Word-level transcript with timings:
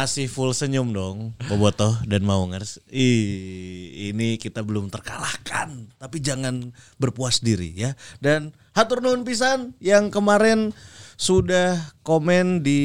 Masih 0.00 0.32
full 0.32 0.56
senyum 0.56 0.96
dong, 0.96 1.36
Bobotoh 1.44 1.92
dan 2.08 2.24
Maungers. 2.24 2.80
Ih, 2.88 4.08
ini 4.08 4.40
kita 4.40 4.64
belum 4.64 4.88
terkalahkan, 4.88 5.92
tapi 6.00 6.24
jangan 6.24 6.72
berpuas 6.96 7.44
diri 7.44 7.76
ya. 7.76 7.92
Dan 8.16 8.56
hatur 8.72 9.04
nuhun 9.04 9.28
pisan 9.28 9.76
yang 9.76 10.08
kemarin 10.08 10.72
sudah 11.20 11.92
komen 12.00 12.64
di 12.64 12.80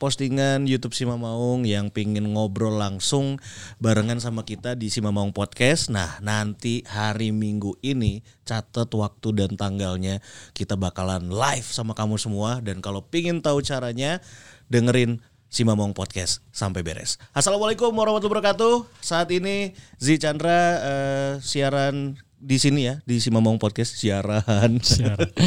postingan 0.00 0.64
YouTube 0.64 0.96
Sima 0.96 1.20
Maung 1.20 1.68
yang 1.68 1.92
pingin 1.92 2.24
ngobrol 2.32 2.80
langsung 2.80 3.36
barengan 3.76 4.16
sama 4.16 4.48
kita 4.48 4.80
di 4.80 4.88
Sima 4.88 5.12
Maung 5.12 5.36
Podcast. 5.36 5.92
Nah, 5.92 6.16
nanti 6.24 6.80
hari 6.88 7.36
Minggu 7.36 7.76
ini 7.84 8.24
catat 8.48 8.88
waktu 8.96 9.44
dan 9.44 9.60
tanggalnya 9.60 10.24
kita 10.56 10.72
bakalan 10.80 11.28
live 11.28 11.68
sama 11.68 11.92
kamu 11.92 12.16
semua 12.16 12.64
dan 12.64 12.80
kalau 12.80 13.04
pingin 13.04 13.44
tahu 13.44 13.60
caranya 13.60 14.24
dengerin 14.72 15.20
si 15.46 15.62
Mamong 15.62 15.94
Podcast 15.94 16.42
sampai 16.50 16.82
beres. 16.82 17.16
Assalamualaikum 17.32 17.90
warahmatullahi 17.94 18.42
wabarakatuh. 18.42 18.88
Saat 19.00 19.32
ini 19.32 19.72
Zi 19.96 20.18
Chandra 20.18 20.60
eh, 20.82 21.32
siaran 21.40 22.18
di 22.36 22.56
sini 22.60 22.84
ya 22.84 23.00
di 23.08 23.18
si 23.18 23.32
Mamong 23.32 23.56
Podcast 23.56 23.96
siaran. 23.96 24.78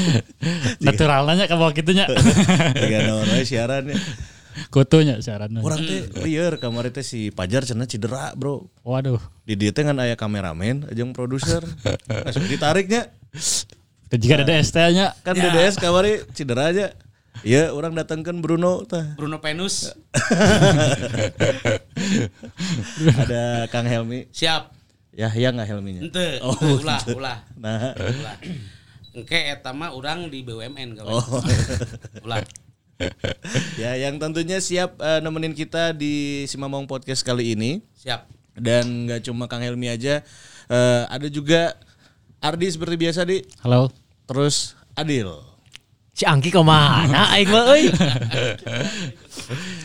Naturalnya 0.85 1.45
kamu 1.45 1.71
gitunya. 1.77 2.09
Naon 2.09 3.29
we 3.29 3.45
siaran 3.45 3.93
ya. 3.93 3.97
Kutunya 4.67 5.21
siaran. 5.23 5.55
Orang 5.61 5.79
teh 5.85 6.09
liar 6.25 6.59
kemarin 6.59 6.91
teh 6.91 7.05
si 7.05 7.31
Pajar 7.31 7.63
cenah 7.63 7.87
cedera, 7.87 8.35
Bro. 8.35 8.67
Waduh. 8.83 9.21
Di 9.47 9.55
dia 9.55 9.71
teh 9.71 9.85
kan 9.85 9.95
aya 10.01 10.19
kameramen, 10.19 10.89
ajeng 10.91 11.15
produser. 11.15 11.63
Langsung 12.09 12.43
ditariknya. 12.49 13.13
Jika 14.09 14.41
ada 14.41 14.57
ST-nya 14.57 15.13
Kan 15.21 15.37
DDS 15.37 15.77
kamari 15.77 16.25
cedera 16.33 16.73
aja. 16.73 16.97
Iya, 17.47 17.71
orang 17.71 17.95
datangkan 17.95 18.43
Bruno 18.43 18.83
tah. 18.83 19.15
Bruno 19.15 19.39
Penus 19.39 19.87
Ada 23.23 23.67
Kang 23.71 23.87
Helmi. 23.87 24.27
siap. 24.35 24.75
Ya, 25.15 25.27
ya 25.35 25.51
nggak 25.51 25.67
Helminya? 25.67 26.01
ente. 26.07 26.39
Oh, 26.39 26.55
ulah 26.79 27.01
ulah. 27.11 27.37
Nah, 27.59 27.91
ulah. 27.97 28.37
Engke 29.11 29.51
eta 29.51 29.75
mah 29.75 29.91
urang 29.91 30.31
di 30.31 30.45
BUMN 30.45 30.95
kalau 30.95 31.19
oh. 31.19 31.43
ulah. 32.27 32.43
Ya 33.79 33.95
yang 33.95 34.19
tentunya 34.19 34.59
siap 34.59 34.99
eh, 34.99 35.19
nemenin 35.19 35.55
kita 35.55 35.95
di 35.95 36.45
Simamong 36.47 36.87
Podcast 36.87 37.23
kali 37.27 37.55
ini. 37.55 37.83
Siap. 37.99 38.27
Dan 38.59 39.07
nggak 39.07 39.27
cuma 39.27 39.47
Kang 39.47 39.63
Helmi 39.63 39.87
aja 39.91 40.23
eh, 40.71 41.03
ada 41.07 41.27
juga 41.27 41.75
Ardi 42.39 42.71
seperti 42.71 42.95
biasa 42.95 43.27
di. 43.27 43.43
Halo. 43.63 43.91
terus 44.29 44.77
Adil 44.93 45.25
Si 46.19 46.27
Angki 46.27 46.51
ke 46.51 46.59
mana 46.59 47.31
aing 47.31 47.47
mah 47.47 47.71
euy? 47.71 47.87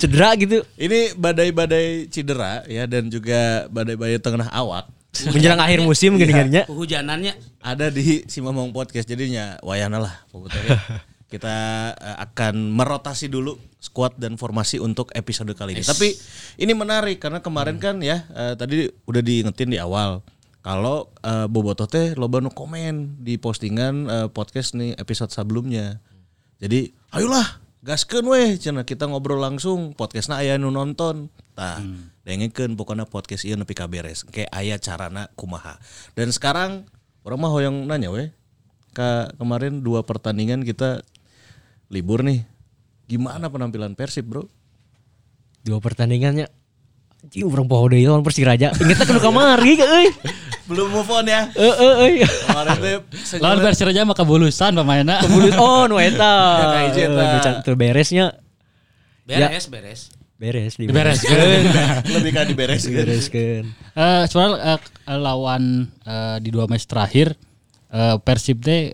Cedera 0.03 0.35
gitu 0.35 0.67
ini 0.75 1.15
badai-badai 1.15 2.11
cedera 2.11 2.67
ya 2.67 2.91
dan 2.91 3.07
juga 3.07 3.71
badai-badai 3.71 4.19
tengah 4.19 4.51
awak 4.51 4.91
menjelang 5.31 5.63
akhir 5.63 5.87
musim 5.87 6.19
gini-gininya. 6.19 6.67
kehujanannya 6.67 7.39
ada 7.63 7.87
di 7.87 8.27
Simamong 8.27 8.75
Podcast 8.75 9.07
jadinya 9.07 9.63
wayana 9.63 10.03
lah 10.03 10.27
pokoknya. 10.35 10.75
kita 11.31 11.57
eh, 12.03 12.17
akan 12.27 12.67
merotasi 12.75 13.31
dulu 13.31 13.55
squad 13.79 14.19
dan 14.19 14.35
formasi 14.35 14.83
untuk 14.83 15.15
episode 15.15 15.55
kali 15.55 15.79
ini. 15.79 15.87
Tapi 15.87 16.19
ini 16.59 16.75
menarik 16.75 17.23
karena 17.23 17.39
kemarin 17.39 17.79
kan 17.79 18.03
ya 18.03 18.27
eh, 18.35 18.59
tadi 18.59 18.91
udah 19.07 19.23
diingetin 19.23 19.71
di 19.71 19.79
awal 19.79 20.19
kalau 20.65 21.13
eh, 21.21 21.47
Bobotoh 21.47 21.85
teh 21.85 22.19
loba 22.19 22.43
nu 22.43 22.51
komen 22.51 23.23
di 23.23 23.39
postingan 23.39 23.95
eh, 24.11 24.29
podcast 24.33 24.75
nih 24.75 24.99
episode 24.99 25.31
sebelumnya. 25.31 26.03
Jadi 26.65 26.97
ayolah 27.13 27.61
gaskeun 27.85 28.25
weh 28.25 28.57
cenah 28.57 28.89
kita 28.89 29.05
ngobrol 29.05 29.37
langsung 29.37 29.93
podcastna 29.93 30.41
aya 30.41 30.57
nu 30.57 30.73
nonton. 30.73 31.29
Tah, 31.53 31.77
dengekeun 32.25 32.73
pokoknya 32.73 33.05
podcast 33.05 33.45
ieu 33.45 33.53
nepi 33.61 33.77
ka 33.77 33.85
beres. 33.85 34.25
Kayak 34.25 34.49
aya 34.49 34.81
carana 34.81 35.29
kumaha. 35.37 35.77
Dan 36.17 36.33
sekarang 36.33 36.89
orang 37.21 37.39
mah 37.45 37.53
hoyong 37.53 37.85
nanya 37.85 38.09
weh. 38.09 38.33
Ka 38.97 39.29
kemarin 39.37 39.85
dua 39.85 40.09
pertandingan 40.09 40.65
kita 40.65 41.05
libur 41.93 42.25
nih. 42.25 42.49
Gimana 43.13 43.53
penampilan 43.53 43.93
Persib, 43.93 44.25
Bro? 44.25 44.49
Dua 45.61 45.85
pertandingannya 45.85 46.49
Anjing 47.25 47.49
urang 47.49 47.65
poho 47.65 47.89
deui 47.89 48.05
lawan 48.05 48.21
Persiraja. 48.21 48.73
Ingetna 48.77 49.05
kudu 49.09 49.21
kamari 49.21 49.81
euy. 49.81 50.09
Belum 50.65 50.89
move 50.89 51.11
on 51.13 51.29
ya. 51.29 51.53
Heeh 51.53 51.93
euy. 52.01 52.15
Kemarin 52.25 52.77
teh 52.81 52.97
Lawan 53.37 53.61
Persiraja 53.61 54.01
mah 54.09 54.17
kebulusan 54.17 54.73
pemainnya. 54.73 55.21
Kebulut 55.21 55.53
oh 55.61 55.85
nu 55.85 56.01
eta. 56.01 56.35
Ya, 56.89 57.05
eta. 57.05 57.61
Beresnya 57.77 58.41
beres 59.25 59.73
beres 59.73 60.01
beres 60.37 60.77
di 60.77 60.91
Dibereskeun. 60.91 61.65
lebih 62.17 62.33
kan 62.35 62.45
dibereskan. 62.49 62.93
Dibereskeun. 62.93 63.65
Eh 63.97 64.25
soal 64.29 64.59
eh, 64.61 64.81
lawan 65.09 65.89
eh, 66.05 66.37
di 66.43 66.49
dua 66.53 66.69
match 66.69 66.89
terakhir 66.89 67.37
eh, 67.93 68.17
Persib 68.21 68.61
teh 68.61 68.93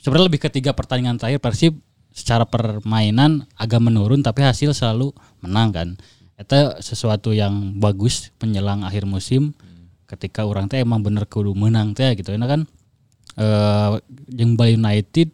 sebenarnya 0.00 0.26
lebih 0.26 0.40
ke 0.42 0.48
tiga 0.50 0.72
pertandingan 0.72 1.18
terakhir 1.20 1.42
Persib 1.42 1.78
secara 2.10 2.48
permainan 2.48 3.44
agak 3.60 3.82
menurun 3.82 4.24
tapi 4.24 4.42
hasil 4.42 4.72
selalu 4.72 5.12
menang 5.44 5.70
kan. 5.70 5.88
Itu 6.36 6.78
sesuatu 6.84 7.32
yang 7.32 7.76
bagus 7.80 8.32
menjelang 8.40 8.84
akhir 8.84 9.04
musim 9.08 9.56
ketika 10.06 10.46
orang 10.46 10.70
teh 10.70 10.80
emang 10.80 11.02
bener 11.02 11.26
kudu 11.26 11.52
menang 11.52 11.92
teh 11.92 12.14
gitu. 12.14 12.32
Ini 12.32 12.46
kan 12.46 12.62
eh 13.36 13.92
jeung 14.32 14.56
Bali 14.56 14.78
United 14.78 15.28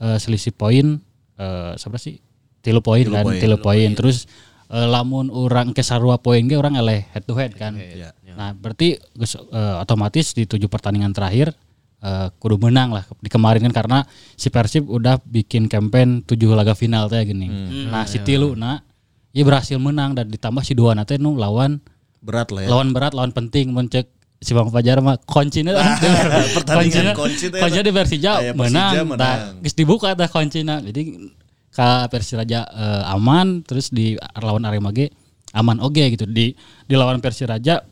eh, 0.00 0.18
selisih 0.20 0.54
poin 0.54 1.00
eh 1.40 1.72
seberapa 1.80 1.98
sih? 1.98 2.20
Tilu 2.60 2.84
poin 2.84 3.08
kan, 3.08 3.24
poin. 3.24 3.40
tilu 3.40 3.56
poin. 3.56 3.90
Terus 3.96 4.28
eh, 4.68 4.86
lamun 4.86 5.32
orang 5.32 5.72
ke 5.72 5.80
sarua 5.80 6.20
poin 6.20 6.44
ge 6.44 6.54
orang 6.54 6.76
eleh 6.76 7.08
head 7.10 7.24
to 7.24 7.34
head 7.34 7.56
kan. 7.56 7.74
Ya. 7.74 8.12
Nah, 8.36 8.54
berarti 8.54 9.00
geus, 9.16 9.34
eh, 9.34 9.74
otomatis 9.80 10.36
di 10.36 10.44
tujuh 10.44 10.68
pertandingan 10.68 11.16
terakhir 11.16 11.56
eh, 12.04 12.28
kudu 12.36 12.60
menang 12.60 12.92
lah 12.92 13.04
di 13.18 13.32
kemarin 13.32 13.64
kan 13.68 13.74
karena 13.74 13.98
si 14.36 14.52
Persib 14.52 14.86
udah 14.86 15.18
bikin 15.24 15.66
campaign 15.66 16.22
tujuh 16.24 16.52
laga 16.52 16.76
final 16.76 17.08
teh 17.08 17.24
gini. 17.24 17.48
Nah, 17.88 18.04
si 18.04 18.20
tilu 18.20 18.52
nah 18.52 18.84
ia 19.30 19.46
berhasil 19.46 19.78
menang 19.78 20.18
dan 20.18 20.26
ditambah 20.26 20.66
si 20.66 20.74
dua 20.74 20.90
nanti 20.90 21.14
nu 21.14 21.38
lawan 21.38 21.78
Berat 22.20 22.52
lah 22.52 22.64
ya. 22.64 22.68
lawan 22.68 22.92
berat 22.92 23.16
lawan 23.16 23.32
penting 23.32 23.72
mencek 23.72 24.12
si 24.40 24.56
Bang 24.56 24.72
Fajar 24.72 25.04
mah 25.04 25.20
kuncinya 25.28 25.76
pertandingan 26.56 27.12
kunci 27.12 27.52
teh 27.52 27.60
kunci 27.60 27.80
di 27.84 27.92
Persija 27.92 28.32
Aya 28.40 28.52
Persija 28.56 28.56
menang, 28.56 28.94
menang. 29.12 29.38
Geus 29.60 29.76
dibuka 29.76 30.16
tah 30.16 30.28
kuncinya. 30.32 30.80
Jadi 30.80 31.28
ka 31.70 32.08
Persiraja 32.08 32.64
eh, 32.66 33.14
aman 33.14 33.60
terus 33.62 33.92
di 33.92 34.16
lawan 34.40 34.64
Arema 34.64 34.90
ge 34.96 35.12
aman 35.52 35.76
oge 35.84 36.08
gitu. 36.16 36.24
Di 36.24 36.56
di 36.88 36.94
lawan 36.96 37.20
Persiraja 37.20 37.84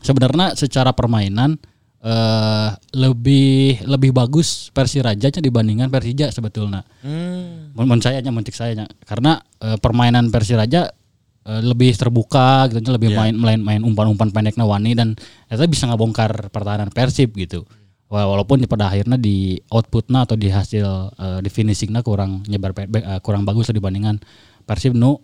sebenarnya 0.00 0.56
secara 0.56 0.96
permainan 0.96 1.60
eh 2.00 2.68
lebih 2.96 3.84
lebih 3.84 4.16
bagus 4.16 4.72
Persiraja 4.72 5.28
dibandingkan 5.36 5.92
Persija 5.92 6.32
sebetulnya. 6.32 6.80
Hmm. 7.04 7.76
Mun 7.76 8.00
saya 8.00 8.24
nya 8.24 8.32
mun 8.32 8.40
cek 8.40 8.56
saya 8.56 8.72
nya. 8.72 8.88
karena 9.04 9.36
eh, 9.60 9.76
permainan 9.76 10.32
Persiraja 10.32 10.96
eh, 11.42 11.62
lebih 11.62 11.92
terbuka 11.92 12.68
gitu 12.68 12.84
lebih 12.88 13.10
main 13.12 13.32
main 13.32 13.58
main 13.58 13.80
umpan-umpan 13.80 14.28
pendeknya 14.28 14.62
wani 14.62 14.92
dan 14.92 15.14
itu 15.46 15.62
bisa 15.66 15.86
ngabongkar 15.86 16.48
pertahanan 16.48 16.88
Persib 16.88 17.32
gitu. 17.34 17.64
Wa- 18.06 18.26
Walaupun 18.26 18.58
di 18.58 18.66
pada 18.66 18.86
akhirnya 18.86 19.14
di 19.14 19.54
outputnya 19.68 20.24
atau 20.24 20.34
di 20.34 20.48
hasil 20.48 20.86
eh, 21.14 21.38
di 21.40 21.48
finishingnya 21.48 22.00
kurang 22.00 22.42
nyebar 22.44 22.74
eh, 22.76 23.20
kurang 23.20 23.42
bagus 23.42 23.70
dibandingkan 23.70 24.18
Persib 24.62 24.92
nu 24.92 25.20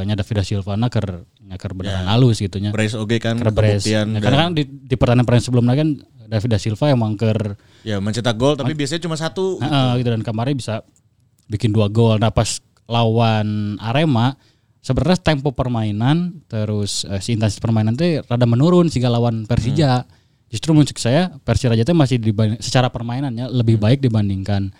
nya 0.00 0.16
David 0.16 0.40
Silva 0.40 0.72
na 0.72 0.88
keur 0.88 1.28
nya 1.44 1.60
keur 1.60 1.76
beneran 1.76 2.08
halus 2.08 2.40
gitu 2.40 2.56
nya. 2.56 2.72
Brace 2.72 2.96
kan 3.20 3.36
kebuktian 3.36 3.84
Ya, 3.84 4.00
dan- 4.08 4.22
karena 4.24 4.38
kan 4.40 4.52
di, 4.52 4.64
di 4.64 4.96
pertandingan 4.96 5.28
pertandingan 5.28 5.44
sebelumnya 5.44 5.74
kan 5.76 5.88
David 6.24 6.48
da 6.48 6.56
Silva 6.56 6.88
emang 6.88 7.12
keur 7.12 7.60
ya 7.84 8.00
mencetak 8.00 8.32
gol 8.34 8.56
tapi 8.56 8.72
biasanya 8.72 9.04
cuma 9.04 9.20
satu. 9.20 9.60
Heeh, 9.60 10.00
gitu 10.00 10.08
dan 10.08 10.24
kemarin 10.24 10.56
bisa 10.56 10.80
bikin 11.44 11.70
dua 11.70 11.92
gol. 11.92 12.16
Nah 12.16 12.32
pas 12.32 12.56
lawan 12.88 13.76
Arema 13.76 14.32
sebenarnya 14.84 15.16
tempo 15.16 15.56
permainan 15.56 16.44
terus 16.44 17.08
eh, 17.08 17.16
si 17.24 17.32
intensitas 17.32 17.64
permainan 17.64 17.96
teh 17.96 18.20
rada 18.20 18.44
menurun 18.44 18.92
sehingga 18.92 19.08
lawan 19.08 19.48
Persija. 19.48 20.04
Justru 20.52 20.70
menurut 20.76 20.92
saya 20.94 21.34
Persiraja 21.42 21.82
teh 21.82 21.96
masih 21.96 22.20
secara 22.60 22.92
permainannya 22.92 23.48
lebih 23.48 23.80
baik 23.80 24.04
dibandingkan 24.04 24.70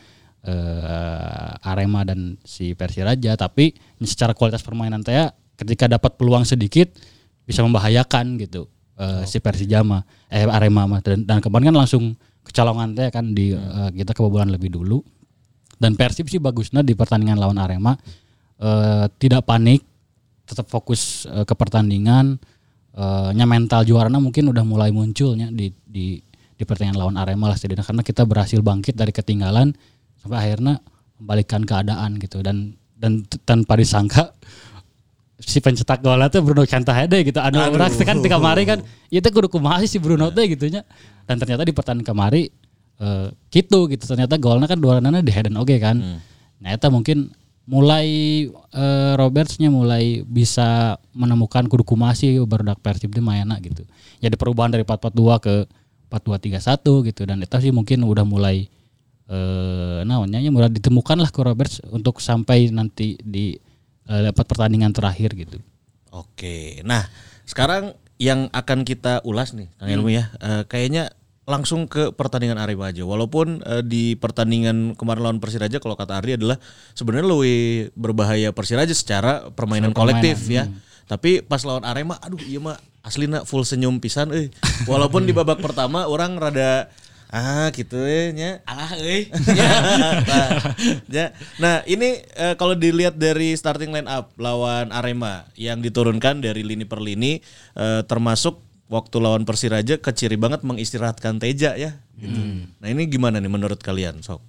eh, 0.45 1.69
Arema 1.73 2.05
dan 2.05 2.37
si 2.45 2.77
Persiraja 2.77 3.35
tapi 3.35 3.73
secara 4.05 4.37
kualitas 4.37 4.61
permainan 4.61 5.01
teh 5.01 5.17
ketika 5.57 5.89
dapat 5.89 6.21
peluang 6.21 6.45
sedikit 6.45 6.93
bisa 7.49 7.65
membahayakan 7.65 8.39
gitu 8.45 8.69
eh, 9.01 9.25
si 9.25 9.41
Persija 9.41 9.81
mah 9.81 10.05
eh 10.29 10.45
Arema 10.45 10.85
mah. 10.85 11.01
Dan, 11.01 11.25
dan 11.25 11.41
kemarin 11.41 11.73
kan 11.73 11.77
langsung 11.81 12.13
kecolongan 12.45 12.93
teh 12.93 13.09
kan 13.09 13.33
di 13.33 13.57
eh, 13.57 13.91
kita 13.97 14.13
kebobolan 14.13 14.53
lebih 14.53 14.69
dulu. 14.69 15.01
Dan 15.81 15.97
Persib 15.99 16.31
sih 16.31 16.39
bagusnya 16.39 16.85
di 16.87 16.93
pertandingan 16.95 17.41
lawan 17.41 17.59
Arema 17.59 17.97
eh, 18.61 19.07
tidak 19.17 19.49
panik 19.49 19.94
tetap 20.45 20.69
fokus 20.69 21.25
eh, 21.29 21.45
ke 21.45 21.55
pertandingan 21.57 22.37
eh, 22.97 23.31
nya 23.33 23.45
mental 23.49 23.85
juarana 23.89 24.21
mungkin 24.21 24.53
udah 24.53 24.65
mulai 24.65 24.93
munculnya 24.93 25.49
di 25.51 25.73
di 25.85 26.21
di 26.55 26.63
pertandingan 26.63 27.01
lawan 27.01 27.17
Arema 27.19 27.51
lah 27.51 27.57
setidaknya 27.59 27.83
karena 27.83 28.03
kita 28.07 28.23
berhasil 28.23 28.61
bangkit 28.63 28.95
dari 28.95 29.11
ketinggalan 29.11 29.75
sampai 30.23 30.37
akhirnya 30.39 30.79
membalikkan 31.19 31.67
keadaan 31.67 32.17
gitu 32.23 32.41
dan 32.41 32.79
dan 32.95 33.27
tanpa 33.43 33.75
disangka 33.77 34.33
si 35.43 35.59
pencetak 35.59 36.01
golnya 36.01 36.31
tuh 36.31 36.41
Bruno 36.41 36.65
Cantahede 36.65 37.21
gitu. 37.27 37.43
Anu 37.43 37.59
orang 37.59 37.91
kan 37.91 38.23
di 38.23 38.29
kamari 38.31 38.65
kan 38.65 38.81
ieu 39.11 39.21
teh 39.21 39.31
kudu 39.35 39.51
kumaha 39.51 39.83
sih 39.85 39.91
si 39.91 39.99
Bruno 39.99 40.31
teh 40.31 40.47
gitu 40.49 40.71
nya. 40.71 40.87
Dan 41.27 41.37
ternyata 41.37 41.67
di 41.67 41.75
pertandingan 41.75 42.07
kemari 42.15 42.49
eh, 43.03 43.29
gitu 43.51 43.91
gitu 43.91 44.05
ternyata 44.07 44.39
golnya 44.39 44.71
kan 44.71 44.79
duaranana 44.79 45.21
di 45.21 45.33
head 45.35 45.51
and 45.51 45.59
oge 45.59 45.77
kan. 45.83 46.01
Nah 46.63 46.71
eta 46.71 46.89
mungkin 46.89 47.35
mulai 47.65 48.09
eh, 48.53 49.13
Robertsnya 49.17 49.73
mulai 49.73 50.21
bisa 50.25 51.01
menemukan 51.17 51.65
kudu 51.65 51.85
kumaha 51.85 52.13
sih 52.13 52.37
barudak 52.45 52.81
Persib 52.85 53.13
di 53.13 53.25
mainna 53.25 53.57
gitu. 53.61 53.85
Jadi 54.21 54.37
perubahan 54.37 54.73
dari 54.73 54.85
4-4-2 54.85 55.45
ke 55.45 55.55
4-2-3-1 56.13 57.09
gitu 57.11 57.23
dan 57.25 57.41
itu 57.41 57.57
sih 57.59 57.73
mungkin 57.73 58.05
udah 58.05 58.25
mulai 58.25 58.69
eh 59.25 60.05
naonnya 60.05 60.37
ya 60.37 60.53
mulai 60.53 60.69
ditemukan 60.69 61.17
lah 61.17 61.33
ke 61.33 61.41
Roberts 61.41 61.81
untuk 61.89 62.21
sampai 62.21 62.69
nanti 62.69 63.17
di 63.25 63.57
eh, 64.09 64.21
dapat 64.29 64.45
pertandingan 64.45 64.93
terakhir 64.93 65.33
gitu. 65.33 65.57
Oke. 66.13 66.85
Nah, 66.85 67.09
sekarang 67.49 67.97
yang 68.21 68.47
akan 68.55 68.87
kita 68.87 69.25
ulas 69.27 69.57
nih, 69.57 69.67
Kang 69.81 69.91
Ilmu 69.91 70.13
ya. 70.13 70.31
eh, 70.39 70.63
kayaknya 70.69 71.11
langsung 71.45 71.85
ke 71.85 72.13
pertandingan 72.17 72.57
Arema 72.57 72.89
aja. 72.89 73.05
Walaupun 73.05 73.61
eh, 73.65 73.85
di 73.85 74.17
pertandingan 74.17 74.97
kemarin 74.97 75.23
lawan 75.25 75.41
Persiraja 75.41 75.77
kalau 75.81 75.97
kata 75.97 76.17
Ardi 76.17 76.41
adalah 76.41 76.57
sebenarnya 76.97 77.27
lebih 77.29 77.93
berbahaya 77.97 78.49
Persiraja 78.51 78.93
secara 78.97 79.53
permainan 79.53 79.93
Secara 79.93 80.01
kolektif 80.01 80.37
permainan, 80.45 80.73
ya. 80.73 80.93
Tapi 81.05 81.45
pas 81.45 81.61
lawan 81.69 81.85
Arema, 81.85 82.17
aduh 82.17 82.41
iya 82.41 82.57
mah 82.57 82.81
aslina 83.05 83.45
full 83.45 83.69
senyum 83.69 84.01
pisan 84.01 84.33
euy. 84.33 84.49
Walaupun 84.89 85.29
di 85.29 85.37
babak 85.37 85.61
pertama 85.61 86.09
orang 86.09 86.41
rada 86.41 86.89
ah 87.29 87.69
gitu 87.77 88.01
ya 88.01 88.33
nya. 88.33 88.51
Alah 88.65 88.97
euy. 88.97 89.29
nah, 90.31 90.49
ya. 91.13 91.27
Nah, 91.61 91.85
ini 91.85 92.25
eh, 92.25 92.57
kalau 92.57 92.73
dilihat 92.73 93.21
dari 93.21 93.53
starting 93.53 93.93
line 93.93 94.09
up 94.09 94.33
lawan 94.41 94.89
Arema 94.97 95.45
yang 95.61 95.85
diturunkan 95.85 96.41
dari 96.41 96.65
lini 96.65 96.89
per 96.89 97.05
lini 97.05 97.45
eh, 97.77 98.01
termasuk 98.09 98.74
waktu 98.89 99.17
lawan 99.21 99.49
Persiraja 99.49 100.01
keciri 100.01 100.37
banget 100.37 100.63
mengistirahatkan 100.63 101.41
Teja 101.41 101.75
ya. 101.75 102.01
gitu. 102.21 102.41
Nah, 102.79 102.89
ini 102.89 103.09
gimana 103.11 103.41
nih 103.43 103.51
menurut 103.51 103.81
kalian, 103.81 104.21
Sok? 104.23 104.41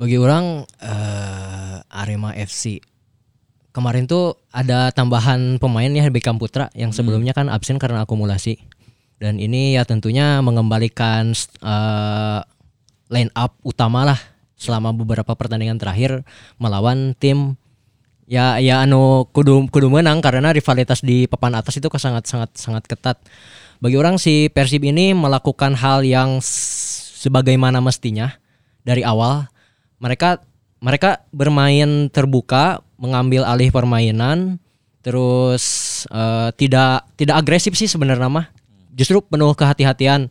Bagi 0.00 0.16
orang 0.16 0.64
eh, 0.80 1.76
Arema 1.92 2.32
FC 2.32 2.80
kemarin 3.70 4.06
tuh 4.08 4.38
ada 4.50 4.90
tambahan 4.90 5.60
pemain 5.62 5.90
ya 5.90 6.08
Beckham 6.10 6.40
Putra 6.40 6.72
yang 6.74 6.90
sebelumnya 6.90 7.30
kan 7.30 7.46
absen 7.46 7.78
karena 7.78 8.02
akumulasi 8.02 8.58
dan 9.22 9.36
ini 9.36 9.76
ya 9.76 9.84
tentunya 9.84 10.40
mengembalikan 10.40 11.36
eh, 11.62 12.40
line 13.12 13.32
up 13.36 13.54
utama 13.62 14.08
lah 14.08 14.20
selama 14.56 14.92
beberapa 14.96 15.36
pertandingan 15.36 15.76
terakhir 15.76 16.24
melawan 16.56 17.12
tim 17.16 17.59
ya 18.30 18.62
ya 18.62 18.86
anu 18.86 19.26
kudu 19.34 19.66
kudu 19.74 19.90
menang 19.90 20.22
karena 20.22 20.54
rivalitas 20.54 21.02
di 21.02 21.26
papan 21.26 21.58
atas 21.58 21.82
itu 21.82 21.90
sangat 21.98 22.30
sangat 22.30 22.54
sangat 22.54 22.86
ketat. 22.86 23.18
Bagi 23.82 23.98
orang 23.98 24.22
si 24.22 24.46
Persib 24.54 24.86
ini 24.86 25.10
melakukan 25.10 25.74
hal 25.74 26.06
yang 26.06 26.38
sebagaimana 27.18 27.82
mestinya 27.82 28.38
dari 28.86 29.02
awal. 29.02 29.50
Mereka 29.98 30.46
mereka 30.78 31.26
bermain 31.34 32.06
terbuka, 32.08 32.86
mengambil 33.02 33.42
alih 33.44 33.74
permainan, 33.74 34.62
terus 35.02 35.64
eh, 36.08 36.54
tidak 36.54 37.10
tidak 37.18 37.36
agresif 37.42 37.74
sih 37.74 37.90
sebenarnya 37.90 38.30
mah. 38.30 38.46
Justru 38.94 39.26
penuh 39.26 39.52
kehati-hatian. 39.58 40.30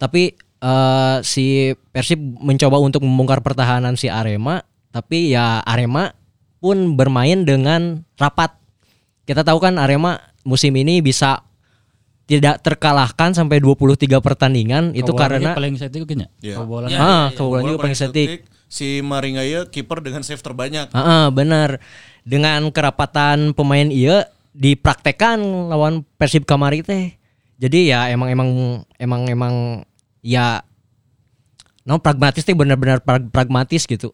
Tapi 0.00 0.32
eh, 0.64 1.16
si 1.26 1.76
Persib 1.92 2.18
mencoba 2.40 2.80
untuk 2.80 3.04
membongkar 3.04 3.44
pertahanan 3.44 4.00
si 4.00 4.08
Arema, 4.08 4.64
tapi 4.94 5.34
ya 5.34 5.60
Arema 5.60 6.17
pun 6.58 6.98
bermain 6.98 7.46
dengan 7.46 8.02
rapat. 8.18 8.54
Kita 9.24 9.46
tahu 9.46 9.58
kan 9.62 9.78
Arema 9.78 10.18
musim 10.42 10.74
ini 10.74 10.98
bisa 11.02 11.48
tidak 12.28 12.60
terkalahkan 12.60 13.32
sampai 13.32 13.56
23 13.56 14.20
pertandingan 14.20 14.92
itu 14.92 15.08
karena 15.16 15.56
paling 15.56 15.80
itu 15.80 16.04
kayaknya. 16.04 16.28
Kebobolan. 16.44 16.88
Ya, 16.92 16.98
ah, 17.00 17.02
ya, 17.02 17.08
ya. 17.08 17.36
kebobolan 17.40 17.62
juga 17.64 17.80
paling 17.80 17.96
setik. 17.96 18.28
Si 18.68 19.00
Maringaya 19.00 19.64
kiper 19.72 20.04
dengan 20.04 20.20
save 20.20 20.44
terbanyak. 20.44 20.92
Heeh, 20.92 21.26
benar. 21.32 21.80
Dengan 22.28 22.68
kerapatan 22.68 23.56
pemain 23.56 23.88
iya 23.88 24.28
dipraktekan 24.52 25.40
lawan 25.72 26.04
Persib 26.20 26.44
kamari 26.44 26.84
teh. 26.84 27.16
Jadi 27.56 27.88
ya 27.88 28.12
emang 28.12 28.28
emang 28.28 28.50
emang 29.00 29.22
emang 29.24 29.54
ya 30.20 30.60
no 31.88 31.96
pragmatis 32.04 32.44
teh 32.44 32.52
benar-benar 32.52 33.00
prag- 33.00 33.32
pragmatis 33.32 33.88
gitu. 33.88 34.12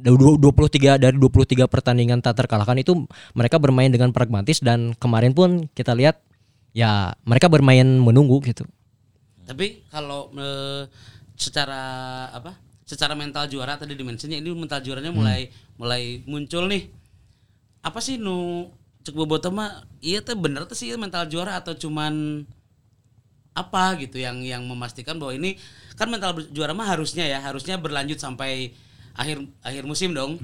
Da- 0.00 0.16
dua- 0.16 0.40
23 0.40 0.96
dari 0.96 1.16
23 1.16 1.68
pertandingan 1.68 2.24
tak 2.24 2.40
terkalahkan 2.40 2.80
itu 2.80 3.04
mereka 3.36 3.60
bermain 3.60 3.92
dengan 3.92 4.10
pragmatis 4.10 4.64
dan 4.64 4.96
kemarin 4.96 5.36
pun 5.36 5.68
kita 5.76 5.92
lihat 5.92 6.18
ya 6.72 7.12
mereka 7.28 7.52
bermain 7.52 7.84
menunggu 7.84 8.40
gitu. 8.48 8.64
Tapi 9.44 9.84
kalau 9.92 10.32
eh, 10.34 10.88
secara 11.36 11.82
apa? 12.32 12.56
Secara 12.88 13.14
mental 13.14 13.46
juara 13.46 13.78
tadi 13.78 13.94
dimensinya 13.94 14.34
ini 14.34 14.50
mental 14.50 14.82
juaranya 14.82 15.14
mulai 15.14 15.46
mulai 15.78 16.26
muncul 16.26 16.66
nih. 16.66 16.90
Apa 17.86 18.02
sih 18.02 18.18
nu 18.18 18.66
cek 19.00 19.16
bobotoh 19.16 19.48
mah 19.54 19.86
iya 20.04 20.20
teh 20.20 20.36
bener 20.36 20.68
tuh 20.68 20.76
sih 20.76 20.92
mental 21.00 21.24
juara 21.30 21.56
atau 21.56 21.72
cuman 21.72 22.44
apa 23.56 23.98
gitu 23.98 24.20
yang 24.20 24.40
yang 24.44 24.62
memastikan 24.62 25.18
bahwa 25.18 25.34
ini 25.34 25.56
kan 25.98 26.06
mental 26.06 26.38
juara 26.52 26.72
mah 26.76 26.86
harusnya 26.86 27.26
ya 27.26 27.42
harusnya 27.42 27.76
berlanjut 27.80 28.20
sampai 28.20 28.72
akhir 29.12 29.42
akhir 29.60 29.82
musim 29.84 30.10
dong. 30.10 30.38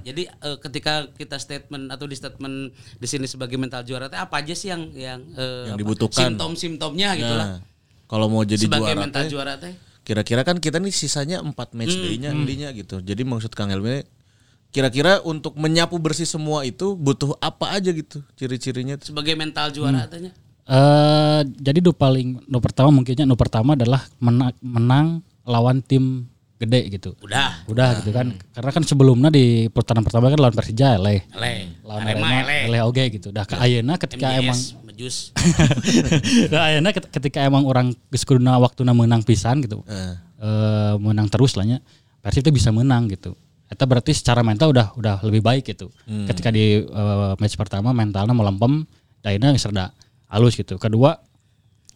Jadi 0.00 0.26
eh, 0.26 0.56
ketika 0.58 1.06
kita 1.10 1.36
statement 1.36 1.88
atau 1.88 2.04
di 2.04 2.14
statement 2.14 2.70
di 2.74 3.06
sini 3.06 3.24
sebagai 3.24 3.54
mental 3.54 3.82
juara 3.82 4.06
teh 4.06 4.16
apa 4.16 4.38
aja 4.38 4.52
sih 4.52 4.68
yang 4.68 4.90
yang, 4.92 5.20
eh, 5.32 5.68
Yang 5.68 5.74
apa, 5.74 5.80
dibutuhkan. 5.80 6.22
simptom-simptomnya 6.32 7.10
gitu 7.14 7.34
lah 7.34 7.48
Nah, 7.48 7.60
kalau 8.06 8.26
mau 8.26 8.40
jadi 8.40 8.60
sebagai 8.60 8.90
juara 8.90 9.00
mental 9.00 9.22
teh, 9.22 9.30
juara 9.30 9.54
teh. 9.54 9.74
kira-kira 10.00 10.40
kan 10.40 10.56
kita 10.56 10.78
nih 10.78 10.88
sisanya 10.88 11.38
4 11.40 11.52
match 11.74 11.92
day-nya 11.92 12.32
intinya 12.32 12.68
gitu. 12.72 12.98
Jadi 12.98 13.22
maksud 13.22 13.52
Kang 13.52 13.68
Elmi 13.68 14.00
kira-kira 14.68 15.20
untuk 15.22 15.56
menyapu 15.56 15.96
bersih 15.96 16.24
semua 16.24 16.60
itu 16.64 16.92
butuh 16.92 17.36
apa 17.40 17.72
aja 17.72 17.88
gitu 17.88 18.20
ciri-cirinya 18.34 19.00
sebagai 19.00 19.32
mental 19.32 19.68
juara 19.68 20.04
katanya. 20.04 20.32
Eh 20.64 21.40
jadi 21.56 21.80
nu 21.80 21.92
paling 21.92 22.44
nu 22.44 22.58
pertama 22.60 22.92
mungkinnya 22.92 23.24
nu 23.24 23.32
pertama 23.32 23.72
adalah 23.72 24.04
menang, 24.18 24.52
menang 24.60 25.06
lawan 25.44 25.80
tim 25.80 26.28
gede 26.58 26.80
gitu. 26.90 27.14
Udah. 27.22 27.62
Udah 27.70 28.02
gitu 28.02 28.10
kan. 28.10 28.34
Karena 28.50 28.70
kan 28.74 28.82
sebelumnya 28.82 29.30
di 29.30 29.70
putaran 29.70 30.02
pertama 30.02 30.26
kan 30.26 30.38
lawan 30.42 30.54
Persija 30.54 30.98
ele. 30.98 31.22
Ele. 31.38 31.78
Lawan 31.86 32.02
Arema 32.02 32.28
ele 32.66 32.78
oge 32.82 33.04
gitu. 33.14 33.30
Dah 33.30 33.46
ke 33.46 33.54
ayeuna 33.54 33.94
ketika 33.94 34.34
MJS, 34.34 34.42
emang 34.42 34.60
Mejus. 34.90 35.16
Nah, 36.50 36.92
ket- 36.98 37.10
ketika 37.14 37.38
emang 37.46 37.62
orang 37.64 37.94
geus 38.10 38.26
kuduna 38.26 38.58
waktuna 38.58 38.90
menang 38.90 39.22
pisan 39.22 39.62
gitu. 39.62 39.86
Eh. 39.86 40.14
eh, 40.42 40.94
menang 40.98 41.30
terus 41.30 41.54
lah 41.54 41.64
nya. 41.64 41.78
Persib 42.18 42.42
itu 42.42 42.58
bisa 42.58 42.74
menang 42.74 43.06
gitu. 43.06 43.38
Eta 43.70 43.84
berarti 43.86 44.10
secara 44.16 44.42
mental 44.42 44.74
udah 44.74 44.96
udah 44.98 45.16
lebih 45.22 45.44
baik 45.44 45.70
gitu. 45.70 45.94
Ketika 46.26 46.50
di 46.50 46.82
eh, 46.82 47.32
match 47.38 47.54
pertama 47.54 47.94
mentalnya 47.94 48.34
melempem, 48.34 48.82
daina 49.22 49.54
geus 49.54 49.62
rada 49.70 49.94
halus 50.26 50.58
gitu. 50.58 50.74
Kedua, 50.74 51.14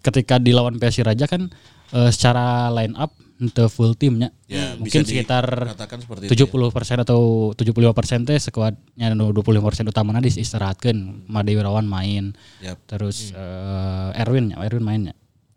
ketika 0.07 0.39
di 0.39 0.55
lawan 0.55 0.79
PSI 0.79 1.03
Raja 1.03 1.27
kan 1.27 1.51
eh, 1.91 2.11
secara 2.15 2.71
line 2.71 2.95
up 2.95 3.11
untuk 3.43 3.67
full 3.67 3.99
timnya. 3.99 4.31
Ya, 4.47 4.79
mungkin 4.79 5.03
bisa 5.03 5.11
sekitar 5.11 5.45
dikatakan 5.75 5.99
seperti 5.99 6.31
itu 6.31 6.35
ya. 6.39 6.47
70% 6.47 7.03
atau 7.03 7.21
75% 7.59 8.29
teh 8.31 8.39
skuadnya 8.39 9.07
nu 9.19 9.35
25% 9.35 9.91
utamanya 9.91 10.23
diistirahatkeun. 10.23 11.27
Made 11.27 11.53
Wirawan 11.53 11.85
main. 11.85 12.39
Yap. 12.63 12.79
Terus 12.87 13.35
eh, 13.35 14.21
Erwin, 14.23 14.55
ya, 14.55 14.63
Erwin 14.63 14.85
mainnya. 14.87 15.15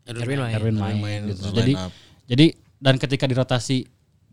Erwin 0.10 0.42
main. 0.42 0.54
Erwin 0.58 0.76
main, 0.82 0.98
main 0.98 1.22
gitu. 1.30 1.54
Jadi 1.54 1.74
up. 1.78 1.94
jadi 2.26 2.46
dan 2.82 2.98
ketika 2.98 3.30
dirotasi 3.30 3.86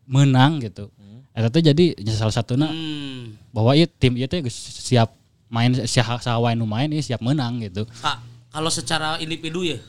menang 0.09 0.65
gitu. 0.65 0.89
Eta 1.33 1.49
teh 1.49 1.65
jadi 1.65 1.97
salah 2.13 2.35
satunya 2.35 2.69
Hmm. 2.69 3.41
bahwa 3.57 3.73
ieu 3.73 3.89
tim 3.89 4.13
ieu 4.21 4.29
teh 4.29 4.45
geus 4.45 4.53
siap 4.85 5.17
main 5.49 5.73
siapa 5.89 6.21
saha 6.21 6.53
nu 6.53 6.69
main 6.69 6.93
ieu 6.93 7.01
siap 7.01 7.25
menang 7.25 7.65
gitu. 7.65 7.89
Kak, 7.89 8.21
kalau 8.53 8.69
secara 8.69 9.17
individu 9.17 9.65
ya, 9.65 9.81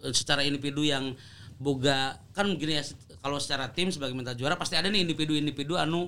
eh, 0.00 0.12
secara 0.16 0.40
individu 0.40 0.80
yang 0.88 1.12
boga 1.60 2.16
kan 2.32 2.48
gini 2.56 2.80
ya, 2.80 2.84
kalau 3.26 3.42
secara 3.42 3.66
tim 3.68 3.90
sebagai 3.90 4.14
mental 4.14 4.38
juara 4.38 4.54
pasti 4.54 4.78
ada 4.78 4.86
nih 4.86 5.02
individu-individu 5.02 5.74
anu 5.74 6.06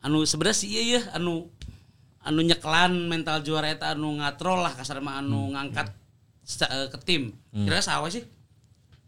anu 0.00 0.24
sebenarnya 0.24 0.56
sih 0.56 0.68
iya 0.72 0.82
ya 0.96 1.00
anu 1.12 1.52
anu 2.24 2.40
nyeklan 2.40 3.04
mental 3.04 3.44
juara 3.44 3.68
eta 3.68 3.92
anu 3.92 4.16
ngatrol 4.16 4.64
lah 4.64 4.72
kasar 4.72 5.04
mah 5.04 5.20
anu 5.20 5.52
ngangkat 5.52 5.92
seca- 6.40 6.72
eh, 6.72 6.88
ke 6.88 6.98
tim. 7.04 7.22
Kira 7.52 7.80
sawa 7.80 8.08
sih? 8.08 8.24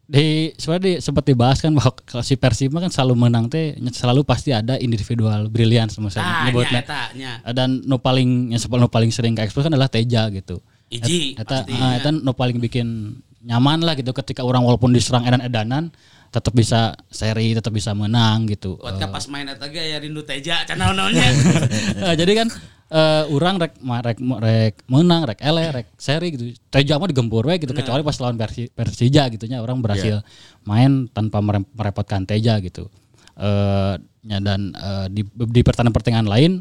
Di 0.06 0.54
sebenarnya 0.54 0.84
di, 0.86 0.92
sempat 1.02 1.24
dibahas 1.26 1.58
kan 1.58 1.74
bahwa 1.74 1.90
kalau 2.06 2.22
si 2.22 2.38
Persib 2.38 2.70
mah 2.70 2.78
kan 2.78 2.92
selalu 2.94 3.26
menang 3.26 3.50
teh 3.50 3.74
selalu 3.90 4.22
pasti 4.22 4.54
ada 4.54 4.78
individual 4.78 5.50
brilian 5.50 5.90
Ah, 5.90 6.46
nya 6.46 6.46
nyebutnya. 6.46 6.80
eta 6.84 7.02
nya. 7.16 7.32
dan 7.50 7.82
nu 7.82 7.98
paling 7.98 8.54
yang 8.54 8.60
sepuluh 8.62 8.86
nu 8.86 8.90
paling 8.92 9.10
sering 9.10 9.34
ke 9.34 9.42
expose 9.42 9.66
kan 9.66 9.74
adalah 9.74 9.90
Teja 9.90 10.30
gitu. 10.30 10.62
Iji 10.86 11.34
Eta, 11.34 11.66
ah, 11.66 11.98
eta 11.98 12.14
nu 12.14 12.30
paling 12.30 12.62
bikin 12.62 13.18
nyaman 13.42 13.82
lah 13.82 13.98
gitu 13.98 14.14
ketika 14.14 14.46
orang 14.46 14.62
walaupun 14.62 14.94
diserang 14.94 15.26
edan-edanan 15.26 15.90
tetap 16.30 16.52
bisa 16.52 16.92
seri, 17.08 17.56
tetap 17.56 17.72
bisa 17.72 17.96
menang 17.96 18.46
gitu. 18.46 18.76
Buat 18.76 18.98
ka 18.98 19.06
pas 19.08 19.24
main 19.28 19.46
eta 19.48 19.66
ge 19.68 19.80
aya 19.80 19.98
rindu 19.98 20.22
teja 20.22 20.62
can 20.64 20.78
naon-naonnya. 20.78 21.28
Eh, 22.06 22.14
jadi 22.14 22.32
kan 22.44 22.48
eh 22.86 23.24
orang 23.26 23.58
rek 23.58 23.72
rek 23.80 24.18
rek 24.20 24.74
menang, 24.86 25.26
rek 25.26 25.40
ele, 25.42 25.64
rek 25.72 25.86
seri 25.96 26.34
gitu. 26.36 26.52
Teja 26.68 27.00
mah 27.00 27.08
digempur 27.08 27.42
we 27.42 27.56
gitu 27.58 27.72
kecuali 27.72 28.04
pas 28.04 28.16
lawan 28.20 28.36
Persi, 28.36 28.68
Persija 28.68 29.26
gitu 29.32 29.48
nya 29.48 29.64
orang 29.64 29.80
berhasil 29.80 30.20
main 30.62 31.08
tanpa 31.10 31.40
mere- 31.40 31.66
merepotkan 31.72 32.28
Teja 32.28 32.60
gitu. 32.60 32.86
Eh 33.36 33.94
nya 34.26 34.38
dan 34.42 34.74
eh, 34.74 35.06
di 35.10 35.22
di 35.26 35.60
pertandingan 35.62 35.94
pertandingan 35.94 36.28
lain 36.28 36.52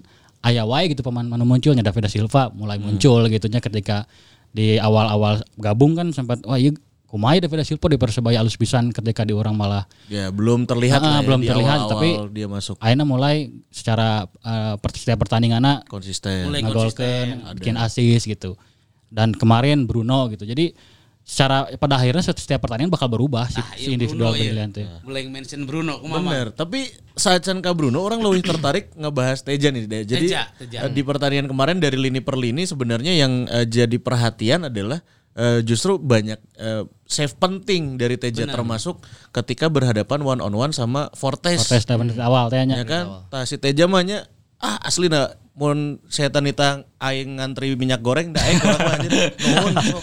aya 0.45 0.61
wae 0.63 0.93
gitu 0.93 1.01
pemain 1.01 1.25
mana 1.25 1.41
munculnya 1.41 1.81
David 1.81 2.05
da 2.05 2.11
Silva 2.13 2.53
mulai 2.53 2.77
muncul 2.77 3.25
gitu 3.27 3.49
nya 3.49 3.57
ketika 3.57 4.05
di 4.53 4.77
awal-awal 4.77 5.41
gabung 5.57 5.97
kan 5.97 6.13
sempat 6.13 6.45
wah 6.45 6.55
iya 6.55 6.71
kumaha 7.15 7.33
ya 7.33 7.41
David 7.41 7.57
da 7.57 7.65
Silva 7.65 7.87
di 7.87 7.95
Persebaya 7.95 8.37
alus 8.37 8.53
pisan 8.53 8.91
ketika 8.91 9.23
di 9.23 9.31
orang 9.31 9.55
malah 9.55 9.87
Ya 10.05 10.27
belum 10.27 10.67
terlihat 10.67 10.99
Ah, 10.99 11.07
lah 11.09 11.15
ya 11.15 11.23
belum 11.23 11.39
di 11.39 11.47
terlihat, 11.47 11.79
awal-awal 11.81 12.27
tapi- 12.27 12.35
dia 12.35 12.47
masuk 12.47 12.75
akhirnya 12.75 13.05
mulai 13.05 13.35
secara 13.69 14.27
per- 14.75 14.91
setiap 14.93 15.17
pertandingannya 15.17 15.87
konsisten. 15.87 16.45
Mulai 16.45 16.59
ngegolkeun, 16.61 17.27
bikin 17.55 17.75
assist 17.77 18.25
gitu. 18.25 18.59
Dan 19.07 19.31
kemarin 19.31 19.87
Bruno 19.87 20.27
gitu. 20.27 20.43
Jadi 20.43 20.75
secara 21.21 21.65
pada 21.73 21.97
akhirnya 21.97 22.21
setiap 22.21 22.61
pertandingan 22.61 22.91
bakal 22.91 23.07
berubah 23.07 23.47
Nah, 23.47 23.73
si 23.73 23.87
iya, 23.87 23.97
individual 23.97 24.29
Bruno, 24.29 24.37
iya. 24.37 24.51
pilihan 24.51 24.69
teh. 24.69 24.85
Mulai 25.01 25.21
mention 25.25 25.61
Bruno 25.63 25.97
kumaha. 25.97 26.21
Bener, 26.21 26.47
tapi 26.51 26.85
saat 27.13 27.41
Can 27.41 27.59
Ka 27.59 27.71
Bruno 27.71 27.97
orang 27.99 28.19
lebih 28.19 28.45
tertarik 28.45 28.93
ngebahas 28.93 29.41
Teja 29.41 29.71
nih. 29.71 29.87
Dea. 29.87 30.03
Jadi 30.03 30.27
Teja, 30.29 30.53
Teja. 30.53 30.77
eh, 30.81 30.91
di 30.91 31.01
pertandingan 31.01 31.47
kemarin 31.47 31.79
dari 31.79 31.95
lini 31.95 32.19
per 32.19 32.35
lini 32.35 32.61
sebenarnya 32.63 33.15
yang 33.15 33.47
eh, 33.47 33.65
jadi 33.65 33.97
perhatian 33.97 34.69
adalah 34.69 35.01
eh, 35.35 35.59
justru 35.61 35.95
banyak 35.95 36.39
eh, 36.55 36.83
save 37.05 37.35
penting 37.35 37.95
dari 37.95 38.15
Teja 38.15 38.43
termasuk 38.45 39.03
ketika 39.29 39.67
berhadapan 39.67 40.19
one 40.19 40.39
on 40.39 40.51
one 40.51 40.71
sama 40.71 41.11
Fortes. 41.11 41.61
Fortes 41.61 41.83
dari 41.83 41.99
menit 41.99 42.17
awal 42.17 42.47
teh 42.47 42.57
Ya 42.57 42.65
nya. 42.65 42.81
kan, 42.81 43.27
tah 43.27 43.43
si 43.43 43.55
Teja 43.55 43.85
mah 43.85 44.01
nya, 44.01 44.25
ah 44.57 44.79
asli 44.81 45.05
na 45.05 45.29
mun 45.53 46.03
setan 46.07 46.43
nita 46.43 46.83
aing 46.97 47.39
ngantri 47.39 47.75
minyak 47.75 47.99
goreng 47.99 48.31
da 48.31 48.41
aing 48.41 48.59
kurang 48.59 48.79
mah 48.81 48.93
anjir. 48.95 49.11
Nuhun, 49.39 49.73
sok. 49.87 50.01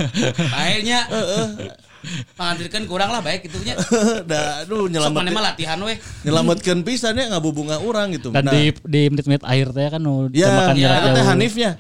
Baiknya. 0.48 1.00
Pangantirkeun 2.34 2.90
kurang 2.90 3.14
lah 3.14 3.22
baik 3.22 3.46
itunya. 3.46 3.78
da 4.30 4.66
aduh 4.66 4.90
Sok 4.90 4.90
nyelamet 4.90 5.30
mah 5.30 5.44
latihan 5.54 5.78
weh. 5.86 5.94
nyelametkeun 6.26 6.82
pisan 6.82 7.14
ya 7.14 7.30
ngabubunga 7.30 7.78
urang 7.78 8.10
gitu. 8.10 8.34
Dan 8.34 8.42
Nah, 8.42 8.50
di 8.50 8.74
di 8.82 9.02
menit-menit 9.06 9.46
akhir 9.46 9.70
teh 9.70 9.86
kan 9.86 10.00
nu 10.02 10.26
ya, 10.34 10.72
ya, 10.74 10.88
jauh. 10.98 11.22
Hanifnya. 11.30 11.78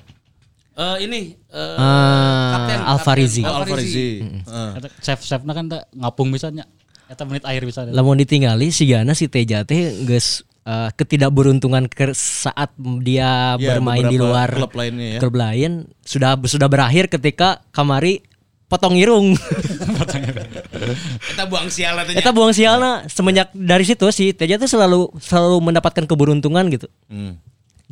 Eh 0.72 0.96
ini 1.04 1.20
eh 1.52 1.76
Ah, 1.76 2.56
kapten 2.56 2.80
Alfarizi. 2.80 3.42
kapten 3.44 3.52
Oh, 3.52 3.60
Alfarizi. 3.60 4.08
Heeh. 4.24 4.70
Eta 4.80 4.88
save-save 5.04 5.44
kan 5.44 5.68
teh 5.68 5.82
ngapung 5.92 6.32
bisa 6.32 6.48
nya. 6.48 6.64
Eta 7.12 7.28
menit 7.28 7.44
akhir 7.44 7.68
bisa. 7.68 7.84
Lamun 7.84 8.16
ditinggali 8.16 8.72
si 8.72 8.88
Gana 8.88 9.12
si 9.12 9.28
Teja 9.28 9.68
teh 9.68 9.92
geus 10.08 10.48
eh, 10.64 10.88
ketidakberuntungan 10.96 11.92
ke 11.92 12.16
saat 12.16 12.72
dia 13.04 13.60
Ya, 13.60 13.76
bermain 13.76 14.08
di 14.08 14.16
luar 14.16 14.48
klub 14.48 14.72
lainnya 14.72 15.16
ya. 15.16 15.20
klub 15.20 15.36
lain 15.36 15.92
sudah 16.00 16.40
sudah 16.40 16.72
berakhir 16.72 17.12
ketika 17.12 17.60
Kamari 17.68 18.24
potong 18.64 18.96
irung. 18.96 19.36
Kita 21.28 21.44
buang 21.44 21.68
sial 21.68 22.00
tanya. 22.00 22.16
Kita 22.16 22.32
buang 22.32 22.56
sialna 22.56 23.04
semenjak 23.12 23.52
dari 23.52 23.84
situ 23.84 24.08
si 24.08 24.32
Teja 24.32 24.56
tuh 24.56 24.72
selalu 24.72 25.12
selalu 25.20 25.60
mendapatkan 25.60 26.08
keberuntungan 26.08 26.64
gitu. 26.72 26.88
Hmm. 27.12 27.36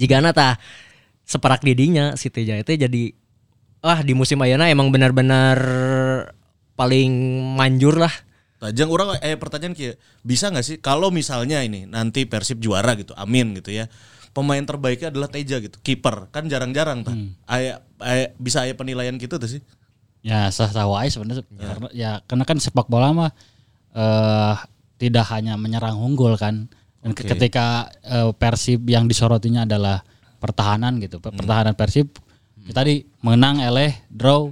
Jika 0.00 0.24
tah 0.32 0.56
separak 1.30 1.62
didinya 1.62 2.18
si 2.18 2.26
Teja 2.26 2.58
itu 2.58 2.74
jadi 2.74 3.14
ah 3.86 4.02
di 4.02 4.18
musim 4.18 4.42
ayana 4.42 4.66
emang 4.66 4.90
benar-benar 4.90 5.58
paling 6.74 7.10
manjur 7.54 8.02
lah. 8.02 8.10
Tajang 8.60 8.90
orang 8.92 9.16
eh 9.22 9.38
pertanyaan 9.38 9.72
kayak 9.72 9.96
bisa 10.20 10.50
nggak 10.50 10.66
sih 10.66 10.76
kalau 10.82 11.08
misalnya 11.08 11.62
ini 11.62 11.86
nanti 11.86 12.26
Persib 12.26 12.58
juara 12.58 12.98
gitu, 12.98 13.14
amin 13.14 13.56
gitu 13.62 13.70
ya. 13.70 13.86
Pemain 14.34 14.60
terbaiknya 14.60 15.14
adalah 15.14 15.30
Teja 15.30 15.62
gitu, 15.62 15.78
kiper 15.80 16.28
kan 16.34 16.50
jarang-jarang 16.50 17.06
tah. 17.06 17.14
Aya, 17.48 17.80
aya- 18.02 18.34
bisa 18.36 18.66
aya 18.66 18.74
penilaian 18.74 19.14
gitu 19.16 19.38
tuh 19.38 19.48
sih. 19.48 19.62
Ya 20.20 20.52
sah 20.52 20.68
sah 20.68 20.84
wae 20.84 21.08
sebenarnya 21.08 21.46
karena 21.56 21.88
ya 21.96 22.10
karena 22.28 22.44
kan 22.44 22.60
sepak 22.60 22.90
bola 22.90 23.14
mah 23.16 23.32
eh 23.96 24.54
tidak 25.00 25.30
hanya 25.32 25.56
menyerang 25.56 25.96
unggul 25.96 26.36
kan. 26.36 26.68
Dan 27.00 27.16
Oke. 27.16 27.24
ketika 27.24 27.88
eh, 28.04 28.28
Persib 28.36 28.84
yang 28.84 29.08
disorotinya 29.08 29.64
adalah 29.64 30.04
pertahanan 30.40 30.96
gitu. 30.98 31.20
Per- 31.20 31.36
Pertahanan 31.36 31.76
Persib 31.76 32.10
ya 32.66 32.72
tadi 32.72 33.04
menang 33.20 33.60
eleh 33.60 33.92
draw 34.08 34.50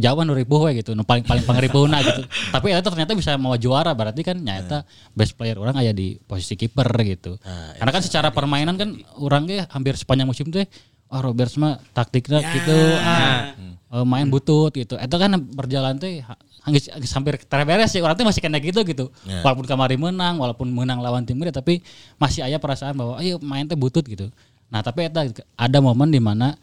nu 0.00 0.32
ribuh 0.32 0.68
we 0.68 0.80
gitu. 0.80 0.96
Nu 0.96 1.04
paling 1.04 1.20
paling 1.24 1.44
pangribuhna 1.44 2.00
gitu. 2.00 2.24
Tapi 2.54 2.72
eta 2.72 2.88
ternyata 2.88 3.12
bisa 3.12 3.36
mau 3.36 3.52
juara 3.60 3.92
berarti 3.92 4.24
kan 4.24 4.40
nyata 4.40 4.88
best 5.12 5.36
player 5.36 5.60
orang 5.60 5.76
aya 5.76 5.92
di 5.92 6.16
posisi 6.16 6.56
kiper 6.56 6.88
gitu. 7.04 7.36
Karena 7.76 7.92
kan 7.92 8.02
secara 8.02 8.28
permainan 8.32 8.80
kan 8.80 8.96
orang 9.20 9.44
ge 9.44 9.68
hampir 9.68 9.92
sepanjang 10.00 10.24
musim 10.24 10.48
teh 10.48 10.64
oh 11.12 11.20
Roberts 11.20 11.60
mah 11.60 11.76
taktiknya 11.92 12.40
gitu 12.40 12.76
ah 13.04 13.52
eh, 13.68 14.04
main 14.08 14.24
butut 14.32 14.72
gitu. 14.72 14.96
Itu 14.96 15.16
kan 15.20 15.36
berjalan 15.52 16.00
geus 16.00 16.88
geus 16.88 17.12
hampir 17.12 17.36
terberes 17.44 17.92
sih 17.92 18.00
orang 18.00 18.16
teh 18.16 18.24
masih 18.24 18.40
kena 18.40 18.62
gitu 18.64 18.80
gitu. 18.88 19.12
Ya. 19.28 19.44
Walaupun 19.44 19.68
kemarin 19.68 20.00
menang, 20.00 20.40
walaupun 20.40 20.72
menang 20.72 21.04
lawan 21.04 21.28
tim 21.28 21.36
gede 21.36 21.52
tapi 21.52 21.84
masih 22.16 22.46
aya 22.48 22.56
perasaan 22.56 22.96
bahwa 22.96 23.20
ayo 23.20 23.36
main 23.44 23.68
teh 23.68 23.76
butut 23.76 24.08
gitu. 24.08 24.32
Nah, 24.72 24.80
tapi 24.80 25.04
eta 25.04 25.28
ada 25.54 25.78
momen 25.84 26.08
di 26.08 26.16
mana 26.16 26.56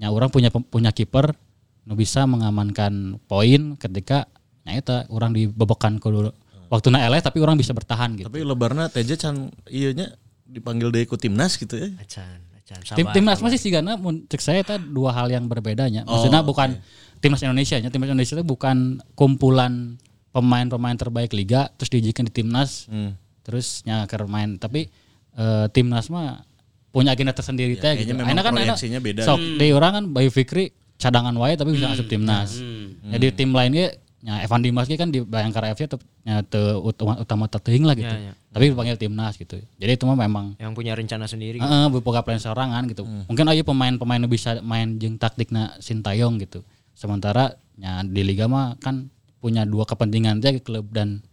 nya 0.00 0.08
orang 0.08 0.32
punya 0.32 0.48
punya 0.48 0.96
kiper 0.96 1.36
nu 1.84 1.92
bisa 1.92 2.24
mengamankan 2.24 3.20
poin 3.28 3.76
ketika 3.76 4.24
nya 4.64 4.80
eta 4.80 4.96
orang 5.12 5.36
dibobokan 5.36 6.00
ke 6.00 6.08
dulu 6.08 6.32
waktu 6.72 6.88
na 6.88 7.04
eleh 7.04 7.20
tapi 7.20 7.36
orang 7.44 7.60
bisa 7.60 7.76
bertahan 7.76 8.16
gitu. 8.16 8.32
Tapi 8.32 8.40
lebarna 8.40 8.88
Teja 8.88 9.20
can 9.20 9.52
iya 9.68 9.92
nya 9.92 10.16
dipanggil 10.48 10.88
deui 10.88 11.04
ku 11.04 11.20
timnas 11.20 11.60
gitu 11.60 11.76
ya. 11.76 11.92
Acan, 12.00 12.40
acan, 12.64 12.96
Tim 12.96 13.06
timnas 13.12 13.44
masih 13.44 13.60
sih 13.60 13.68
karena 13.68 14.00
mun 14.00 14.24
cek 14.24 14.40
saya 14.40 14.64
itu 14.64 14.80
dua 14.80 15.12
hal 15.12 15.28
yang 15.28 15.44
berbedanya. 15.44 16.08
Oh, 16.08 16.16
Maksudnya 16.16 16.40
bukan 16.40 16.80
timnas 17.20 17.44
Indonesia 17.44 17.76
nya. 17.76 17.92
Timnas 17.92 18.08
Indonesia 18.08 18.34
itu 18.40 18.46
bukan 18.46 19.04
kumpulan 19.12 20.00
pemain-pemain 20.30 20.96
terbaik 20.96 21.34
liga 21.34 21.68
terus 21.76 21.90
diizinkan 21.90 22.30
di 22.30 22.32
timnas 22.32 22.86
Hmm. 22.86 23.18
terus 23.42 23.82
nya 23.82 24.06
ke 24.06 24.14
main 24.30 24.56
tapi 24.62 24.86
eh, 25.34 25.66
timnas 25.74 26.06
mah 26.06 26.46
punya 26.90 27.14
agenda 27.14 27.30
tersendiri 27.30 27.78
teh 27.78 27.94
kayaknya 27.94 28.02
gitu. 28.02 28.18
memang 28.18 28.26
Akhirnya 28.34 28.44
kan 28.44 28.54
enak, 28.58 29.02
beda. 29.02 29.22
Sok 29.22 29.38
di 29.58 29.66
orang 29.70 29.92
kan 29.94 30.04
Bayu 30.10 30.30
Fikri 30.34 30.74
cadangan 31.00 31.34
wae 31.38 31.54
tapi 31.56 31.70
bisa 31.74 31.88
masuk 31.88 32.06
timnas. 32.10 32.58
Jadi 33.06 33.26
tim 33.32 33.50
lainnya 33.54 33.94
nya 34.20 34.44
Evan 34.44 34.60
Dimas 34.60 34.84
ge 34.84 35.00
kan 35.00 35.08
di 35.08 35.24
Bayangkara 35.24 35.72
FC 35.72 35.88
tetep 35.88 36.04
nya 36.28 36.44
teu 36.44 36.84
utama 36.84 37.16
utama 37.16 37.48
teuing 37.48 37.88
lah 37.88 37.96
gitu. 37.96 38.12
Ya, 38.12 38.30
ya. 38.30 38.32
Tapi 38.52 38.68
dipanggil 38.68 39.00
timnas 39.00 39.40
gitu. 39.40 39.56
Jadi 39.80 39.96
itu 39.96 40.04
mah 40.04 40.12
memang 40.12 40.60
yang 40.60 40.76
punya 40.76 40.92
rencana 40.92 41.24
sendiri. 41.24 41.56
Heeh, 41.56 41.84
boga 41.88 42.20
plan 42.20 42.36
sorangan 42.36 42.84
gitu. 42.92 43.08
Hmm. 43.08 43.24
Mungkin 43.32 43.48
aja 43.48 43.64
pemain-pemain 43.64 44.20
nu 44.20 44.28
bisa 44.28 44.60
main 44.60 45.00
jeung 45.00 45.16
taktikna 45.16 45.72
Sintayong 45.80 46.36
gitu. 46.36 46.60
Sementara 46.92 47.56
nya 47.80 48.04
di 48.04 48.20
liga 48.20 48.44
mah 48.44 48.76
kan 48.76 49.08
punya 49.40 49.64
dua 49.64 49.88
kepentingan 49.88 50.44
aja 50.44 50.52
klub 50.60 50.92
dan 50.92 51.24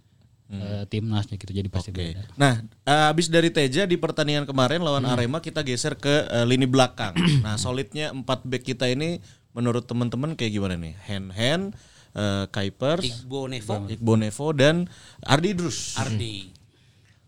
eh, 0.49 0.83
timnasnya 0.87 1.35
gitu. 1.35 1.51
Jadi 1.51 1.67
pasti 1.67 1.91
Hmm. 1.91 1.97
Oke. 1.97 2.05
beda. 2.13 2.21
Nah, 2.35 2.53
eh, 2.63 3.11
abis 3.11 3.27
dari 3.27 3.49
Teja 3.49 3.83
di 3.83 3.95
pertandingan 3.95 4.43
kemarin 4.43 4.79
lawan 4.79 5.03
Hmm. 5.03 5.13
Arema 5.13 5.39
kita 5.39 5.61
geser 5.61 5.93
ke 5.93 6.25
eh, 6.25 6.45
lini 6.45 6.63
belakang. 6.63 7.13
nah, 7.45 7.55
solidnya 7.55 8.09
empat 8.09 8.43
back 8.43 8.63
kita 8.63 8.87
ini 8.87 9.19
menurut 9.51 9.83
teman-teman 9.83 10.33
kayak 10.33 10.53
gimana 10.53 10.75
nih? 10.75 10.93
Hand 11.03 11.27
hand, 11.31 11.65
eh, 12.13 12.45
Kuipers, 12.47 13.03
Igbo 13.03 13.45
Nevo 13.45 13.85
Iqbal 13.85 14.17
Nevo 14.17 14.47
dan 14.51 14.87
Ardi 15.21 15.51
Drus. 15.51 15.95
Ardi. 15.95 16.56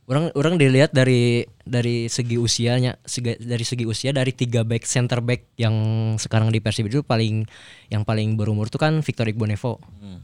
Orang 0.10 0.34
orang 0.34 0.58
dilihat 0.58 0.89
dari 0.89 1.46
dari 1.62 2.10
segi 2.10 2.34
usianya, 2.34 2.98
segi- 3.00 3.38
dari 3.38 3.62
segi 3.62 3.86
usia 3.86 4.10
dari 4.10 4.34
tiga 4.34 4.66
back 4.66 4.82
center 4.82 5.22
back 5.22 5.54
yang 5.56 5.75
sekarang 6.18 6.50
di 6.50 6.58
Persib 6.58 6.89
itu 6.89 7.00
paling 7.00 7.46
yang 7.88 8.01
paling 8.01 8.34
berumur 8.34 8.68
tuh 8.68 8.82
kan 8.82 9.00
Victor 9.00 9.30
Igbonevo. 9.30 9.78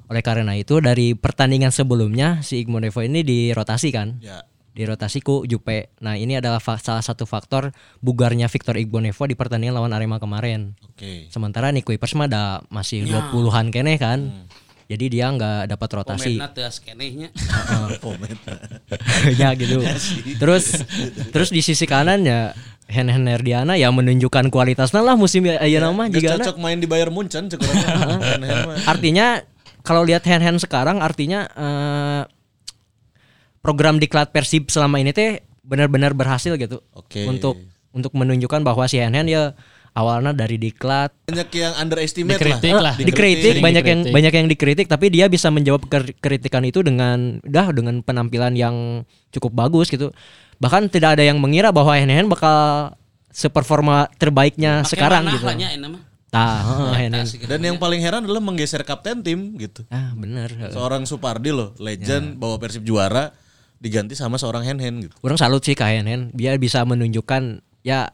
Oleh 0.06 0.22
karena 0.22 0.54
itu 0.54 0.78
dari 0.80 1.14
pertandingan 1.14 1.70
sebelumnya 1.70 2.42
si 2.42 2.60
Igbonevo 2.60 2.98
ini 3.00 3.22
dirotasi 3.22 3.90
kan, 3.90 4.18
Ya. 4.20 4.42
dirotasi 4.72 5.22
ku 5.22 5.46
Jupe. 5.46 5.94
Nah 6.00 6.14
ini 6.14 6.34
adalah 6.34 6.58
fa- 6.58 6.78
salah 6.78 7.00
satu 7.00 7.24
faktor 7.24 7.70
bugarnya 8.00 8.46
Victor 8.48 8.76
Igbonevo 8.76 9.22
di 9.24 9.34
pertandingan 9.34 9.78
lawan 9.78 9.94
Arema 9.94 10.18
kemarin. 10.18 10.74
Oke. 10.84 11.30
Sementara 11.30 11.70
Nick 11.70 11.86
Kuipers 11.86 12.14
mah 12.14 12.26
ada 12.26 12.44
masih 12.68 13.06
20-an 13.06 13.70
kene 13.70 13.96
kan. 13.96 14.34
Jadi 14.86 15.18
dia 15.18 15.34
nggak 15.34 15.74
dapat 15.74 15.90
rotasi. 15.98 16.38
Ya 19.42 19.50
gitu. 19.58 19.82
Terus 20.38 20.86
terus 21.34 21.50
di 21.50 21.66
sisi 21.66 21.90
kanan 21.90 22.22
ya 22.22 22.54
Hen 22.86 23.10
Hen 23.10 23.26
Herdiana 23.26 23.82
ya 23.82 23.90
menunjukkan 23.90 24.54
kualitasnya 24.54 25.02
lah 25.02 25.18
musim 25.18 25.42
ya 25.50 25.58
nama 25.58 26.06
Geus 26.06 26.22
jika 26.22 26.38
cocok 26.38 26.58
main 26.62 26.78
di 26.78 26.86
Bayern 26.86 27.10
Munchen 27.10 27.50
artinya 28.94 29.42
kalau 29.82 30.06
lihat 30.06 30.22
Hen 30.30 30.42
Hen 30.42 30.58
sekarang 30.62 31.02
artinya 31.02 31.50
eh, 31.50 32.22
program 33.66 33.98
diklat 33.98 34.30
Persib 34.30 34.70
selama 34.70 35.02
ini 35.02 35.18
teh 35.18 35.42
benar-benar 35.66 36.14
berhasil 36.14 36.54
gitu. 36.62 36.86
Oke. 36.94 37.26
untuk 37.26 37.58
untuk 37.90 38.14
menunjukkan 38.14 38.62
bahwa 38.62 38.86
si 38.86 39.02
Hen 39.02 39.18
Hen 39.18 39.26
ya 39.26 39.58
awalnya 39.96 40.36
dari 40.36 40.60
diklat 40.60 41.16
Banyak 41.26 41.50
yang 41.56 41.74
underestimate 41.80 42.36
Dikritik 42.38 42.74
lah. 42.76 42.84
lah. 42.92 42.96
Eh, 43.00 43.08
dikritik 43.08 43.54
Sering 43.58 43.64
banyak 43.64 43.86
yang 43.88 44.00
dikritik. 44.04 44.14
banyak 44.14 44.34
yang 44.36 44.48
dikritik 44.52 44.88
tapi 44.92 45.06
dia 45.08 45.26
bisa 45.32 45.48
menjawab 45.50 45.88
kritikan 46.20 46.68
itu 46.68 46.84
dengan 46.84 47.40
dah 47.42 47.72
dengan 47.72 48.04
penampilan 48.04 48.54
yang 48.60 49.08
cukup 49.32 49.56
bagus 49.56 49.88
gitu 49.88 50.12
bahkan 50.60 50.88
tidak 50.92 51.16
ada 51.20 51.24
yang 51.24 51.40
mengira 51.40 51.72
bahwa 51.72 51.96
Hen 51.96 52.28
bakal 52.28 52.92
seperforma 53.32 54.08
terbaiknya 54.16 54.84
Pakai 54.84 54.92
sekarang 54.92 55.24
gitu 55.32 55.48
lah 55.48 55.56
Hen 57.00 57.16
Asik. 57.16 57.48
Dan 57.48 57.64
yang 57.64 57.78
paling 57.80 58.04
heran 58.04 58.28
adalah 58.28 58.44
menggeser 58.44 58.84
kapten 58.84 59.24
tim 59.24 59.56
gitu. 59.56 59.88
ah 59.88 60.12
bener 60.20 60.52
Seorang 60.68 61.08
Supardi 61.08 61.56
loh, 61.56 61.72
legend 61.80 62.36
bawa 62.36 62.60
Persib 62.60 62.84
juara 62.84 63.32
diganti 63.80 64.20
sama 64.20 64.36
seorang 64.36 64.68
Hen 64.68 64.80
Hen 64.80 64.96
gitu. 65.08 65.16
orang 65.24 65.40
salut 65.40 65.64
sih 65.64 65.76
ke 65.76 65.84
Hen 65.84 66.32
dia 66.36 66.56
bisa 66.60 66.84
menunjukkan 66.84 67.64
ya 67.86 68.12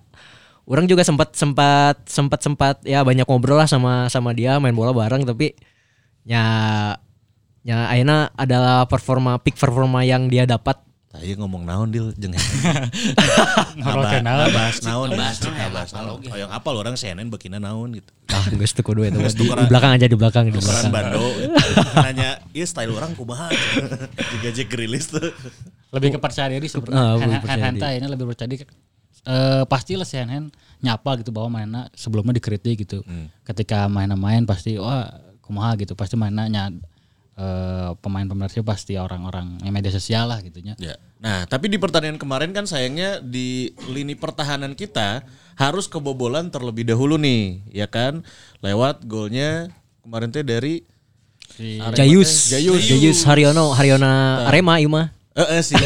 orang 0.65 0.85
juga 0.85 1.01
sempat 1.01 1.33
sempat 1.33 2.05
sempat 2.05 2.39
sempat 2.39 2.75
ya 2.83 3.01
banyak 3.01 3.25
ngobrol 3.25 3.57
lah 3.57 3.65
sama 3.65 4.07
sama 4.07 4.31
dia 4.31 4.57
main 4.57 4.73
bola 4.73 4.91
bareng 4.91 5.23
tapi 5.23 5.53
ya 6.23 6.43
ya 7.61 7.89
akhirnya 7.89 8.29
adalah 8.33 8.85
performa 8.85 9.37
peak 9.37 9.57
performa 9.57 10.01
yang 10.01 10.27
dia 10.27 10.45
dapat 10.45 10.77
Tadi 11.11 11.35
ngomong 11.35 11.67
naon 11.67 11.91
deal 11.91 12.15
jeung 12.15 12.31
ke 12.31 12.39
naon. 14.23 14.47
bahas 14.55 14.79
naon. 14.79 15.11
Ngebahas 15.11 15.37
ya. 15.43 15.51
naon, 15.51 16.07
apal. 16.23 16.31
Oh 16.31 16.37
yang 16.39 16.51
apal 16.55 16.73
orang 16.79 16.95
CNN 16.95 17.27
bekina 17.27 17.59
naon 17.59 17.99
gitu. 17.99 18.07
ah 18.31 18.47
geus 18.47 18.71
teu 18.71 18.79
kudu 18.79 19.03
eta 19.03 19.19
di, 19.19 19.43
belakang 19.67 19.91
aja 19.91 20.07
di 20.07 20.15
belakang 20.15 20.47
di 20.47 20.55
belakang 20.55 20.87
bando. 20.87 21.19
gitu. 21.35 21.51
Nanya, 22.07 22.39
"Iya 22.55 22.63
style 22.63 22.95
orang 22.95 23.11
kumaha?" 23.11 23.51
Juga 24.31 24.49
Jack 24.55 24.71
rilis 24.71 25.11
tuh. 25.11 25.35
lebih 25.91 26.15
ke 26.15 26.19
percaya 26.23 26.47
diri 26.47 26.63
Ah, 26.63 26.71
sebenarnya. 26.71 27.43
hand- 27.43 27.59
hand 27.75 27.99
ini 27.99 28.07
lebih 28.07 28.25
percaya 28.31 28.47
diri. 28.47 28.63
Eh 29.21 29.63
pastilah 29.69 30.07
si 30.07 30.17
Hen 30.17 30.49
nyapa 30.81 31.21
gitu 31.21 31.29
bahwa 31.29 31.61
mainnya 31.61 31.93
sebelumnya 31.93 32.33
dikritik 32.33 32.87
gitu. 32.87 33.05
Hmm. 33.05 33.29
Ketika 33.45 33.85
mainnya 33.85 34.17
main 34.17 34.45
pasti 34.49 34.81
wah 34.81 35.09
kumaha 35.45 35.77
gitu 35.77 35.93
pasti 35.93 36.17
mainnya 36.17 36.49
nya 36.49 36.63
eh 37.37 37.91
pemain-pemain 38.01 38.49
Persib 38.49 38.65
pasti 38.65 38.97
orang-orang 38.97 39.61
yang 39.61 39.73
media 39.73 39.93
sosial 39.93 40.25
lah 40.29 40.41
gitunya. 40.41 40.73
Ya. 40.81 40.97
Nah, 41.21 41.45
tapi 41.45 41.69
di 41.69 41.77
pertandingan 41.77 42.17
kemarin 42.17 42.49
kan 42.49 42.65
sayangnya 42.65 43.21
di 43.21 43.69
lini 43.93 44.17
pertahanan 44.17 44.73
kita 44.73 45.21
harus 45.53 45.85
kebobolan 45.85 46.49
terlebih 46.49 46.89
dahulu 46.89 47.21
nih, 47.21 47.61
ya 47.69 47.85
kan? 47.85 48.25
Lewat 48.65 49.05
golnya 49.05 49.69
kemarin 50.01 50.33
teh 50.33 50.41
dari 50.41 50.81
Si 51.51 51.77
Jayus 51.77 52.47
Jayus. 52.47 52.79
Jayus 52.87 53.19
Haryono 53.27 53.75
Haryona 53.75 54.47
Arema 54.47 54.79
ieu 54.79 54.87
mah 54.87 55.11
Eh, 55.31 55.59
eh, 55.59 55.61
sih. 55.63 55.79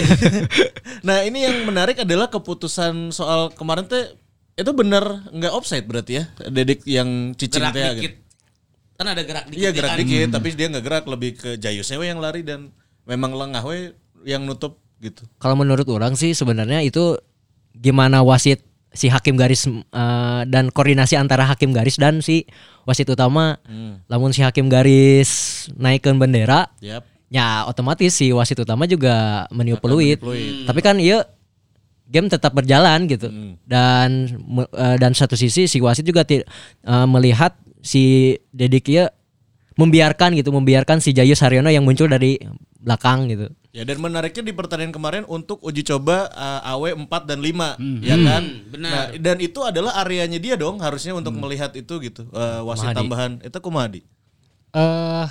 nah, 1.07 1.21
ini 1.21 1.45
yang 1.45 1.69
menarik 1.69 2.01
adalah 2.01 2.29
keputusan 2.33 3.13
soal 3.13 3.53
kemarin 3.53 3.85
teh 3.85 4.17
itu 4.55 4.71
benar 4.73 5.29
nggak 5.29 5.53
offside 5.53 5.85
berarti 5.85 6.23
ya? 6.23 6.23
Dedik 6.49 6.81
yang 6.89 7.37
cicing 7.37 7.61
gerak 7.61 7.73
teh 7.77 7.83
dikit. 7.83 8.01
gitu. 8.01 8.17
Kan 8.95 9.05
ada 9.11 9.21
gerak 9.21 9.45
dikit. 9.51 9.59
Iya, 9.61 9.69
ya 9.69 9.75
gerak 9.75 9.91
kan? 9.93 9.99
dikit, 10.01 10.27
tapi 10.33 10.47
dia 10.57 10.67
nggak 10.71 10.85
gerak 10.85 11.05
lebih 11.05 11.31
ke 11.37 11.49
Jayusnya 11.61 11.97
we 12.01 12.07
yang 12.09 12.23
lari 12.23 12.41
dan 12.41 12.73
memang 13.05 13.37
lengah 13.37 13.61
we 13.61 13.93
yang 14.25 14.43
nutup 14.49 14.81
gitu. 14.99 15.23
kalau 15.37 15.55
menurut 15.59 15.85
orang 15.91 16.17
sih 16.17 16.33
sebenarnya 16.33 16.81
itu 16.81 17.19
gimana 17.75 18.25
wasit 18.25 18.63
si 18.95 19.11
hakim 19.11 19.35
garis 19.35 19.67
eh, 19.69 20.41
dan 20.49 20.71
koordinasi 20.71 21.19
antara 21.19 21.45
hakim 21.45 21.75
garis 21.75 21.99
dan 21.99 22.23
si 22.23 22.47
wasit 22.87 23.05
utama 23.11 23.59
lamun 24.07 24.31
si 24.31 24.41
hakim 24.41 24.71
garis 24.71 25.67
naikkan 25.75 26.15
bendera 26.15 26.71
Yap. 26.79 27.03
Ya 27.29 27.65
otomatis 27.65 28.13
si 28.13 28.29
wasit 28.29 28.59
utama 28.61 28.85
juga 28.85 29.45
meniup 29.49 29.81
peluit 29.81 30.21
tapi 30.65 30.79
kan 30.79 30.97
iya 31.01 31.25
game 32.05 32.29
tetap 32.29 32.53
berjalan 32.53 33.09
gitu 33.09 33.27
dan 33.65 34.29
me- 34.45 34.69
eh, 34.69 34.97
dan 35.01 35.11
satu 35.17 35.33
sisi 35.33 35.65
si 35.65 35.81
wasit 35.81 36.05
juga 36.05 36.21
eh, 36.29 36.43
melihat 37.09 37.57
si 37.81 38.35
Dedik 38.53 38.89
ieu 38.93 39.09
membiarkan 39.75 40.37
gitu 40.37 40.53
membiarkan 40.55 41.03
si 41.03 41.11
Jayus 41.11 41.43
Haryono 41.43 41.67
yang 41.67 41.83
muncul 41.83 42.07
dari 42.07 42.39
belakang 42.79 43.27
gitu 43.27 43.49
Ya 43.75 43.83
dan 43.83 43.99
menariknya 43.99 44.39
di 44.47 44.55
pertandingan 44.55 44.95
kemarin 44.95 45.23
untuk 45.27 45.59
uji 45.59 45.83
coba 45.83 46.31
uh, 46.31 46.71
AW 46.79 46.95
4 47.11 47.27
dan 47.27 47.43
5 47.43 47.75
ya 48.07 48.15
kan. 48.23 48.43
benar. 48.71 48.87
Nah, 48.87 49.05
dan 49.19 49.37
itu 49.43 49.59
adalah 49.67 49.99
areanya 49.99 50.39
dia 50.39 50.55
dong 50.55 50.79
harusnya 50.79 51.11
untuk 51.11 51.35
melihat 51.35 51.75
itu 51.75 51.91
gitu. 51.99 52.23
Uh, 52.31 52.63
wasit 52.71 52.87
Mahadi. 52.87 52.99
tambahan 53.03 53.31
itu 53.43 53.59
Kumadi. 53.59 54.01
eh 54.71 55.24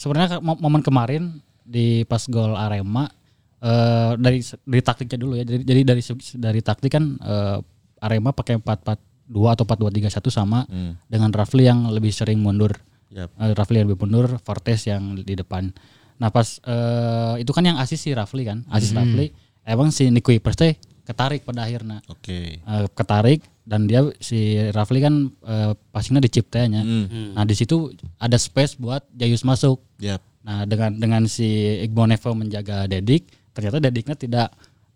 sebenarnya 0.00 0.40
momen 0.40 0.80
kemarin 0.80 1.44
di 1.60 2.08
pas 2.08 2.24
gol 2.24 2.56
Arema 2.56 3.12
eh 3.60 4.16
dari 4.16 4.40
dari 4.40 4.80
taktiknya 4.80 5.18
dulu 5.20 5.36
ya. 5.36 5.44
Jadi, 5.44 5.62
jadi 5.68 5.80
dari 5.84 6.02
dari 6.40 6.60
taktik 6.64 6.96
kan 6.96 7.04
eh, 7.20 7.60
Arema 8.00 8.32
pakai 8.32 8.56
4-4-2 8.56 9.36
atau 9.52 9.64
4-2-3-1 9.68 10.32
sama 10.32 10.64
dengan 11.04 11.28
Rafli 11.28 11.68
yang 11.68 11.92
lebih 11.92 12.08
sering 12.08 12.40
mundur. 12.40 12.72
Yap. 13.12 13.28
Eh, 13.36 13.52
Rafli 13.52 13.84
yang 13.84 13.92
lebih 13.92 14.00
mundur, 14.00 14.40
Fortes 14.40 14.88
yang 14.88 15.20
di 15.20 15.36
depan. 15.36 15.68
Nah 16.16 16.32
pas 16.32 16.56
eh, 16.64 17.44
itu 17.44 17.52
kan 17.52 17.68
yang 17.68 17.76
asis 17.76 18.00
si 18.00 18.16
Rafli 18.16 18.48
kan, 18.48 18.64
asis 18.72 18.96
Rafli. 18.96 19.28
Emang 19.68 19.92
si 19.92 20.08
Nico 20.08 20.32
Ipers 20.32 20.56
teh 20.56 20.72
ketarik 21.10 21.42
pada 21.42 21.66
akhirnya. 21.66 21.98
Oke. 22.06 22.62
Eh, 22.62 22.86
ketarik 22.94 23.42
dan 23.66 23.90
dia 23.90 24.06
si 24.22 24.54
Rafli 24.70 25.02
kan 25.02 25.14
eh, 25.26 25.72
passingnya 25.90 26.22
diciptanya. 26.22 26.86
Nah 27.34 27.42
di 27.42 27.54
situ 27.58 27.90
ada 28.16 28.38
space 28.38 28.78
buat 28.78 29.02
Jayus 29.10 29.42
masuk. 29.42 29.82
Yap. 29.98 30.22
Nah 30.46 30.62
dengan 30.64 30.94
dengan 30.94 31.22
si 31.26 31.46
Iqbal 31.82 32.14
Nevo 32.14 32.30
menjaga 32.32 32.86
Dedik, 32.86 33.26
ternyata 33.50 33.82
Dediknya 33.82 34.14
tidak 34.14 34.48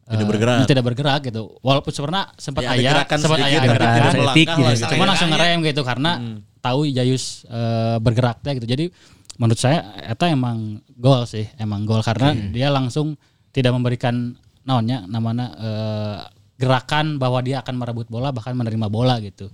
Tidak 0.04 0.20
eh, 0.20 0.28
bergerak. 0.28 0.68
tidak 0.68 0.84
bergerak 0.84 1.20
gitu. 1.24 1.56
Walaupun 1.64 1.88
sebenarnya 1.88 2.28
sempat 2.36 2.60
Ya, 2.60 2.68
ada 2.70 2.76
ayah, 2.76 2.92
gerakan 2.92 3.18
sempat 3.24 3.38
sedikit, 3.40 3.48
ayah 3.48 3.60
gerakan, 3.64 4.12
melangkah 4.12 4.56
lah. 4.60 4.74
gitu. 4.76 4.84
cuma 4.92 5.04
langsung 5.08 5.30
ngerem 5.32 5.58
gitu 5.64 5.82
karena 5.82 6.12
tahu 6.60 6.80
Jayus 6.92 7.24
eh, 7.48 7.96
bergeraknya 8.04 8.52
gitu. 8.60 8.66
Jadi 8.68 8.84
menurut 9.34 9.58
saya 9.58 9.78
eta 10.04 10.28
emang 10.28 10.78
gol 10.94 11.24
sih, 11.24 11.48
emang 11.56 11.88
gol 11.88 12.04
karena 12.04 12.36
dia 12.52 12.68
langsung 12.70 13.16
tidak 13.50 13.72
memberikan 13.72 14.36
naonnya 14.64 15.04
namanya 15.06 15.46
eh, 15.56 16.18
gerakan 16.56 17.20
bahwa 17.20 17.44
dia 17.44 17.60
akan 17.60 17.74
merebut 17.76 18.06
bola 18.08 18.30
bahkan 18.30 18.56
menerima 18.56 18.86
bola 18.88 19.18
gitu. 19.20 19.50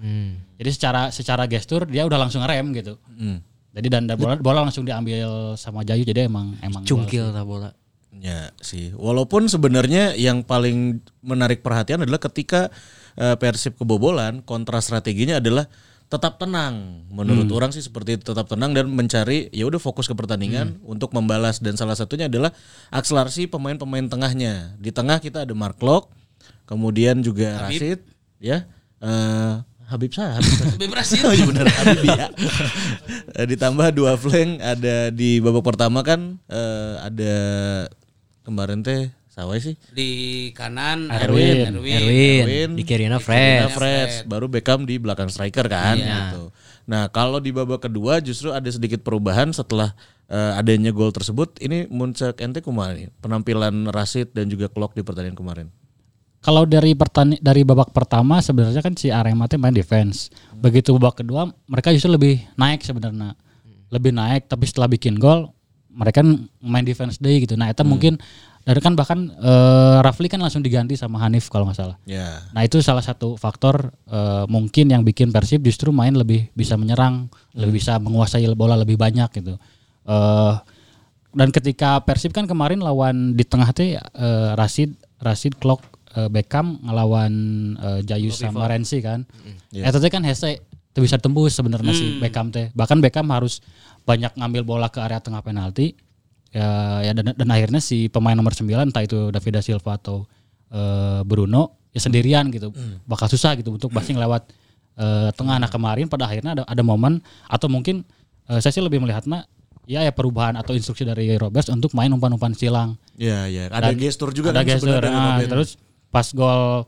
Jadi 0.61 0.71
secara 0.71 1.11
secara 1.11 1.45
gestur 1.51 1.89
dia 1.89 2.07
udah 2.07 2.19
langsung 2.19 2.45
ngerem 2.45 2.71
gitu. 2.77 2.97
Hmm. 3.19 3.43
Jadi 3.71 3.87
dan, 3.87 4.03
dan 4.11 4.19
bola 4.19 4.35
bola 4.39 4.67
langsung 4.67 4.83
diambil 4.83 5.55
sama 5.55 5.87
Jayu 5.87 6.03
jadi 6.03 6.27
emang 6.27 6.59
emang 6.61 6.83
cungkil 6.83 7.31
lah 7.31 7.47
bola 7.47 7.71
Ya 8.21 8.53
sih. 8.61 8.93
Walaupun 8.99 9.49
sebenarnya 9.49 10.13
yang 10.19 10.45
paling 10.45 11.01
menarik 11.25 11.65
perhatian 11.65 12.05
adalah 12.05 12.21
ketika 12.21 12.69
eh, 13.17 13.39
Persib 13.41 13.81
kebobolan, 13.81 14.45
kontra 14.45 14.83
strateginya 14.85 15.41
adalah 15.41 15.71
tetap 16.11 16.43
tenang. 16.43 17.07
Menurut 17.07 17.47
orang 17.55 17.71
sih 17.71 17.81
seperti 17.81 18.19
itu, 18.19 18.35
tetap 18.35 18.51
tenang 18.51 18.75
dan 18.75 18.91
mencari 18.91 19.47
ya 19.55 19.65
udah 19.71 19.79
fokus 19.79 20.11
ke 20.11 20.15
pertandingan 20.19 20.83
untuk 20.83 21.15
membalas 21.15 21.63
dan 21.63 21.79
salah 21.79 21.95
satunya 21.95 22.27
adalah 22.27 22.51
akselerasi 22.91 23.47
pemain-pemain 23.47 24.11
tengahnya. 24.11 24.75
Di 24.83 24.91
tengah 24.91 25.23
kita 25.23 25.47
ada 25.47 25.55
Mark 25.55 25.79
Lok, 25.79 26.11
kemudian 26.67 27.23
juga 27.23 27.71
Rashid, 27.71 28.03
ya. 28.43 28.67
Eh, 28.99 29.55
Habib 29.87 30.11
saya, 30.11 30.39
Habib. 30.39 30.55
Lebih 30.83 30.89
berhasil. 30.99 31.23
Oh 31.23 31.35
iya 31.35 31.47
benar 31.47 31.67
Habib 31.71 32.03
ya. 32.03 32.27
Eh, 33.39 33.47
Ditambah 33.47 33.95
dua 33.95 34.19
flank 34.19 34.59
ada 34.59 35.15
di 35.15 35.39
babak 35.39 35.63
pertama 35.63 36.03
kan 36.03 36.43
eh, 36.51 36.95
ada 37.07 37.35
kemarin 38.43 38.83
teh 38.83 39.15
sawai 39.41 39.59
sih. 39.59 39.75
Di 39.89 40.11
kanan 40.53 41.09
Erwin. 41.09 41.73
Erwin. 41.73 41.97
Erwin, 41.97 42.43
Erwin, 42.45 42.71
di 42.77 42.85
kirinya 42.85 43.17
Nah, 43.17 43.25
Fred 43.25 43.73
Fred, 43.73 44.11
baru 44.29 44.53
Beckham 44.53 44.85
di 44.85 45.01
belakang 45.01 45.33
striker 45.33 45.65
kan 45.65 45.97
gitu. 45.97 46.53
Nah, 46.85 47.09
kalau 47.09 47.41
di 47.41 47.55
babak 47.55 47.89
kedua 47.89 48.21
justru 48.21 48.53
ada 48.53 48.67
sedikit 48.69 49.01
perubahan 49.01 49.55
setelah 49.57 49.97
eh, 50.29 50.61
adanya 50.61 50.93
gol 50.93 51.15
tersebut. 51.15 51.57
Ini 51.57 51.89
Muncak 51.89 52.43
ente 52.45 52.61
nih? 52.61 53.09
Penampilan 53.25 53.89
Rashid 53.89 54.37
dan 54.37 54.53
juga 54.53 54.69
Klok 54.69 54.93
di 54.93 55.01
pertandingan 55.01 55.39
kemarin. 55.39 55.67
Kalau 56.41 56.65
dari 56.65 56.97
pertani 56.97 57.37
dari 57.37 57.69
babak 57.69 57.93
pertama 57.93 58.41
sebenarnya 58.41 58.81
kan 58.81 58.97
si 58.97 59.13
Arema 59.13 59.45
teh 59.45 59.61
main 59.61 59.77
defense. 59.77 60.33
Begitu 60.57 60.97
babak 60.97 61.21
kedua 61.21 61.53
mereka 61.69 61.93
justru 61.93 62.17
lebih 62.17 62.41
naik 62.57 62.81
sebenarnya. 62.81 63.37
Lebih 63.93 64.13
naik 64.17 64.49
tapi 64.49 64.65
setelah 64.65 64.89
bikin 64.89 65.21
gol 65.21 65.53
mereka 65.91 66.23
kan 66.23 66.49
main 66.63 66.87
defense 66.87 67.19
day 67.19 67.43
gitu. 67.43 67.59
Nah, 67.59 67.69
itu 67.69 67.83
mungkin 67.83 68.17
dari 68.61 68.81
kan 68.85 68.93
bahkan 68.93 69.33
eh, 69.33 69.99
Rafli 70.05 70.29
kan 70.29 70.39
langsung 70.39 70.61
diganti 70.61 70.95
sama 70.95 71.21
Hanif 71.25 71.49
kalau 71.49 71.69
nggak 71.69 71.79
salah. 71.79 71.97
Ya. 72.05 72.45
Nah, 72.53 72.63
itu 72.63 72.85
salah 72.85 73.01
satu 73.01 73.41
faktor 73.41 73.93
eh, 74.09 74.45
mungkin 74.47 74.93
yang 74.93 75.03
bikin 75.03 75.33
Persib 75.33 75.65
justru 75.65 75.91
main 75.91 76.13
lebih 76.13 76.53
bisa 76.53 76.77
menyerang, 76.77 77.33
lebih 77.57 77.81
bisa 77.81 77.97
menguasai 77.97 78.45
bola 78.53 78.77
lebih 78.77 79.01
banyak 79.01 79.29
gitu. 79.33 79.55
Eh 80.05 80.55
dan 81.31 81.49
ketika 81.55 82.03
Persib 82.03 82.35
kan 82.35 82.51
kemarin 82.51 82.83
lawan 82.83 83.39
di 83.39 83.47
tengah 83.47 83.71
teh 83.71 83.95
eh, 83.99 84.51
Rashid 84.59 84.99
Rashid 85.23 85.55
Klok 85.63 85.83
eh, 86.19 86.27
Beckham 86.27 86.83
ngelawan 86.83 87.33
eh, 87.79 88.01
Jayus 88.03 88.43
sama 88.43 88.67
Renzi 88.67 88.99
kan. 88.99 89.23
Eta 89.71 90.03
teh 90.03 90.11
kan 90.11 90.27
hese 90.27 90.67
teu 90.91 91.07
bisa 91.07 91.23
tembus 91.23 91.55
sebenarnya 91.55 91.95
si 91.95 92.19
Beckham 92.19 92.51
teh. 92.51 92.75
Bahkan 92.75 92.99
Beckham 92.99 93.31
harus 93.31 93.63
banyak 94.03 94.35
ngambil 94.35 94.63
bola 94.67 94.89
ke 94.91 94.99
area 94.99 95.23
tengah 95.23 95.43
penalti. 95.43 95.95
Ya, 96.51 96.99
ya 97.07 97.13
dan, 97.15 97.31
dan 97.39 97.49
akhirnya 97.55 97.79
si 97.79 98.11
pemain 98.11 98.35
nomor 98.35 98.51
9 98.51 98.67
entah 98.67 99.07
itu 99.07 99.31
David 99.31 99.53
da 99.55 99.63
Silva 99.63 99.95
atau 99.95 100.27
eh, 100.71 101.23
Bruno 101.23 101.79
ya 101.95 102.03
sendirian 102.03 102.51
gitu. 102.51 102.75
Bakal 103.07 103.31
susah 103.31 103.55
gitu 103.55 103.71
untuk 103.71 103.95
passing 103.95 104.19
lewat 104.19 104.51
eh, 104.99 105.31
tengah. 105.35 105.63
Nah 105.63 105.71
kemarin 105.71 106.11
pada 106.11 106.27
akhirnya 106.27 106.59
ada 106.59 106.63
ada 106.67 106.83
momen 106.83 107.23
atau 107.47 107.71
mungkin 107.71 108.03
eh, 108.51 108.59
saya 108.59 108.75
sih 108.75 108.83
lebih 108.83 108.99
melihatnya 108.99 109.47
ya 109.87 110.07
ya 110.07 110.11
perubahan 110.15 110.55
atau 110.55 110.75
instruksi 110.75 111.03
dari 111.03 111.35
Roberts 111.35 111.71
untuk 111.71 111.95
main 111.95 112.11
umpan-umpan 112.11 112.55
silang. 112.55 112.99
Iya, 113.19 113.47
iya. 113.47 113.63
Ada 113.71 113.91
Dan 113.91 113.99
gestur 113.99 114.31
juga 114.31 114.51
ada 114.55 114.63
kan 114.63 114.79
gestur. 114.79 115.03
Nah, 115.03 115.39
terus 115.43 115.79
pas 116.11 116.27
gol 116.35 116.87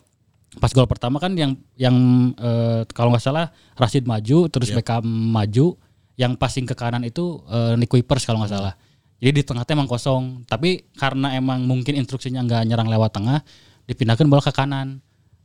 pas 0.59 0.69
gol 0.75 0.85
pertama 0.91 1.17
kan 1.23 1.33
yang 1.39 1.55
yang 1.79 1.97
eh, 2.35 2.83
kalau 2.93 3.15
nggak 3.15 3.25
salah 3.25 3.55
Rashid 3.79 4.05
maju 4.05 4.51
terus 4.51 4.75
Iya. 4.75 4.83
Beckham 4.83 5.07
maju 5.07 5.79
yang 6.19 6.37
passing 6.37 6.67
ke 6.67 6.75
kanan 6.75 7.07
itu 7.07 7.41
eh, 7.47 7.79
Nick 7.79 7.89
Kuipers 7.95 8.27
kalau 8.27 8.43
nggak 8.43 8.53
salah 8.53 8.75
jadi 9.23 9.31
di 9.39 9.43
tengah 9.47 9.63
emang 9.63 9.87
kosong 9.87 10.43
tapi 10.51 10.91
karena 10.99 11.39
emang 11.39 11.63
mungkin 11.63 11.95
instruksinya 11.95 12.43
nggak 12.43 12.63
nyerang 12.67 12.91
lewat 12.91 13.15
tengah 13.15 13.39
dipindahkan 13.87 14.27
bola 14.27 14.43
ke 14.43 14.51
kanan 14.51 14.99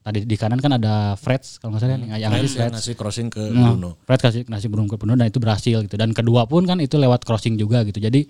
tadi 0.08 0.24
di 0.24 0.40
kanan 0.40 0.56
kan 0.63 0.72
ada 0.80 1.20
Freds 1.20 1.60
kalau 1.60 1.76
nggak 1.76 1.84
salah 1.84 2.00
yang, 2.00 2.04
yang 2.16 2.32
Fred 2.32 2.40
ngasih 2.40 2.56
yang 2.56 2.63
Freds 2.72 2.76
ngasih 2.80 2.96
crossing 2.96 3.28
ke 3.28 3.44
Nah, 3.52 3.76
Bruno. 3.76 3.90
Fred 4.08 4.22
kasih 4.24 4.42
ngasih 4.48 4.68
Bruno 4.72 4.88
ke 4.88 4.96
Bruno 4.96 5.13
dan 5.20 5.28
itu 5.28 5.40
berhasil 5.44 5.84
gitu. 5.84 5.96
Dan 6.00 6.16
kedua 6.16 6.48
pun 6.48 6.63
kan 6.63 6.80
itu 6.80 6.96
lewat 6.96 7.28
crossing 7.28 7.60
juga 7.60 7.84
gitu. 7.84 8.00
Jadi 8.00 8.24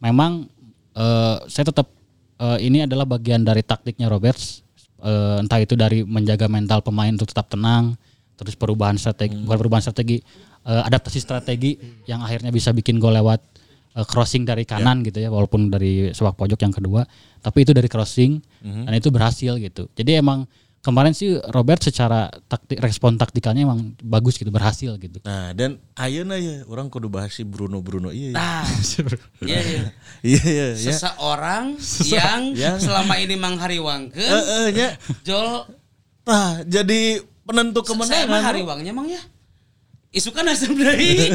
memang 0.00 0.48
eh, 0.96 1.36
saya 1.44 1.68
tetap 1.68 1.92
eh, 2.40 2.58
ini 2.64 2.88
adalah 2.88 3.04
bagian 3.04 3.44
dari 3.44 3.60
taktiknya 3.60 4.08
Roberts. 4.08 4.64
Eh, 5.04 5.44
entah 5.44 5.60
itu 5.60 5.76
dari 5.76 6.08
menjaga 6.08 6.48
mental 6.48 6.80
pemain 6.80 7.12
untuk 7.12 7.28
tetap 7.28 7.52
tenang, 7.52 8.00
terus 8.40 8.56
perubahan 8.56 8.96
strategi, 8.96 9.36
bukan 9.44 9.58
perubahan 9.60 9.84
strategi, 9.84 10.24
eh, 10.64 10.82
adaptasi 10.88 11.20
strategi 11.20 11.76
yang 12.08 12.24
akhirnya 12.24 12.48
bisa 12.48 12.72
bikin 12.72 12.96
gol 12.96 13.12
lewat 13.12 13.44
eh, 13.92 14.04
crossing 14.04 14.42
dari 14.42 14.62
kanan 14.62 15.02
gitu 15.02 15.18
ya, 15.18 15.28
walaupun 15.28 15.68
dari 15.68 16.10
sepak 16.10 16.34
pojok 16.34 16.58
yang 16.58 16.70
kedua, 16.70 17.02
tapi 17.38 17.62
itu 17.62 17.70
dari 17.70 17.86
crossing 17.86 18.38
dan 18.60 18.92
itu 18.92 19.08
berhasil 19.08 19.56
gitu. 19.56 19.88
Jadi 19.90 20.16
emang 20.16 20.44
kemarin 20.80 21.12
sih 21.12 21.36
Robert 21.46 21.76
secara 21.78 22.32
taktik 22.46 22.78
respon 22.78 23.14
taktikalnya 23.14 23.64
emang 23.64 23.92
bagus 24.00 24.34
gitu 24.34 24.48
berhasil 24.48 24.96
gitu 24.96 25.20
Nah, 25.22 25.52
dan 25.52 25.76
ayeuna 25.92 26.40
ya 26.40 26.64
orang 26.64 26.88
kudu 26.88 27.12
bahas 27.12 27.30
si 27.30 27.44
Bruno 27.44 27.82
Bruno 27.84 28.08
iya. 28.10 28.32
iya. 28.32 28.34
Nah, 28.34 28.64
iya, 29.44 29.60
iya. 29.60 29.82
Iya, 30.24 30.40
iya, 30.42 30.66
ya. 30.72 30.76
Seseorang 30.88 31.76
yang 32.02 32.56
yang- 32.56 32.80
selama 32.80 33.12
ini 33.16 33.36
menghariwangkeun 33.36 34.16
Eh, 34.16 34.44
eh, 34.56 34.66
nya. 34.72 34.88
Jol 35.20 35.68
Tah, 36.20 36.64
jadi 36.64 37.20
penentu 37.42 37.80
saya 37.82 37.96
mah 37.96 38.06
kemenangan. 38.08 38.44
hariwangnya 38.44 38.90
emang 38.90 39.08
ya. 39.08 39.20
Isukan 40.10 40.42
asam 40.50 40.74
deui. 40.74 41.30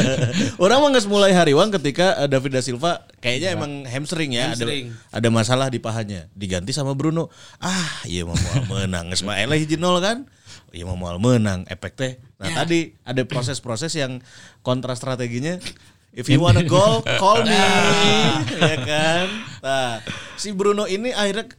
Orang 0.64 0.80
mah 0.80 0.96
nggak 0.96 1.04
mulai 1.12 1.36
hariwang 1.36 1.68
ketika 1.76 2.16
eh, 2.24 2.28
David 2.28 2.56
da 2.56 2.64
Silva 2.64 3.04
kayaknya 3.20 3.52
emang 3.52 3.84
hamstring 3.84 4.32
ya, 4.32 4.48
Hamstring. 4.56 4.96
ada 5.12 5.20
ada 5.20 5.28
masalah 5.28 5.68
di 5.68 5.76
pahanya, 5.76 6.32
diganti 6.32 6.72
sama 6.72 6.96
Bruno. 6.96 7.28
Ah, 7.60 8.00
iya 8.08 8.24
mau 8.24 8.32
menang, 8.72 9.12
geus 9.12 9.20
mah 9.28 9.36
eleh 9.36 9.60
nol 9.76 10.00
kan. 10.00 10.24
Iya 10.72 10.88
mau 10.88 10.96
menang, 10.96 11.68
efek 11.68 11.92
teh. 12.00 12.12
Nah, 12.40 12.48
Ya. 12.48 12.64
tadi 12.64 12.96
ada 13.04 13.20
proses-proses 13.28 13.92
yang 13.92 14.24
kontra 14.64 14.96
strateginya 14.96 15.60
If 16.14 16.30
you 16.30 16.38
want 16.38 16.54
a 16.56 16.62
goal, 16.62 17.02
call 17.18 17.42
me, 17.42 17.50
ya 18.70 18.76
kan? 18.86 19.26
Nah, 19.58 19.98
si 20.38 20.54
Bruno 20.54 20.86
ini 20.86 21.10
akhirnya 21.10 21.50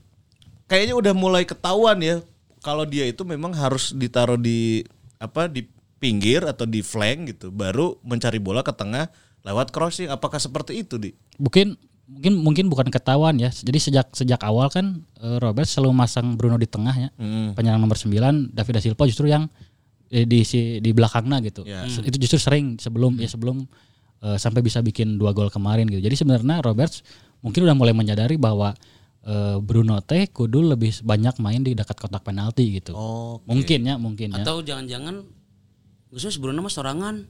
kayaknya 0.71 0.95
udah 0.95 1.12
mulai 1.12 1.43
ketahuan 1.43 1.99
ya 1.99 2.23
kalau 2.63 2.88
dia 2.88 3.04
itu 3.04 3.28
memang 3.28 3.51
harus 3.51 3.91
ditaruh 3.91 4.39
di 4.39 4.88
apa 5.19 5.51
di 5.51 5.67
pinggir 6.05 6.41
atau 6.43 6.63
di 6.63 6.79
flank 6.79 7.19
gitu, 7.27 7.49
baru 7.49 7.97
mencari 8.01 8.37
bola 8.37 8.61
ke 8.61 8.69
tengah 8.71 9.09
lewat 9.41 9.69
crossing. 9.69 10.05
Apakah 10.07 10.37
seperti 10.37 10.79
itu 10.79 10.95
di? 10.95 11.09
mungkin 11.35 11.73
mungkin 12.05 12.33
mungkin 12.37 12.65
bukan 12.67 12.87
ketahuan 12.87 13.33
ya 13.35 13.49
jadi 13.49 13.75
sejak 13.75 14.13
sejak 14.13 14.37
awal 14.39 14.69
kan 14.69 15.01
eh, 15.17 15.37
Robert 15.37 15.65
selalu 15.65 15.89
masang 15.95 16.37
Bruno 16.37 16.53
di 16.55 16.63
tengah 16.63 16.93
ya 16.93 17.09
Hmm. 17.15 17.51
penyerang 17.51 17.81
nomor 17.81 17.97
9 17.97 18.13
David 18.47 18.71
da 18.71 18.79
Silva 18.79 19.03
justru 19.03 19.25
yang 19.25 19.49
eh, 20.07 20.21
di 20.23 20.41
si 20.41 20.77
di 20.77 20.91
belakangnya 20.91 21.41
gitu 21.41 21.65
Ya. 21.65 21.81
Se- 21.85 21.99
itu 21.99 22.15
justru 22.19 22.37
sering 22.39 22.77
sebelum 22.77 23.17
ya 23.17 23.25
sebelum 23.25 23.65
eh, 24.21 24.37
sampai 24.37 24.61
bisa 24.61 24.79
bikin 24.79 25.17
dua 25.17 25.33
gol 25.33 25.49
kemarin 25.49 25.89
gitu 25.89 25.97
jadi 25.99 26.13
sebenarnya 26.15 26.61
Roberts 26.61 27.01
mungkin 27.41 27.65
udah 27.65 27.73
mulai 27.73 27.91
menyadari 27.91 28.37
bahwa 28.37 28.77
eh, 29.21 29.57
Bruno 29.59 29.97
teh 29.99 30.29
kudu 30.29 30.61
lebih 30.67 30.93
banyak 31.01 31.35
main 31.37 31.59
di 31.59 31.73
dekat 31.73 31.97
kotak 31.97 32.21
penalti 32.21 32.69
gitu 32.75 32.93
Oh, 32.93 33.41
mungkin 33.43 33.81
ya 33.81 33.97
mungkin 33.97 34.29
ya 34.31 34.39
Atau 34.39 34.61
jangan-jangan 34.61 35.25
khusus 36.15 36.39
Bruno 36.39 36.63
mah 36.63 36.71
sorangan. 36.71 37.28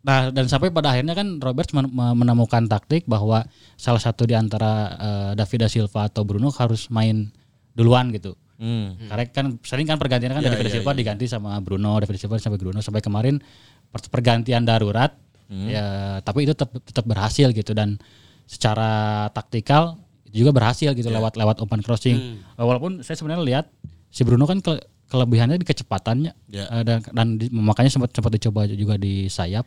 Nah, 0.00 0.30
dan 0.30 0.46
sampai 0.46 0.70
pada 0.70 0.94
akhirnya 0.94 1.12
kan 1.12 1.42
Roberts 1.42 1.74
men- 1.74 1.90
me- 1.90 2.14
menemukan 2.14 2.62
taktik 2.64 3.02
bahwa 3.04 3.42
salah 3.74 3.98
satu 3.98 4.22
di 4.22 4.32
antara 4.32 4.72
eh, 4.94 5.30
David 5.34 5.58
da 5.58 5.68
Silva 5.68 6.06
atau 6.06 6.22
Bruno 6.22 6.54
harus 6.54 6.86
main 6.88 7.34
duluan 7.74 8.14
gitu. 8.14 8.38
Hmm. 8.56 8.94
Karena 9.02 9.26
kan 9.26 9.46
sering 9.60 9.84
kan 9.84 9.98
pergantian 9.98 10.30
kan 10.30 10.40
Ya, 10.40 10.48
David 10.48 10.64
da 10.64 10.70
ya, 10.70 10.74
Silva 10.78 10.94
ya. 10.94 10.96
diganti 10.96 11.26
sama 11.26 11.58
Bruno, 11.58 11.98
David 11.98 12.14
da 12.14 12.20
Silva 12.22 12.38
sampai 12.38 12.56
Bruno 12.56 12.78
sampai 12.78 13.02
kemarin 13.02 13.42
per- 13.90 14.06
pergantian 14.08 14.62
darurat. 14.62 15.10
Hmm. 15.50 15.66
Ya, 15.66 15.86
tapi 16.22 16.46
itu 16.46 16.54
tetap 16.54 16.70
tetap 16.80 17.02
berhasil 17.04 17.50
gitu 17.50 17.70
dan 17.70 17.98
secara 18.46 18.90
taktikal 19.30 19.98
itu 20.24 20.42
juga 20.42 20.54
berhasil 20.54 20.90
gitu 20.92 21.04
Ya. 21.04 21.18
lewat 21.18 21.34
lewat 21.34 21.58
umpan 21.58 21.82
crossing. 21.82 22.38
Eh, 22.38 22.62
Walaupun 22.62 23.02
saya 23.02 23.18
sebenarnya 23.18 23.42
lihat 23.42 23.66
si 24.08 24.22
Bruno 24.22 24.46
kan 24.46 24.62
ke- 24.62 24.86
kelebihannya 25.06 25.56
di 25.56 25.66
kecepatannya 25.66 26.32
Ya. 26.48 26.64
Eh, 26.68 26.82
dan, 26.82 26.98
dan 27.06 27.26
di- 27.36 27.50
makanya 27.50 27.90
sempat 27.90 28.10
sempat 28.10 28.32
dicoba 28.32 28.66
juga 28.66 28.94
di 28.96 29.26
sayap 29.26 29.66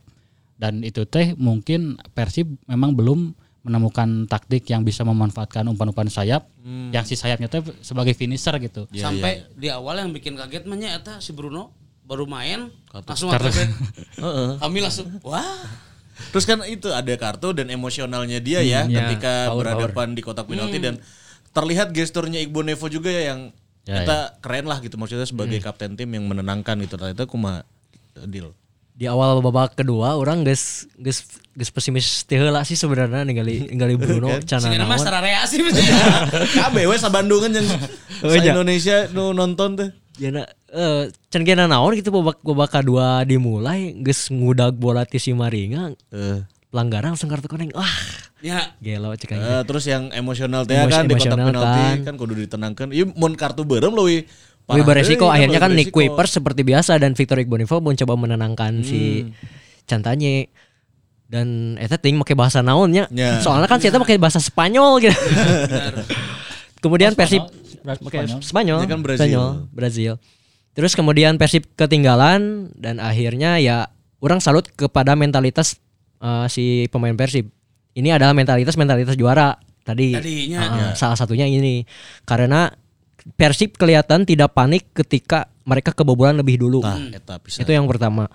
dan 0.56 0.84
itu 0.84 1.08
teh 1.08 1.32
mungkin 1.34 1.96
Persib 2.12 2.48
memang 2.66 2.92
belum 2.92 3.32
menemukan 3.60 4.24
taktik 4.26 4.68
yang 4.68 4.84
bisa 4.84 5.04
memanfaatkan 5.04 5.68
umpan-umpan 5.68 6.08
sayap 6.08 6.48
yang 6.92 7.04
si 7.04 7.16
sayapnya 7.16 7.48
teh 7.48 7.60
sebagai 7.80 8.16
finisher 8.16 8.56
gitu. 8.60 8.88
Ya, 8.90 9.08
Sampai 9.12 9.48
di 9.56 9.68
awal 9.68 10.00
yang 10.00 10.12
bikin 10.12 10.36
kaget 10.36 10.64
mah 10.64 10.76
nya 10.76 10.96
eta 10.96 11.20
si 11.20 11.36
Bruno 11.36 11.76
baru 12.04 12.26
main 12.26 12.72
langsung 13.06 13.30
Kartu. 13.30 13.52
kartu. 13.52 13.64
Heeh. 14.18 14.50
Kami 14.58 14.78
langsung 14.80 15.08
wah. 15.22 15.44
Terus 16.32 16.44
kan 16.44 16.60
itu 16.68 16.92
ada 16.92 17.12
kartu 17.16 17.56
dan 17.56 17.72
emosionalnya 17.72 18.44
dia 18.44 18.60
ya 18.60 18.84
ya, 18.84 19.08
ketika 19.08 19.52
power, 19.52 19.64
berhadapan 19.64 20.08
di 20.12 20.22
kotak 20.24 20.48
penalti 20.48 20.80
dan 20.80 21.00
terlihat 21.56 21.96
gesturnya 21.96 22.44
Igbo 22.44 22.60
Nevo 22.60 22.92
juga 22.92 23.08
ya 23.08 23.32
yang 23.32 23.56
Ya, 23.90 24.06
kita 24.06 24.18
keren 24.38 24.66
lah 24.66 24.78
gitu 24.80 24.96
maksudnya 24.96 25.26
sebagai 25.26 25.58
kapten 25.60 25.98
tim 25.98 26.06
yang 26.08 26.22
menenangkan 26.24 26.78
gitu 26.80 26.94
ternyata 26.94 27.26
kumaha 27.26 27.66
deal. 28.24 28.54
di 28.94 29.08
awal 29.08 29.40
babak 29.40 29.74
kedua 29.74 30.14
orang 30.14 30.44
geus 30.44 30.84
geus 30.94 31.24
geus 31.56 31.72
pesimis 31.72 32.06
heula 32.28 32.62
sih 32.62 32.76
sebenarnya 32.76 33.24
ningali 33.24 33.66
ningali 33.66 33.96
Bruno 33.96 34.28
cana 34.44 34.60
Sehingga 34.62 34.84
mah 34.84 35.00
sararea 35.00 35.42
sih. 35.44 35.64
Kabeh 36.54 36.84
we 36.84 36.96
sabandungan 36.96 37.50
yang 37.50 37.66
Oh, 38.20 38.36
iya. 38.36 38.52
Indonesia 38.52 39.08
nu 39.10 39.32
nonton 39.32 39.74
teh. 39.74 39.90
Ya 40.20 40.30
na, 40.30 40.44
eh 40.68 41.08
can 41.32 41.48
kena 41.48 41.66
naon 41.66 41.96
gitu 41.96 42.12
babak 42.12 42.44
babak 42.44 42.70
kedua 42.70 43.24
dimulai 43.24 43.96
geus 43.98 44.28
ngudag 44.28 44.76
bola 44.76 45.08
ti 45.08 45.16
si 45.16 45.32
Maringa 45.32 45.96
Eh, 46.12 46.44
pelanggaran 46.68 47.16
langsung 47.16 47.32
kartu 47.32 47.48
kuning. 47.48 47.72
Wah, 47.72 47.88
ya. 48.40 48.74
gelo 48.80 49.12
cek 49.16 49.36
aing. 49.36 49.44
eh, 49.44 49.62
terus 49.68 49.84
yang 49.88 50.12
emosional 50.16 50.64
teh 50.64 50.76
kan 50.76 51.08
di 51.08 51.16
kotak 51.16 51.36
emosional 51.36 51.48
penalti 51.52 51.82
kan. 51.82 51.98
kan 52.04 52.16
kudu 52.16 52.34
ditenangkan. 52.48 52.88
Ieu 52.96 53.08
mun 53.14 53.34
kartu 53.36 53.64
beureum 53.64 53.96
leuwih 53.96 54.24
Wih 54.70 54.86
parah 54.86 55.02
beresiko 55.02 55.26
deui, 55.26 55.34
akhirnya 55.34 55.60
kan 55.66 55.72
Nick 55.74 55.90
beresiko. 55.90 56.14
Kuiper 56.14 56.28
seperti 56.30 56.62
biasa 56.62 57.02
dan 57.02 57.18
Victor 57.18 57.42
Igbonivo 57.42 57.82
mencoba 57.82 58.14
menenangkan 58.14 58.86
si 58.86 59.26
Cantanye 59.90 60.54
dan 61.26 61.78
eta 61.82 61.98
ting 61.98 62.18
make 62.22 62.38
bahasa 62.38 62.62
naonnya. 62.62 63.10
Ya. 63.10 63.42
Soalnya 63.42 63.66
kan 63.66 63.82
si 63.82 63.90
eta 63.90 63.98
pakai 63.98 64.22
bahasa 64.22 64.38
Spanyol 64.38 65.02
gitu. 65.02 65.18
kemudian 66.86 67.18
Persib 67.18 67.50
pakai 67.82 68.30
Spanyol? 68.30 68.40
Spanyol, 68.46 68.80
Dia 68.86 68.90
kan 68.94 69.02
Brazil. 69.02 69.22
Spanyol, 69.26 69.50
Brazil. 69.74 70.14
Terus 70.78 70.94
kemudian 70.94 71.42
Persib 71.42 71.66
ketinggalan 71.74 72.70
dan 72.78 73.02
akhirnya 73.02 73.58
ya 73.58 73.90
orang 74.22 74.38
salut 74.38 74.70
kepada 74.78 75.18
mentalitas 75.18 75.82
eh, 76.22 76.46
si 76.46 76.86
pemain 76.94 77.18
Persib. 77.18 77.50
Ini 78.00 78.16
adalah 78.16 78.32
mentalitas 78.32 78.80
mentalitas 78.80 79.20
juara 79.20 79.60
tadi. 79.84 80.16
Tadinya. 80.16 80.60
Ah, 80.64 80.94
Salah 80.96 81.20
satunya 81.20 81.44
ini 81.46 81.84
karena 82.24 82.72
Persib 83.36 83.76
kelihatan 83.76 84.24
tidak 84.24 84.56
panik 84.56 84.90
ketika 84.96 85.52
mereka 85.68 85.92
kebobolan 85.92 86.40
lebih 86.40 86.56
dulu. 86.56 86.80
Eta 87.12 87.38
pisan. 87.44 87.68
Itu 87.68 87.76
yang 87.76 87.86
pertama. 87.86 88.32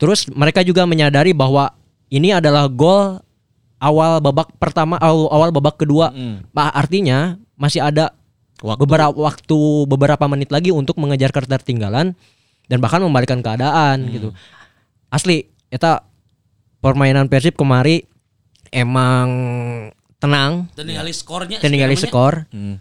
Terus 0.00 0.26
mereka 0.32 0.64
juga 0.64 0.88
menyadari 0.88 1.36
bahwa 1.36 1.76
ini 2.08 2.32
adalah 2.32 2.66
gol 2.66 3.20
awal 3.76 4.18
babak 4.24 4.50
pertama 4.56 4.96
awal, 4.98 5.28
awal 5.30 5.50
babak 5.52 5.76
kedua. 5.78 6.10
Mm. 6.10 6.48
Bah, 6.50 6.72
artinya 6.72 7.36
masih 7.60 7.84
ada 7.84 8.16
Waktu. 8.64 8.80
beberapa 8.82 9.14
waktu 9.14 9.58
beberapa 9.90 10.24
menit 10.30 10.48
lagi 10.54 10.70
untuk 10.70 10.96
mengejar 10.98 11.34
ketertinggalan 11.34 12.16
dan 12.66 12.78
bahkan 12.80 13.02
membalikkan 13.04 13.42
keadaan 13.44 14.06
gitu. 14.10 14.30
Asli 15.12 15.50
eta 15.68 16.06
permainan 16.80 17.28
Persib 17.28 17.54
kemari 17.54 18.06
emang 18.72 19.28
tenang, 20.16 20.66
Dan 20.72 20.88
ningali 20.88 21.12
skornya. 21.12 21.60
dan 21.60 21.68
ningali 21.68 21.94
skor. 21.94 22.48
Hmm. 22.48 22.80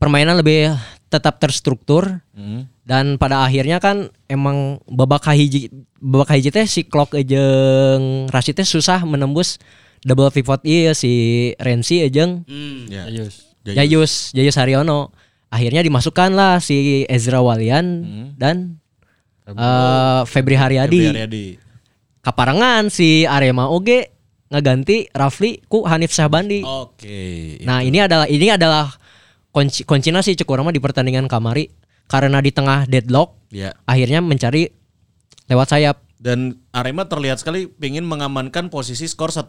Permainan 0.00 0.36
lebih 0.36 0.72
tetap 1.06 1.38
terstruktur 1.38 2.18
Hmm. 2.34 2.66
dan 2.82 3.14
pada 3.14 3.46
akhirnya 3.46 3.78
kan 3.78 4.10
emang 4.26 4.82
babak 4.84 5.30
hiji 5.30 5.70
babak 5.96 6.34
hiji 6.34 6.50
teh 6.50 6.66
si 6.66 6.82
Klok 6.82 7.14
jeung 7.22 8.26
Rashid 8.28 8.58
teh 8.58 8.66
susah 8.66 8.98
menembus 9.06 9.62
double 10.02 10.28
pivot 10.28 10.58
ieu 10.66 10.90
si 10.92 11.12
Renzi 11.56 12.02
jeung 12.10 12.42
Hmm. 12.44 12.90
Ya. 12.90 13.06
Ayus. 13.06 13.54
Jayus 13.64 14.12
Jayus 14.30 14.58
Haryono 14.58 15.14
akhirnya 15.48 15.80
dimasukkan 15.80 16.34
lah 16.34 16.58
si 16.58 17.06
Ezra 17.06 17.38
Walian 17.38 17.86
dan 18.36 18.82
eh, 19.46 20.20
Febri 20.26 20.58
Haryadi. 20.58 21.00
Febri 21.00 21.14
Haryadi. 21.14 21.46
Kaparangan 22.20 22.88
si 22.88 23.22
Arema 23.24 23.68
oge 23.68 24.13
ngeganti 24.54 25.10
Rafli 25.10 25.58
ku 25.66 25.82
Hanif 25.82 26.14
Syahbandi. 26.14 26.62
Oke. 26.62 27.58
Nah, 27.66 27.82
ini 27.82 27.98
adalah 27.98 28.30
ini 28.30 28.54
adalah 28.54 28.94
kunci 29.50 29.82
kuncinya 29.82 30.22
sih 30.22 30.34
mah 30.38 30.74
di 30.74 30.82
pertandingan 30.82 31.26
kamari 31.26 31.70
karena 32.06 32.38
di 32.38 32.50
tengah 32.50 32.86
deadlock 32.86 33.38
Ya. 33.54 33.70
akhirnya 33.86 34.18
mencari 34.22 34.70
lewat 35.46 35.74
sayap. 35.74 35.96
Dan 36.18 36.58
Arema 36.72 37.04
terlihat 37.04 37.38
sekali 37.38 37.68
ingin 37.78 38.02
mengamankan 38.02 38.72
posisi 38.72 39.04
skor 39.04 39.28
1-0 39.28 39.44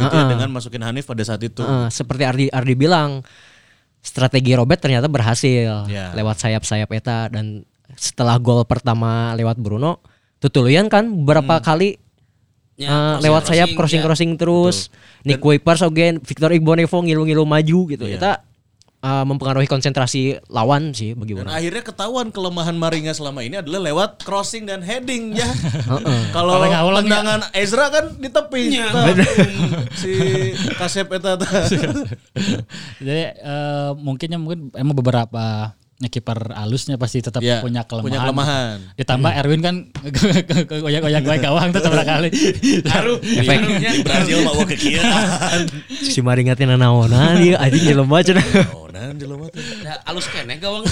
gitu 0.00 0.14
ya 0.14 0.24
dengan 0.24 0.48
masukin 0.50 0.80
Hanif 0.82 1.04
pada 1.04 1.20
saat 1.20 1.42
itu. 1.44 1.60
Eh, 1.60 1.88
seperti 1.92 2.22
Ardi 2.24 2.46
Ardi 2.48 2.74
bilang 2.74 3.20
strategi 4.00 4.52
Robert 4.56 4.80
ternyata 4.80 5.06
berhasil 5.06 5.84
Ya. 5.86 6.10
lewat 6.16 6.40
sayap-sayap 6.40 6.88
eta 6.92 7.28
dan 7.28 7.62
setelah 7.94 8.40
gol 8.40 8.64
pertama 8.64 9.36
lewat 9.36 9.60
Bruno 9.60 10.00
Tutuluyan 10.40 10.92
kan 10.92 11.08
beberapa 11.24 11.56
kali 11.60 11.96
Ya, 12.74 12.90
crossing- 12.90 13.22
lewat 13.22 13.42
sayap 13.44 13.68
crossing, 13.68 13.76
crossing 13.76 14.00
ya. 14.00 14.04
crossing 14.04 14.30
terus 14.34 14.76
Nick 15.22 15.38
Kuipers 15.38 15.78
oge 15.80 16.18
Victor 16.18 16.50
Igbonevo 16.50 16.98
ngilu-ngilu 17.00 17.44
maju 17.44 17.78
gitu 17.86 18.02
Iya. 18.04 18.18
eta 18.18 18.32
eh, 18.98 19.22
mempengaruhi 19.22 19.64
konsentrasi 19.64 20.22
lawan 20.48 20.90
sih 20.90 21.12
bagi 21.12 21.36
Dan 21.36 21.44
orang 21.44 21.54
akhirnya 21.54 21.82
ketahuan 21.84 22.26
kelemahan 22.28 22.74
Maringa 22.74 23.12
selama 23.12 23.40
ini 23.40 23.60
adalah 23.60 23.78
lewat 23.84 24.10
crossing 24.20 24.64
dan 24.64 24.80
heading 24.80 25.36
ya. 25.36 25.46
Kalau 26.34 26.58
awalnya- 26.58 27.04
tendangan 27.04 27.40
Ezra 27.52 27.86
kan 27.88 28.16
di 28.16 28.26
tepi. 28.26 28.62
Iya. 28.74 28.88
Tah, 28.90 29.06
si 30.00 30.12
Kasep 30.74 31.12
eta 31.12 31.36
tah. 31.36 31.46
Jadi 33.06 33.22
eh, 33.38 33.90
mungkinnya 33.94 34.36
mungkin 34.36 34.74
emang 34.74 34.96
beberapa 34.96 35.76
ya, 36.04 36.10
kiper 36.10 36.52
alusnya 36.52 36.94
pasti 36.94 37.18
tetap 37.18 37.40
Ya, 37.40 37.58
punya 37.58 37.82
kelemahan. 37.82 38.04
punya 38.04 38.18
kelemahan. 38.20 38.76
Ditambah 38.94 39.30
Erwin 39.34 39.60
kan 39.60 39.74
goyak-goyak 40.84 41.22
baik 41.22 41.40
gawang 41.40 41.68
tuh 41.70 41.80
beberapa 41.80 42.04
kali. 42.06 42.28
Haru. 42.84 43.14
Efek. 43.40 43.58
Harunya. 43.58 43.90
Di 43.90 44.00
Brazil 44.02 44.38
mau 44.42 44.60
ke 44.62 44.76
kieu. 44.76 45.00
si 46.12 46.20
Maringa 46.20 46.52
teh 46.52 46.64
nanaonan 46.64 47.40
ieu 47.40 47.56
anjing 47.56 47.84
jelema 47.90 48.20
cenah 48.20 48.44
nah 48.94 49.10
jelema 49.10 49.46
teh. 49.48 49.62
Da, 49.82 49.98
alus 50.06 50.28
kene 50.28 50.54
gawang 50.56 50.84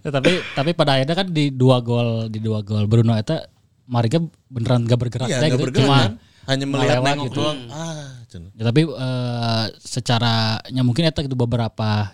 Ya, 0.00 0.10
tapi 0.10 0.32
tapi 0.52 0.70
pada 0.72 0.96
akhirnya 0.96 1.14
kan 1.14 1.28
di 1.28 1.48
dua 1.48 1.80
gol 1.80 2.28
di 2.28 2.38
dua 2.38 2.60
gol 2.60 2.84
Bruno 2.84 3.14
eta 3.14 3.46
Mariga 3.84 4.16
beneran 4.48 4.84
gak 4.84 4.96
bergerak 4.98 5.28
Iya, 5.28 5.38
nggak 5.38 5.50
gitu. 5.52 5.64
bergerak 5.68 5.84
Cuma 5.84 5.98
kan. 6.00 6.12
Hanya 6.44 6.64
melihat 6.68 7.00
nengok 7.00 7.26
gitu. 7.28 7.40
doang. 7.40 7.60
Ah. 7.68 8.20
Ya, 8.52 8.64
tapi 8.66 8.82
eh, 8.84 9.64
secaranya 9.78 10.82
mungkin 10.82 11.04
eta 11.04 11.20
gitu 11.20 11.32
beberapa 11.32 12.12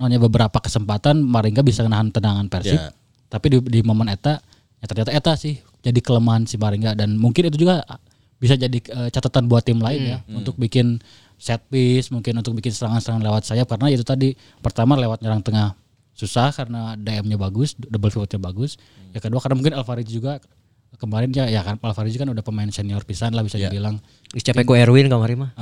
nanya 0.00 0.16
beberapa 0.16 0.56
kesempatan 0.56 1.20
Maringga 1.20 1.60
bisa 1.60 1.84
nahan 1.84 2.08
tendangan 2.08 2.48
Persib. 2.48 2.80
Ya. 2.80 2.90
Tapi 3.28 3.46
di, 3.52 3.58
di 3.60 3.80
momen 3.84 4.08
eta 4.08 4.40
ya 4.80 4.86
ternyata 4.88 5.12
eta 5.12 5.32
sih 5.36 5.60
jadi 5.84 6.00
kelemahan 6.00 6.48
si 6.48 6.56
Maringga 6.56 6.96
dan 6.96 7.20
mungkin 7.20 7.52
itu 7.52 7.68
juga 7.68 7.84
bisa 8.40 8.56
jadi 8.56 8.72
eh, 8.80 9.08
catatan 9.12 9.46
buat 9.52 9.68
tim 9.68 9.76
lain 9.76 10.16
ya 10.16 10.18
untuk 10.32 10.56
bikin 10.56 10.98
set 11.40 11.60
piece, 11.72 12.12
mungkin 12.12 12.36
untuk 12.36 12.52
bikin 12.56 12.72
serangan-serangan 12.72 13.24
lewat 13.24 13.42
sayap 13.48 13.68
karena 13.68 13.88
itu 13.92 14.04
tadi 14.04 14.36
pertama 14.60 14.96
lewat 14.96 15.24
nyerang 15.24 15.40
tengah 15.40 15.72
susah 16.12 16.52
karena 16.52 17.00
DM-nya 17.00 17.40
bagus, 17.40 17.72
double 17.80 18.12
pivotnya 18.12 18.36
bagus. 18.36 18.76
Ya 19.16 19.24
kedua 19.24 19.40
karena 19.40 19.56
mungkin 19.56 19.72
Alvarez 19.72 20.04
juga 20.04 20.36
kemarin 21.00 21.32
ya 21.32 21.48
ya 21.48 21.64
kan 21.64 21.80
Alvarez 21.80 22.14
kan 22.20 22.28
udah 22.28 22.44
pemain 22.44 22.68
senior 22.68 23.02
pisan 23.08 23.32
lah 23.32 23.40
bisa 23.40 23.56
dibilang. 23.56 23.96
Geus 24.30 24.44
capek 24.44 24.68
Erwin 24.84 25.08
kamari 25.08 25.34
mah 25.34 25.56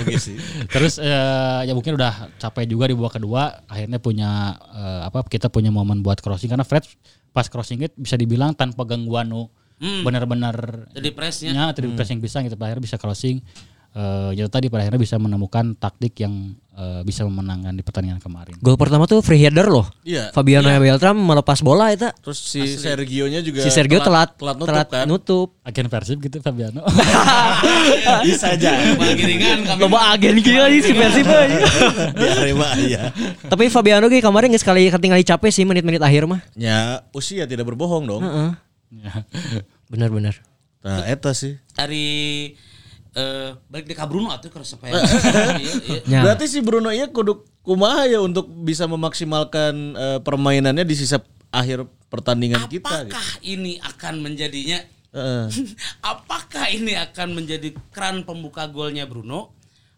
Oke 0.00 0.16
sih. 0.16 0.40
Terus 0.72 0.96
eh, 0.98 1.60
ya 1.68 1.72
mungkin 1.76 2.00
udah 2.00 2.32
capek 2.40 2.64
juga 2.64 2.88
di 2.88 2.96
babak 2.96 3.20
kedua, 3.20 3.62
akhirnya 3.68 4.00
punya 4.00 4.56
eh, 4.72 5.00
apa 5.04 5.22
kita 5.28 5.52
punya 5.52 5.68
momen 5.68 6.00
buat 6.00 6.18
crossing 6.24 6.48
karena 6.48 6.64
Fred 6.64 6.88
pas 7.36 7.46
crossing 7.52 7.84
it 7.84 7.92
bisa 7.94 8.16
dibilang 8.16 8.56
tanpa 8.56 8.88
gangguan 8.88 9.28
nu 9.28 9.52
benar-benar 9.76 10.88
Jadi 10.96 11.08
pressnya. 11.12 11.52
nya 11.52 11.64
tadi 11.76 11.92
press 11.92 12.08
yang 12.08 12.24
bisa 12.24 12.40
gitu 12.40 12.56
akhirnya 12.56 12.80
bisa 12.80 12.96
crossing. 12.96 13.44
Eh 13.96 14.30
ya 14.36 14.44
tadi 14.52 14.68
pada 14.68 14.84
akhirnya 14.84 15.00
bisa 15.00 15.16
menemukan 15.16 15.72
taktik 15.72 16.20
yang 16.20 16.52
eh, 16.76 17.00
bisa 17.00 17.24
memenangkan 17.24 17.72
di 17.72 17.80
pertandingan 17.80 18.20
kemarin. 18.20 18.52
Gol 18.60 18.76
pertama 18.76 19.08
tuh 19.08 19.24
free 19.24 19.40
header 19.40 19.72
loh. 19.72 19.88
Iya. 20.04 20.36
Fabiano 20.36 20.68
Beltram 20.68 21.16
melepas 21.16 21.64
bola 21.64 21.88
eta. 21.88 22.12
Terus 22.20 22.36
si 22.36 22.76
Sergio-nya 22.76 23.40
juga 23.40 23.64
Si 23.64 23.72
Sergio 23.72 24.04
telat 24.04 24.36
telat 24.36 24.60
nutup 24.60 24.68
telat 24.68 24.88
kan. 24.92 25.08
nutup. 25.08 25.48
Agen 25.64 25.88
Persib 25.88 26.20
gitu 26.20 26.44
Fabiano. 26.44 26.84
Bisa 28.28 28.52
aja. 28.52 28.76
Kami. 29.00 29.80
Loba 29.80 30.12
agen 30.12 30.44
kieu 30.44 30.60
anjing 30.60 30.84
si 30.84 30.92
Persib. 30.92 31.24
Di 31.24 32.26
Arema 32.36 32.76
ya. 32.76 33.08
Tapi 33.48 33.72
Fabiano 33.72 34.12
ge 34.12 34.20
kemarin 34.20 34.52
geus 34.52 34.60
sekali 34.60 34.92
ketinggali 34.92 35.24
capek 35.24 35.48
sih 35.48 35.64
menit-menit 35.64 36.04
akhir 36.04 36.28
mah. 36.28 36.44
Ya, 36.52 37.00
usia 37.16 37.48
tidak 37.48 37.64
berbohong 37.64 38.04
dong. 38.04 38.20
Heeh. 38.20 38.50
Benar-benar. 39.96 40.36
Nah, 40.84 41.08
eta 41.08 41.32
sih. 41.32 41.56
Dari 41.72 42.52
eh 43.16 43.56
balik 43.72 43.88
di 43.88 43.96
Kabruno 43.96 44.28
atuh 44.28 44.52
kalau 44.52 44.66
sampai 44.68 44.92
Iya, 44.92 45.00
iya. 45.56 46.00
Ya. 46.04 46.20
Berarti 46.20 46.44
si 46.52 46.60
Bruno 46.60 46.92
iya 46.92 47.08
kudu 47.08 47.48
kumaha 47.64 48.04
ya 48.04 48.20
untuk 48.20 48.44
bisa 48.62 48.84
memaksimalkan 48.84 49.72
eh, 49.96 50.18
permainannya 50.20 50.84
di 50.84 50.94
sisa 50.94 51.24
akhir 51.48 51.88
pertandingan 52.12 52.68
kita 52.68 53.08
gitu. 53.08 53.16
Apakah 53.16 53.28
ini 53.40 53.80
akan 53.80 54.14
menjadinya 54.20 54.78
Heeh. 55.16 55.44
apakah 56.12 56.68
ini 56.68 56.92
akan 56.92 57.28
menjadi 57.32 57.72
keran 57.88 58.28
pembuka 58.28 58.68
golnya 58.68 59.08
Bruno 59.08 59.56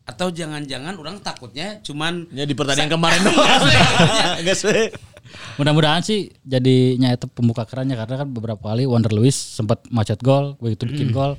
atau 0.08 0.32
jangan-jangan 0.32 0.96
orang 0.96 1.20
takutnya 1.20 1.82
cuman 1.84 2.30
Ya 2.32 2.46
di 2.46 2.54
pertandingan 2.54 2.88
kemarin 2.96 3.20
doang. 3.26 3.62
Enggak 4.40 4.56
sih. 4.56 4.94
Mudah-mudahan 5.60 6.00
sih 6.00 6.32
jadinya 6.40 7.12
itu 7.12 7.28
pembuka 7.28 7.68
kerannya 7.68 7.98
karena 7.98 8.24
kan 8.24 8.28
beberapa 8.32 8.72
kali 8.72 8.88
Wonder 8.88 9.12
Lewis 9.12 9.36
sempat 9.36 9.84
macet 9.92 10.22
gol, 10.24 10.56
begitu 10.56 10.88
bikin 10.88 11.12
gol, 11.12 11.36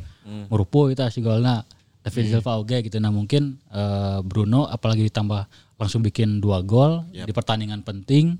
merupuh 0.47 0.89
itu 0.89 1.01
si 1.07 1.19
golnya. 1.19 1.65
David 1.99 2.31
Silva 2.31 2.55
oge 2.55 2.79
gitu. 2.81 2.95
Nah 2.97 3.09
mungkin 3.09 3.59
eh, 3.67 4.19
Bruno 4.21 4.63
apalagi 4.65 5.03
ditambah 5.03 5.41
langsung 5.75 5.99
bikin 5.99 6.39
dua 6.39 6.61
gol 6.61 7.03
di 7.05 7.27
pertandingan 7.29 7.81
penting, 7.81 8.39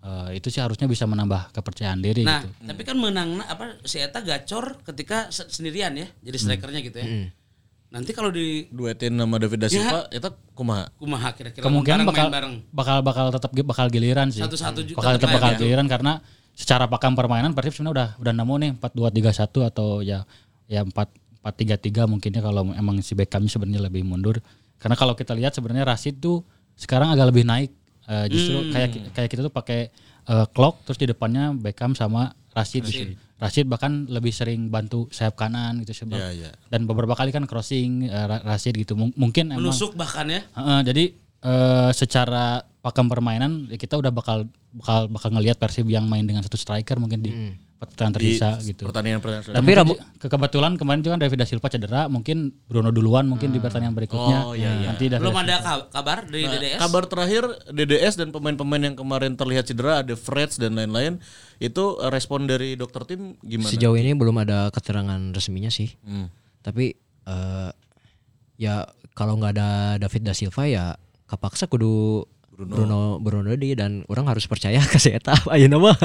eh, 0.00 0.28
itu 0.34 0.46
sih 0.46 0.58
harusnya 0.58 0.84
bisa 0.84 1.04
menambah 1.04 1.48
kepercayaan 1.50 1.96
diri 1.98 2.22
Nah, 2.22 2.40
gitu. 2.40 2.52
tapi 2.66 2.82
kan 2.82 2.96
menang 2.96 3.40
apa 3.40 3.80
si 3.82 3.98
Eta 3.98 4.20
gacor 4.20 4.84
ketika 4.84 5.28
se- 5.28 5.48
sendirian 5.48 5.92
ya, 5.94 6.06
jadi 6.20 6.36
strikernya 6.36 6.80
gitu 6.82 6.96
ya. 6.96 7.08
Nanti 7.90 8.12
kalau 8.12 8.28
di 8.28 8.70
Duetin 8.70 9.16
sama 9.16 9.34
David 9.36 9.58
Da 9.58 9.68
Silva 9.68 10.06
eta 10.08 10.30
kumaha? 10.54 10.92
kumaha 10.94 11.32
kira-kira 11.32 11.64
Kemungkinan 11.64 12.04
bakal 12.04 12.28
main 12.28 12.34
bareng. 12.36 12.54
bakal 12.70 12.96
bakal 13.00 13.24
tetap 13.32 13.50
bakal 13.64 13.86
giliran 13.88 14.28
sih. 14.28 14.38
Satu-satu 14.38 14.80
juga 14.84 15.00
bakal 15.00 15.12
tetap 15.18 15.30
bakal 15.32 15.50
ya. 15.50 15.58
giliran 15.58 15.88
karena 15.88 16.12
secara 16.52 16.84
pakam 16.86 17.16
permainan 17.16 17.50
Persib 17.50 17.74
sebenarnya 17.74 17.90
udah 17.90 18.08
udah 18.20 18.32
nemu 18.36 18.54
nih 18.56 18.70
4-2-3-1 18.76 19.40
atau 19.66 19.88
ya 20.00 20.22
ya 20.70 20.80
4 20.80 20.94
4-3-3 21.40 22.04
mungkinnya 22.06 22.38
kalau 22.38 22.68
emang 22.70 23.00
si 23.00 23.12
Beckhamnya 23.12 23.48
sebenarnya 23.48 23.82
lebih 23.82 24.04
mundur. 24.04 24.38
Karena 24.76 24.92
kalau 24.92 25.12
kita 25.12 25.32
lihat 25.32 25.50
sebenarnya 25.50 25.84
Rashid 25.84 26.16
tuh 26.16 26.44
sekarang 26.74 27.10
agak 27.10 27.28
lebih 27.28 27.44
naik. 27.44 27.72
Eh, 28.04 28.26
justru 28.28 28.60
Hmm. 28.60 28.70
kayak 28.70 28.88
kayak 29.12 29.28
kita 29.28 29.42
tuh 29.42 29.50
pakai 29.50 29.88
eh, 30.22 30.46
clock 30.48 30.84
terus 30.84 30.94
di 30.94 31.06
depannya 31.06 31.50
Beckham 31.50 31.92
sama 31.92 32.30
Rashid. 32.52 32.84
Rashid. 33.36 33.64
bahkan 33.64 34.04
lebih 34.04 34.30
sering 34.30 34.68
bantu 34.68 35.08
sayap 35.08 35.32
kanan 35.34 35.80
gitu 35.80 35.96
sebab. 35.96 36.12
Iya, 36.14 36.28
iya. 36.30 36.50
Dan 36.68 36.84
beberapa 36.84 37.16
kali 37.16 37.32
kan 37.32 37.42
crossing 37.44 38.04
Ra- 38.04 38.44
Rashid 38.44 38.76
gitu. 38.76 38.92
Mung- 38.92 39.16
Mungkin 39.16 39.48
emang 39.50 39.64
menusuk 39.64 39.96
bahkan 39.96 40.28
ya. 40.28 40.44
Heeh, 40.44 40.80
jadi 40.84 41.04
eh, 41.40 41.90
secara 41.90 42.60
pakam 42.78 43.08
permainan 43.08 43.64
ya 43.66 43.76
kita 43.76 43.96
udah 43.96 44.08
bakal 44.10 44.44
bakal 44.70 45.08
bakal 45.08 45.30
ngelihat 45.30 45.56
Persib 45.56 45.88
yang 45.88 46.04
main 46.04 46.22
dengan 46.22 46.40
satu 46.40 46.54
striker 46.54 46.96
mungkin 46.96 47.20
di 47.20 47.32
pertandingan 47.80 48.12
tersisa 48.12 48.50
gitu. 48.60 48.84
Pertandingan 48.84 49.18
pertandingan. 49.18 49.56
Tapi 49.56 49.70
Rabu- 49.72 49.96
di- 49.96 50.04
ke- 50.18 50.28
kebetulan 50.28 50.72
kemarin 50.76 51.00
juga 51.00 51.12
kan 51.12 51.22
David 51.22 51.38
Da 51.38 51.46
Silva 51.46 51.66
cedera, 51.66 52.02
mungkin 52.06 52.36
Bruno 52.62 52.88
duluan 52.88 53.24
mungkin 53.24 53.48
di 53.48 53.58
pertandingan 53.58 53.96
berikutnya. 53.96 54.38
Oh, 54.42 54.52
iya, 54.52 54.68
iya. 54.76 54.88
Nanti 54.90 55.08
Belum 55.08 55.32
Da 55.32 55.40
ada 55.42 55.56
ka- 55.58 55.88
kabar 55.90 56.18
dari 56.22 56.44
Nah, 56.44 56.52
DDS. 56.54 56.76
kabar 56.78 57.02
terakhir 57.06 57.42
DDS 57.66 58.14
dan 58.14 58.28
pemain-pemain 58.28 58.82
yang 58.82 58.94
kemarin 58.94 59.32
terlihat 59.32 59.64
cedera 59.64 60.00
ada 60.00 60.12
Freds 60.12 60.54
dan 60.54 60.74
lain-lain 60.74 61.24
itu 61.56 61.84
eh, 61.96 62.08
respon 62.08 62.44
dari 62.44 62.74
dokter 62.74 63.02
tim 63.04 63.40
gimana? 63.40 63.72
Sejauh 63.72 63.94
ini 63.94 64.12
belum 64.12 64.36
ada 64.38 64.68
keterangan 64.68 65.18
resminya 65.30 65.68
sih. 65.68 65.88
Hmm. 66.00 66.28
Tapi 66.60 66.92
eh, 67.24 67.70
ya 68.56 68.84
kalau 69.12 69.34
nggak 69.34 69.52
ada 69.52 69.70
David 69.98 70.22
da 70.22 70.32
Silva 70.32 70.64
ya 70.64 70.84
kapaksa 71.24 71.64
kudu 71.64 72.28
Bruno 72.52 73.16
Bruno, 73.16 73.48
Deudi 73.48 73.72
dan 73.72 74.04
orang 74.06 74.28
harus 74.28 74.44
percaya 74.44 74.84
ke 74.86 74.96
si 74.96 75.08
eta 75.08 75.32
ayeuna 75.48 75.80
mah. 75.80 75.96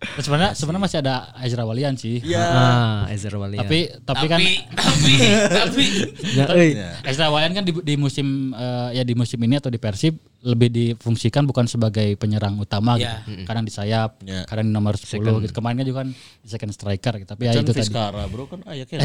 Dan 0.00 0.22
sebenarnya 0.24 0.50
sebenarnya 0.56 0.82
masih 0.82 0.98
ada 1.04 1.14
Ezra 1.44 1.60
Walian 1.62 1.92
sih. 1.92 2.24
Ya, 2.24 2.40
Ah, 2.40 3.00
Ezra 3.12 3.36
Walian. 3.36 3.60
Tapi 3.60 3.78
tapi 4.00 4.24
kan 4.26 4.40
tapi 4.72 5.12
tapi 5.12 5.12
tapi 5.60 5.84
ya, 6.32 6.44
euy. 6.48 6.70
Ezra 7.04 7.28
Walian 7.28 7.52
kan 7.52 7.62
di, 7.62 7.76
di 7.76 7.94
musim 7.94 8.26
eh, 8.50 8.96
ya 8.96 9.04
di 9.04 9.12
musim 9.12 9.36
ini 9.38 9.60
atau 9.60 9.68
di 9.68 9.76
Persib 9.76 10.16
lebih 10.40 10.72
difungsikan 10.72 11.44
bukan 11.44 11.68
sebagai 11.68 12.16
penyerang 12.16 12.56
utama 12.56 12.96
Ya. 12.96 13.20
gitu. 13.28 13.44
Kadang 13.44 13.60
di 13.60 13.68
sayap, 13.68 14.24
Ya. 14.24 14.48
kadang 14.48 14.64
di 14.64 14.72
nomor 14.72 14.96
10 14.96 15.20
gitu. 15.20 15.52
Kemarin 15.52 15.76
kan 15.76 15.86
juga 15.86 15.98
kan 16.00 16.08
di 16.16 16.48
second 16.48 16.72
striker 16.72 17.20
gitu. 17.20 17.28
Tapi 17.28 17.42
ya 17.44 17.52
Can 17.52 17.60
itu 17.60 17.72
tadi. 17.76 17.84
Vizcara 17.84 18.24
bro 18.24 18.48
kan 18.48 18.64
ayah 18.72 18.88
kan. 18.88 19.04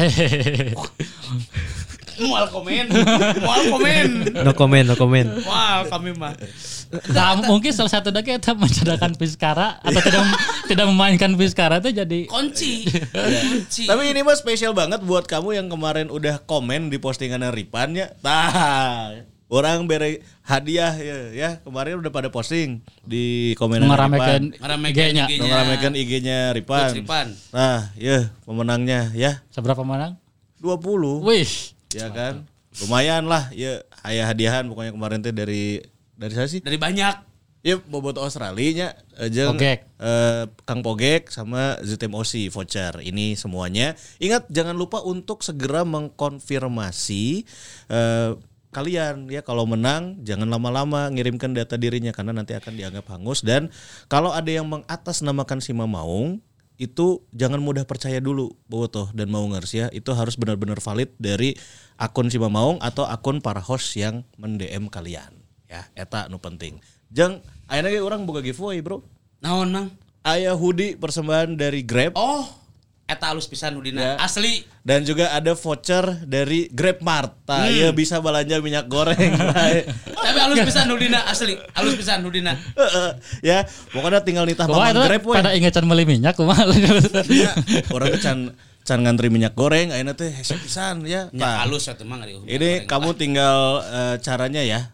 mual 2.16 2.48
komen, 2.48 2.88
mual 3.36 3.62
komen. 3.68 4.06
No 4.40 4.52
comment, 4.56 4.86
no 4.86 4.96
comment. 4.96 5.28
Wah, 5.44 5.84
kami 5.84 6.16
mah. 6.16 6.32
Nah, 7.10 7.42
mungkin 7.44 7.70
salah 7.74 7.92
satu 7.92 8.14
lagi 8.14 8.34
kita 8.34 8.54
mencadangkan 8.54 9.18
Fiskara 9.18 9.82
atau 9.82 10.00
tidak 10.00 10.22
tidak 10.70 10.86
memainkan 10.86 11.32
Fiskara 11.34 11.82
itu 11.82 11.90
jadi 11.92 12.20
Kunci. 12.30 12.86
Kunci. 13.10 13.84
Tapi 13.90 14.02
ini 14.10 14.20
mah 14.22 14.36
spesial 14.38 14.72
banget 14.72 15.02
buat 15.02 15.26
kamu 15.26 15.58
yang 15.58 15.66
kemarin 15.66 16.08
udah 16.08 16.42
komen 16.46 16.88
di 16.88 16.98
postingan 17.02 17.42
Ripan 17.50 17.98
ya. 17.98 18.12
Nah, 18.22 19.18
orang 19.46 19.86
bere 19.86 20.22
hadiah 20.42 20.94
ya, 20.98 21.18
ya 21.30 21.50
kemarin 21.62 22.02
udah 22.02 22.10
pada 22.10 22.28
posting 22.30 22.82
di 23.06 23.54
komenan 23.54 23.90
meramekan 23.90 24.54
Ngeramekeun 24.58 25.14
IG-nya. 25.14 25.24
Meramekan 25.42 25.92
IG-nya 25.94 26.38
Ripan. 26.54 26.90
Ripan. 26.94 27.26
Nah, 27.54 27.90
ya 27.94 28.30
pemenangnya 28.42 29.14
ya 29.14 29.42
Seberapa 29.50 29.82
menang? 29.86 30.18
20. 30.58 31.22
Wih, 31.22 31.50
Ya 31.94 32.10
kan? 32.10 32.48
Lumayan 32.76 33.24
lah 33.24 33.48
ya 33.56 33.80
ayah 34.04 34.28
hadiahan 34.28 34.68
pokoknya 34.68 34.92
kemarin 34.92 35.24
teh 35.24 35.32
dari 35.32 35.80
dari 36.16 36.34
saya 36.34 36.48
sih. 36.48 36.64
Dari 36.64 36.80
banyak. 36.80 37.36
Ya 37.66 37.82
bobot 37.82 38.14
Australia 38.22 38.70
nya 38.70 38.88
aja 39.18 39.50
Pogek. 39.50 39.90
Kang 40.62 40.86
Pogek 40.86 41.34
sama 41.34 41.74
Zutem 41.82 42.14
Osi 42.14 42.46
voucher. 42.46 43.02
Ini 43.02 43.34
semuanya. 43.34 43.98
Ingat 44.22 44.46
jangan 44.54 44.78
lupa 44.78 45.02
untuk 45.02 45.42
segera 45.42 45.82
mengkonfirmasi 45.82 47.42
eh, 47.90 48.32
kalian 48.70 49.32
ya 49.32 49.40
kalau 49.40 49.64
menang 49.64 50.20
jangan 50.20 50.52
lama-lama 50.52 51.08
ngirimkan 51.08 51.56
data 51.56 51.80
dirinya 51.80 52.12
karena 52.12 52.36
nanti 52.36 52.52
akan 52.52 52.76
dianggap 52.76 53.08
hangus 53.08 53.40
dan 53.40 53.72
kalau 54.04 54.36
ada 54.36 54.52
yang 54.52 54.68
mengatasnamakan 54.68 55.64
si 55.64 55.72
Mamaung 55.72 56.44
itu 56.76 57.24
jangan 57.32 57.56
mudah 57.64 57.88
percaya 57.88 58.20
dulu 58.20 58.52
Bobotoh 58.68 59.08
dan 59.16 59.32
Maungers 59.32 59.72
ya 59.72 59.88
itu 59.96 60.12
harus 60.12 60.36
benar-benar 60.36 60.76
valid 60.84 61.08
dari 61.16 61.56
akun 61.96 62.28
si 62.28 62.36
Mamaung 62.36 62.76
atau 62.84 63.08
akun 63.08 63.40
para 63.40 63.64
host 63.64 63.96
yang 63.96 64.28
mendm 64.36 64.92
kalian 64.92 65.32
ya 65.66 65.82
eta 65.92 66.26
nu 66.26 66.36
penting 66.36 66.78
jang 67.08 67.38
ayeuna 67.66 67.88
ge 67.88 67.98
orang 67.98 68.22
boga 68.22 68.40
giveaway 68.40 68.78
bro 68.78 69.02
Naon 69.36 69.68
mang? 69.68 69.86
aya 70.22 70.50
hoodie 70.52 70.94
persembahan 70.94 71.54
dari 71.54 71.82
Grab 71.82 72.14
Oh, 72.14 72.48
eta 73.04 73.30
alus 73.30 73.46
pisan 73.46 73.70
Ya. 73.70 73.78
Udina. 73.78 74.06
Asli. 74.16 74.66
dan 74.82 75.02
juga 75.02 75.30
ada 75.30 75.52
voucher 75.52 76.02
dari 76.24 76.66
Grab 76.68 76.98
Mart 76.98 77.36
Tah, 77.44 77.68
ieu 77.68 77.92
bisa 77.92 78.18
belanja 78.18 78.58
minyak 78.58 78.86
goreng 78.86 79.14
Tapi 80.26 80.38
alus 80.40 80.58
pisan 80.62 80.90
Udina 80.90 81.22
asli. 81.24 81.54
Alus 81.72 81.94
pisan 81.94 82.22
Udina. 82.22 82.56
Heeh. 82.56 83.10
ya 83.44 83.62
pokoknya 83.92 84.22
tinggal 84.22 84.42
nitah 84.42 84.66
itu 84.66 85.02
Grab 85.04 85.22
we. 85.22 85.34
pada 85.36 85.50
ingat 85.52 85.72
can 85.72 85.86
beli 85.86 86.02
minyak 86.02 86.34
kumaha. 86.34 86.66
Ya, 87.28 87.52
orang 87.92 88.18
can 88.18 88.38
can 88.82 88.98
ngantri 89.02 89.28
minyak 89.28 89.52
goreng 89.52 89.90
ayeuna 89.90 90.14
teh 90.14 90.30
hese 90.30 90.56
pisan 90.56 91.02
ya 91.04 91.26
Nya 91.30 91.42
Tah, 91.42 91.54
alus 91.62 91.86
atuh 91.86 92.02
mang 92.02 92.22
ari. 92.22 92.38
ini 92.42 92.86
kamu 92.86 93.14
tinggal 93.14 93.82
eh, 93.84 94.16
caranya 94.18 94.62
ya 94.62 94.90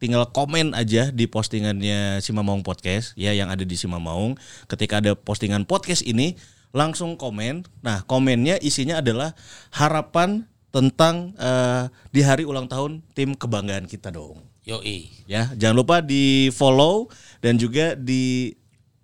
tinggal 0.00 0.24
komen 0.32 0.72
aja 0.72 1.12
di 1.12 1.28
postingannya 1.28 2.24
si 2.24 2.32
Mamaung 2.32 2.64
Podcast 2.64 3.12
ya 3.20 3.36
yang 3.36 3.52
ada 3.52 3.62
di 3.62 3.76
si 3.76 3.84
Mamaung 3.84 4.40
ketika 4.66 4.98
ada 4.98 5.12
postingan 5.12 5.68
podcast 5.68 6.00
ini 6.02 6.40
langsung 6.72 7.20
komen. 7.20 7.68
Nah 7.84 8.02
komennya 8.08 8.56
isinya 8.64 9.04
adalah 9.04 9.36
harapan 9.70 10.48
tentang 10.72 11.36
eh, 11.36 11.92
di 12.10 12.24
hari 12.24 12.48
ulang 12.48 12.66
tahun 12.66 13.04
tim 13.12 13.36
kebanggaan 13.36 13.84
kita 13.84 14.08
dong. 14.08 14.40
Yoi. 14.64 15.08
ya 15.24 15.50
jangan 15.56 15.76
lupa 15.76 15.96
di 16.04 16.52
follow 16.52 17.08
dan 17.40 17.56
juga 17.56 17.96
di 17.96 18.54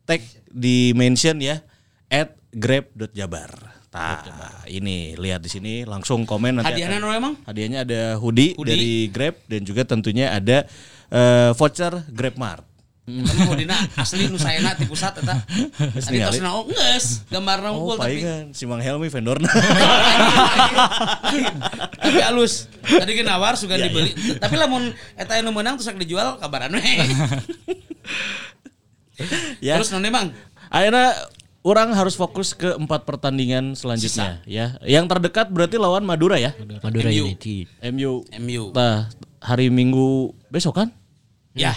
tag 0.04 0.20
di 0.52 0.94
mention 0.94 1.40
ya 1.42 1.64
at 2.12 2.38
grab.jabar 2.54 3.75
Nah, 3.96 4.20
ini 4.68 5.16
lihat 5.16 5.40
di 5.40 5.48
sini 5.48 5.88
langsung 5.88 6.28
komen 6.28 6.60
nanti 6.60 6.68
Hadiahnya 6.68 7.00
no 7.00 7.08
emang? 7.08 7.32
Hadiahnya 7.48 7.88
ada 7.88 8.20
hoodie, 8.20 8.52
Hoodie. 8.52 8.76
dari 8.76 8.92
Grab 9.08 9.40
dan 9.48 9.64
juga 9.64 9.88
tentunya 9.88 10.36
ada 10.36 10.68
eh, 11.08 11.50
voucher 11.56 12.04
Grab 12.12 12.36
Mart. 12.36 12.60
Eta 13.06 13.38
mah 13.38 13.54
Udina 13.54 13.78
asli 14.02 14.26
nu 14.26 14.34
saena 14.34 14.74
ti 14.74 14.82
pusat 14.82 15.22
eta. 15.22 15.38
Ningali. 16.10 16.26
tos 16.26 16.42
naon 16.42 16.66
geus 16.66 17.22
gambarna 17.30 17.70
Oh, 17.70 17.94
tapi 17.94 18.18
palingan 18.18 18.50
si 18.50 18.66
Mang 18.66 18.82
Helmi 18.82 19.06
vendorna. 19.06 19.46
tapi 22.02 22.18
halus. 22.18 22.66
Tadi 22.82 23.14
ge 23.14 23.22
nawar 23.22 23.54
sugan 23.54 23.78
Iya, 23.78 23.86
dibeli. 23.86 24.10
Tapi 24.42 24.58
lamun 24.58 24.90
eta 25.14 25.38
anu 25.38 25.54
meunang 25.54 25.78
terus 25.78 25.94
dijual 26.02 26.34
kabaran 26.42 26.74
we. 26.74 26.82
ya. 29.70 29.78
Terus 29.78 29.94
naon 29.94 30.10
Mang? 30.10 30.34
Akhirnya 30.66 31.14
Orang 31.66 31.90
harus 31.98 32.14
fokus 32.14 32.54
ke 32.54 32.78
empat 32.78 33.02
pertandingan 33.02 33.74
selanjutnya 33.74 34.38
Sisa. 34.38 34.46
ya. 34.46 34.78
Yang 34.86 35.10
terdekat 35.10 35.50
berarti 35.50 35.82
lawan 35.82 36.06
Madura 36.06 36.38
ya. 36.38 36.54
Madura, 36.78 37.10
MU. 37.10 37.26
United. 37.26 37.66
MU. 37.90 38.22
MU. 38.38 38.62
Nah, 38.70 39.10
hari 39.42 39.66
Minggu 39.66 40.30
besok 40.46 40.78
kan? 40.78 40.94
Ya. 41.58 41.74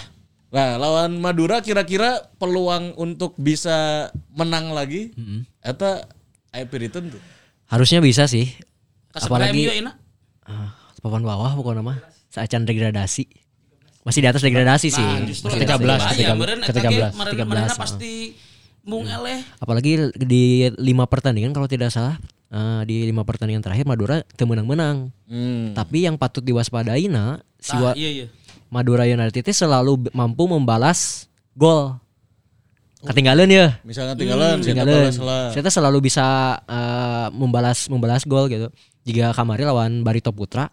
Nah, 0.54 0.78
lawan 0.78 1.18
Madura 1.18 1.58
kira-kira 1.58 2.22
peluang 2.38 2.94
untuk 3.02 3.34
bisa 3.34 4.06
menang 4.30 4.70
lagi 4.70 5.10
mm 5.10 5.24
-hmm. 5.26 5.40
atau 5.74 6.06
itu 6.54 6.98
tuh. 7.10 7.22
Harusnya 7.66 7.98
bisa 7.98 8.30
sih. 8.30 8.46
Apalagi 9.10 9.74
MU. 9.74 9.74
Uh, 9.74 9.74
ya, 9.74 9.90
ah, 10.46 10.70
papan 11.02 11.26
bawah 11.26 11.50
pokoknya 11.58 11.82
mah. 11.82 11.98
Seacan 12.30 12.62
degradasi. 12.62 13.26
Masih 14.06 14.22
di 14.22 14.28
atas 14.30 14.46
degradasi 14.46 14.94
nah, 14.94 14.94
sih. 14.94 15.02
Ya. 15.02 15.18
Iya, 15.50 15.58
tiga 15.66 15.76
belas, 15.82 16.00
tiga 16.14 16.34
belas, 16.38 16.62
tiga 16.62 17.42
ah. 17.42 17.50
belas. 17.50 17.74
13, 17.74 18.38
13, 18.38 18.49
Bung 18.84 19.04
hmm. 19.06 19.16
Eleh. 19.20 19.40
Apalagi 19.60 20.12
di 20.16 20.68
lima 20.80 21.04
pertandingan 21.04 21.52
kalau 21.52 21.68
tidak 21.68 21.92
salah 21.92 22.16
uh, 22.52 22.82
di 22.84 23.06
lima 23.08 23.22
pertandingan 23.24 23.62
terakhir 23.64 23.84
Madura 23.84 24.24
temenang-menang. 24.36 25.12
Hmm. 25.28 25.72
Tapi 25.76 26.08
yang 26.08 26.16
patut 26.16 26.44
diwaspadai 26.44 27.06
na 27.08 27.40
siwa 27.60 27.92
ah, 27.92 27.94
iya, 27.96 28.24
iya. 28.24 28.26
Madura 28.72 29.04
United 29.04 29.42
itu 29.42 29.52
selalu 29.52 30.10
mampu 30.14 30.46
membalas 30.48 31.28
gol. 31.54 31.98
Ketinggalan 33.00 33.48
ya. 33.48 33.80
Misalnya 33.80 34.12
ketinggalan, 34.12 34.60
hmm. 34.60 34.64
ketinggalan. 34.64 35.10
Saya 35.56 35.72
selalu 35.72 36.04
bisa 36.04 36.56
uh, 36.68 37.32
membalas 37.32 37.88
membalas 37.88 38.28
gol 38.28 38.48
gitu. 38.52 38.68
Jika 39.08 39.32
Kamari 39.32 39.64
lawan 39.64 40.04
Barito 40.04 40.32
Putra. 40.36 40.68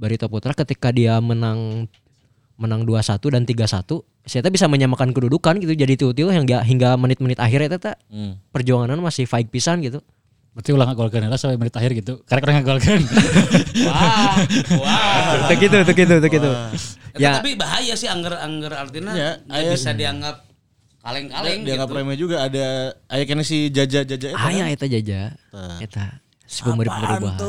Barito 0.00 0.32
Putra 0.32 0.56
ketika 0.56 0.88
dia 0.88 1.20
menang 1.20 1.84
menang 2.56 2.84
2-1 2.84 3.20
dan 3.32 3.44
3-1 3.44 4.00
saya 4.22 4.46
bisa 4.46 4.64
menyamakan 4.64 5.10
kedudukan 5.10 5.58
gitu 5.58 5.72
jadi 5.72 5.94
tiu-tiu 5.94 6.28
hingga 6.28 6.60
hingga 6.60 6.94
menit-menit 6.94 7.36
akhir 7.36 7.66
itu 7.66 7.76
teh 7.78 7.96
Hmm. 8.06 8.36
perjuangan 8.48 8.96
masih 8.96 9.24
fight 9.24 9.46
pisan 9.46 9.80
gitu. 9.80 10.00
Berarti 10.50 10.70
ulang 10.70 10.88
ngagolkeun 10.88 11.24
lah 11.24 11.38
sampai 11.38 11.54
menit 11.56 11.72
akhir 11.72 11.94
gitu. 11.94 12.20
Karek 12.24 12.42
orang 12.42 12.60
ngagolkeun. 12.60 13.02
Wah, 13.86 14.34
wah. 14.76 15.46
Tuh 15.48 15.56
gitu, 15.56 15.76
tuh 15.80 15.94
gitu, 15.94 16.14
tuh 16.16 16.26
gitu. 16.28 16.50
Eta 17.08 17.16
Ya, 17.16 17.30
tapi 17.38 17.54
bahaya 17.54 17.94
sih 17.94 18.06
angger 18.06 18.34
angger 18.34 18.72
artinya 18.72 19.12
Ya, 19.12 19.30
nggak 19.40 19.56
aya- 19.56 19.72
bisa 19.72 19.90
dianggap 19.92 20.36
kaleng-kaleng 21.00 21.62
Dianggap 21.62 21.86
gitu. 21.86 21.96
remeh 21.96 22.16
juga 22.16 22.36
ada 22.42 22.66
aya 23.06 23.24
kene 23.24 23.40
si 23.40 23.66
jaja-jaja 23.68 24.26
eta. 24.28 24.38
aya 24.38 24.64
kan? 24.64 24.74
eta 24.74 24.86
jaja. 24.86 25.20
Tah. 25.48 25.78
Eta 25.78 26.04
si 26.42 26.60
pemberi 26.60 26.90
perubahan. 26.90 27.40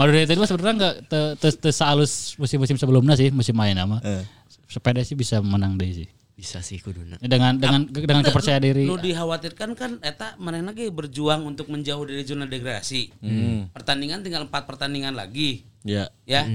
United 0.00 0.34
mah 0.34 0.48
sebenarnya 0.48 0.74
enggak 0.74 0.94
te, 1.04 1.20
te, 1.36 1.48
te 1.52 1.70
sehalus 1.70 2.34
musim-musim 2.36 2.74
sebelumnya 2.74 3.12
sih, 3.14 3.28
musim 3.30 3.52
main 3.52 3.76
nama. 3.76 4.00
Eh. 4.00 4.24
Sepeda 4.70 5.02
sih 5.02 5.18
bisa 5.18 5.42
menang 5.42 5.74
deh 5.74 5.90
sih. 5.90 6.08
Bisa 6.38 6.64
sih 6.64 6.80
kuduna. 6.80 7.18
Dengan 7.20 7.58
dengan 7.58 7.84
dengan 7.84 8.24
kepercayaan 8.24 8.64
diri. 8.64 8.86
Nu 8.88 8.96
dikhawatirkan 8.96 9.76
kan 9.76 9.98
eta 10.00 10.38
manehna 10.38 10.72
ge 10.72 10.88
berjuang 10.88 11.44
untuk 11.44 11.68
menjauh 11.68 12.00
dari 12.06 12.24
zona 12.24 12.48
degradasi. 12.48 13.12
Hmm. 13.20 13.68
Pertandingan 13.74 14.24
tinggal 14.24 14.48
empat 14.48 14.64
pertandingan 14.64 15.12
lagi, 15.12 15.68
Ya. 15.84 16.08
ya. 16.24 16.46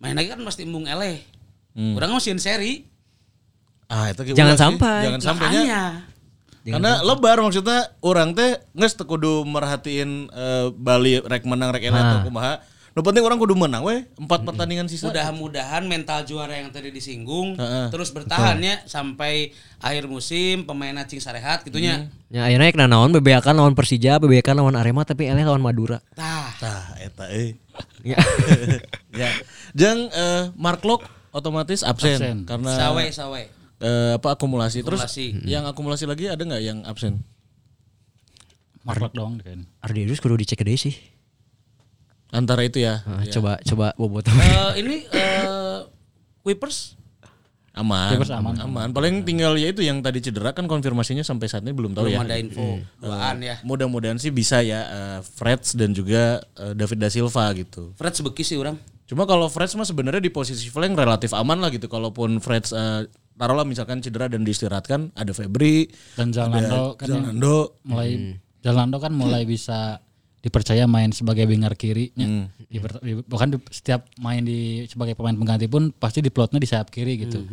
Main 0.00 0.16
lagi 0.16 0.32
kan 0.32 0.40
pasti 0.42 0.64
embung 0.66 0.88
eleh. 0.88 1.22
Hmm. 1.76 1.94
Urang 1.94 2.10
mah 2.10 2.18
sieun 2.18 2.40
seri. 2.42 2.88
Ah, 3.86 4.10
itu 4.10 4.22
ge 4.24 4.32
Jangan 4.34 4.56
sih. 4.56 4.64
sampai. 4.66 4.98
Jangan 5.06 5.20
sampainya. 5.22 5.60
Makanya. 5.62 5.82
Karena 6.60 6.92
lebar 7.02 7.38
maksudnya 7.40 7.78
orang 8.00 8.34
teh 8.34 8.58
geus 8.74 8.92
teu 8.92 9.06
kudu 9.06 9.46
merhatiin 9.46 10.26
eh, 10.28 10.66
Bali 10.74 11.22
rek 11.22 11.46
menang 11.46 11.70
rek 11.70 11.86
enak 11.86 12.02
atau 12.02 12.18
kumaha. 12.26 12.58
Nu 12.90 13.06
penting 13.06 13.22
orang 13.22 13.38
kudu 13.38 13.54
menang 13.54 13.86
we 13.86 14.02
empat 14.18 14.42
pertandingan 14.42 14.90
sisa. 14.90 15.06
Mudah-mudahan 15.06 15.86
mental 15.86 16.26
juara 16.26 16.58
yang 16.58 16.74
tadi 16.74 16.90
disinggung 16.90 17.54
Heeh. 17.54 17.86
terus 17.94 18.10
bertahannya 18.10 18.82
sampai 18.90 19.54
akhir 19.78 20.10
musim 20.10 20.66
pemain 20.66 20.98
cing 21.06 21.22
sarehat 21.22 21.62
gitunya. 21.62 22.10
Ya 22.26 22.50
ayeuna 22.50 22.66
kena 22.74 22.90
naon 22.90 23.14
bebeakan 23.14 23.54
lawan 23.54 23.78
Persija, 23.78 24.18
bebeakan 24.18 24.58
lawan 24.58 24.74
Arema 24.74 25.06
tapi 25.06 25.30
eleh 25.30 25.46
lawan 25.46 25.62
Madura. 25.62 26.02
Tah, 26.18 26.50
Tah 26.58 26.98
eta 26.98 27.30
euy. 27.30 27.54
Ya. 28.02 28.18
ya. 29.22 29.30
Jeng 29.70 30.10
eh, 30.10 30.50
Mark 30.58 30.82
Lok 30.82 31.06
otomatis 31.30 31.86
absen, 31.86 32.18
Absen. 32.18 32.36
karena 32.42 32.74
sawe 32.74 33.04
sawe. 33.14 33.42
eh, 33.80 34.12
apa 34.18 34.34
akumulasi. 34.34 34.82
Terus 34.82 35.06
Akumulasi. 35.06 35.46
yang 35.46 35.62
akumulasi 35.70 36.04
lagi 36.10 36.26
ada 36.26 36.42
nggak 36.42 36.62
yang 36.66 36.82
absen? 36.82 37.22
Marlok 38.82 39.12
dong 39.12 39.38
kan. 39.44 39.68
Ardius 39.84 40.18
kudu 40.18 40.40
dicek 40.40 40.64
deh 40.64 40.74
sih. 40.74 40.96
Antara 42.30 42.62
itu 42.62 42.78
ya. 42.78 43.02
Nah, 43.06 43.26
Coba 43.26 43.58
coba 43.62 43.86
bobot. 43.98 44.26
Eh, 44.30 44.72
ini 44.82 44.96
eh 45.10 45.82
Kuipers 46.40 46.96
aman, 47.76 48.16
Clippers 48.16 48.32
aman. 48.34 48.54
aman. 48.58 48.88
Paling 48.90 49.22
tinggal 49.22 49.54
ya 49.54 49.70
itu 49.70 49.82
yang 49.84 50.02
tadi 50.02 50.18
cedera 50.22 50.50
kan 50.50 50.66
konfirmasinya 50.66 51.22
sampai 51.22 51.46
saat 51.46 51.62
ini 51.62 51.74
belum 51.74 51.94
tahu 51.94 52.10
belum 52.10 52.16
ya. 52.16 52.26
ada 52.26 52.36
info 52.40 52.82
duaan 52.98 53.36
ya 53.40 53.62
Mudah-mudahan 53.62 54.18
sih 54.18 54.34
bisa 54.34 54.60
ya 54.60 54.80
eh, 54.86 55.18
Freds 55.22 55.78
dan 55.78 55.94
juga 55.94 56.42
eh, 56.58 56.72
David 56.74 56.98
da 56.98 57.08
Silva 57.12 57.50
gitu. 57.54 57.94
Fred 57.94 58.14
sebeki 58.14 58.42
sih 58.42 58.56
orang 58.58 58.78
Cuma 59.10 59.26
kalau 59.26 59.50
Freds 59.50 59.74
mah 59.74 59.82
sebenarnya 59.82 60.22
di 60.22 60.30
posisi 60.30 60.70
flank 60.70 60.94
relatif 60.94 61.34
aman 61.34 61.58
lah 61.58 61.74
gitu. 61.74 61.90
Kalaupun 61.90 62.38
Freds 62.38 62.70
eh, 62.70 63.10
taruhlah 63.34 63.66
misalkan 63.66 63.98
cedera 63.98 64.30
dan 64.30 64.46
diistirahatkan 64.46 65.16
ada 65.16 65.32
Febri, 65.34 65.88
Dan 66.14 66.30
Zalando 66.30 66.94
kan 66.94 67.08
yang 67.08 67.24
Zalando, 67.34 67.80
mulai 67.88 68.38
Zalando 68.60 68.96
kan 69.00 69.12
mulai 69.16 69.42
bisa 69.48 70.04
dipercaya 70.40 70.84
main 70.84 71.08
sebagai 71.10 71.44
winger 71.44 71.74
kiri 71.74 72.10
Hmm. 72.12 72.48
di, 72.62 72.80
di- 72.80 73.24
bahkan 73.24 73.52
di- 73.52 73.60
setiap 73.68 74.08
main 74.16 74.40
di 74.40 74.84
sebagai 74.86 75.12
pemain 75.12 75.32
pengganti 75.32 75.66
pun 75.66 75.92
pasti 75.92 76.18
di 76.18 76.28
plotnya 76.28 76.56
di 76.56 76.64
sayap 76.64 76.88
kiri 76.88 77.20
gitu. 77.20 77.44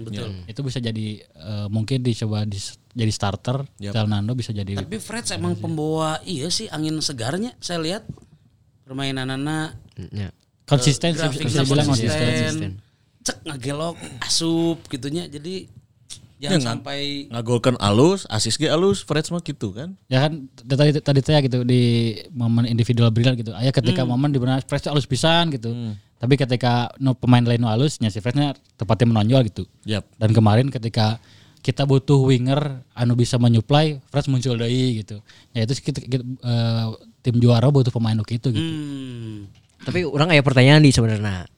Itu 0.46 0.60
bisa 0.62 0.80
jadi 0.80 1.20
eh, 1.20 1.68
mungkin 1.68 2.00
dicoba 2.00 2.44
di, 2.44 2.56
jadi 2.90 3.12
starter 3.12 3.68
Zalando 3.78 4.32
bisa 4.34 4.50
jadi 4.50 4.74
tapi 4.78 4.98
Fred 4.98 5.28
emang 5.32 5.54
pembawa 5.54 6.24
iya 6.24 6.48
sih 6.48 6.68
angin 6.68 6.96
segarnya 6.98 7.52
saya 7.58 7.80
lihat. 7.80 8.04
Permainan 8.82 9.28
anak 9.30 9.76
Ya. 10.10 10.32
konsisten 10.64 11.12
bisa 11.12 11.28
bilang 11.66 11.86
konsisten. 11.86 12.24
konsisten. 12.24 12.72
Cek 13.20 13.44
ngagelok 13.44 14.00
asup 14.22 14.80
gitunya. 14.88 15.28
Jadi 15.28 15.68
jangan 16.38 16.62
sampai 16.62 17.26
ngagolkan 17.34 17.76
alus, 17.82 18.30
asis 18.30 18.62
ge 18.62 18.70
alus, 18.70 19.02
Freds 19.02 19.34
mah 19.34 19.42
gitu 19.42 19.74
kan. 19.74 19.98
ya 20.06 20.30
kan 20.30 20.46
tadi 20.54 21.02
tadi 21.02 21.20
teh 21.26 21.38
gitu 21.42 21.66
di 21.66 22.14
momen 22.34 22.70
individual 22.70 23.10
brilliant 23.10 23.38
gitu. 23.42 23.52
Ayah 23.58 23.74
ketika 23.74 24.06
momen 24.06 24.30
di 24.30 24.38
mana 24.38 24.62
Fresh 24.62 24.86
halus 24.86 25.10
pisan 25.10 25.50
gitu. 25.50 25.74
Tapi 26.18 26.34
ketika 26.34 26.90
no 26.98 27.14
pemain 27.14 27.46
lain 27.46 27.62
no 27.62 27.70
halusnya 27.70 28.10
si 28.10 28.22
Freshnya 28.22 28.54
tepatnya 28.78 29.14
menonjol 29.14 29.42
gitu. 29.50 29.64
Yap. 29.86 30.06
dan 30.18 30.30
kemarin 30.34 30.70
ketika 30.70 31.22
kita 31.66 31.84
butuh 31.84 32.22
winger 32.24 32.86
anu 32.96 33.18
bisa 33.18 33.36
menyuplai 33.42 34.00
Fresh 34.14 34.30
muncul 34.30 34.56
deui 34.58 35.02
gitu. 35.04 35.20
Ya 35.58 35.66
itu 35.66 35.74
kita, 35.78 36.00
kita, 36.06 36.24
eh, 36.24 36.86
tim 37.26 37.42
juara 37.42 37.68
butuh 37.68 37.92
pemain 37.92 38.16
nu 38.16 38.24
gitu 38.24 38.54
gitu. 38.54 38.62
Hmm, 38.62 39.50
Tapi 39.84 40.06
orang 40.08 40.32
ada 40.32 40.42
pertanyaan 40.46 40.86
di 40.86 40.94
sebenarnya. 40.94 41.50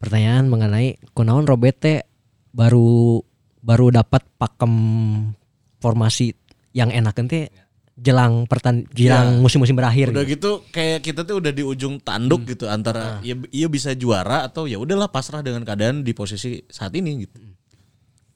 Pertanyaan 0.00 0.48
mengenai 0.48 0.96
kunaon 1.12 1.44
Robert 1.44 1.76
teh 1.76 2.00
baru 2.50 3.22
baru 3.60 3.92
dapat 3.92 4.24
pakem 4.36 4.72
formasi 5.80 6.32
yang 6.72 6.92
enak 6.92 7.16
teh 7.28 7.48
jelang 8.00 8.48
pertan 8.48 8.88
jelang 8.96 9.44
musim-musim 9.44 9.76
berakhir. 9.76 10.08
Udah 10.08 10.24
gitu. 10.24 10.64
gitu 10.64 10.72
kayak 10.72 11.04
kita 11.04 11.20
tuh 11.28 11.36
udah 11.44 11.52
di 11.52 11.60
ujung 11.60 12.00
tanduk 12.00 12.48
gitu 12.48 12.64
antara 12.64 13.20
ya 13.20 13.36
iya 13.52 13.68
bisa 13.68 13.92
juara 13.92 14.48
atau 14.48 14.64
ya 14.64 14.80
udahlah 14.80 15.12
pasrah 15.12 15.44
dengan 15.44 15.68
keadaan 15.68 16.00
di 16.00 16.16
posisi 16.16 16.64
saat 16.72 16.96
ini 16.96 17.28
gitu. 17.28 17.36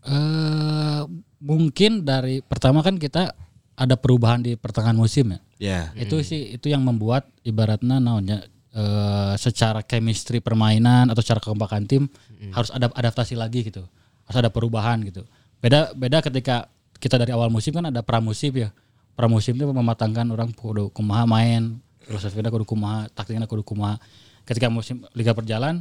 eh 0.04 1.00
mungkin 1.40 2.04
dari 2.04 2.44
pertama 2.44 2.84
kan 2.84 3.00
kita 3.00 3.32
ada 3.74 3.96
perubahan 3.96 4.44
di 4.44 4.52
pertengahan 4.54 4.96
musim 4.96 5.32
ya 5.32 5.40
Ya. 5.54 5.80
itu 5.96 6.20
sih 6.20 6.60
itu 6.60 6.68
yang 6.68 6.84
membuat 6.84 7.24
ibaratnya 7.40 7.96
naonnya 7.96 8.44
eh, 8.74 9.32
secara 9.40 9.80
chemistry 9.80 10.44
permainan 10.44 11.08
atau 11.08 11.24
secara 11.24 11.40
kekompakan 11.40 11.88
tim 11.88 12.04
harus 12.52 12.68
ada 12.68 12.92
adaptasi 12.92 13.32
lagi 13.32 13.64
gitu 13.64 13.88
harus 14.28 14.38
ada 14.40 14.50
perubahan 14.50 15.00
gitu. 15.04 15.24
Beda 15.60 15.92
beda 15.96 16.20
ketika 16.24 16.68
kita 17.00 17.20
dari 17.20 17.32
awal 17.32 17.52
musim 17.52 17.72
kan 17.76 17.88
ada 17.88 18.00
pramusim 18.00 18.52
ya. 18.52 18.70
Pramusim 19.14 19.54
itu 19.54 19.64
mematangkan 19.68 20.26
orang 20.34 20.50
kudu 20.50 20.90
kumaha 20.90 21.22
main 21.28 21.78
filosofina 22.02 22.50
kudu 22.50 22.66
kumaha 22.66 23.08
taktiknya 23.12 23.46
kudu 23.46 23.62
kumaha. 23.62 24.00
Ketika 24.44 24.68
musim 24.68 25.04
liga 25.16 25.32
berjalan 25.32 25.80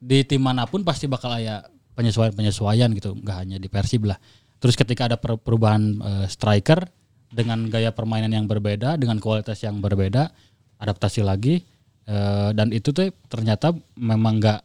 di 0.00 0.26
tim 0.26 0.42
mana 0.42 0.68
pun 0.68 0.84
pasti 0.84 1.08
bakal 1.08 1.32
ada 1.32 1.68
penyesuaian 1.96 2.34
penyesuaian 2.34 2.90
gitu. 2.92 3.14
Nggak 3.16 3.36
hanya 3.40 3.56
di 3.56 3.68
Persib 3.70 4.04
lah. 4.08 4.18
Terus 4.58 4.74
ketika 4.74 5.06
ada 5.08 5.16
per- 5.20 5.40
perubahan 5.40 5.82
eh, 6.00 6.26
striker 6.28 6.84
dengan 7.34 7.66
gaya 7.66 7.90
permainan 7.90 8.30
yang 8.30 8.46
berbeda 8.46 8.94
dengan 8.94 9.18
kualitas 9.18 9.58
yang 9.66 9.82
berbeda 9.82 10.30
adaptasi 10.78 11.20
lagi 11.26 11.60
eh, 12.06 12.50
dan 12.54 12.70
itu 12.70 12.94
tuh 12.94 13.10
ternyata 13.26 13.74
memang 13.98 14.40
nggak 14.40 14.60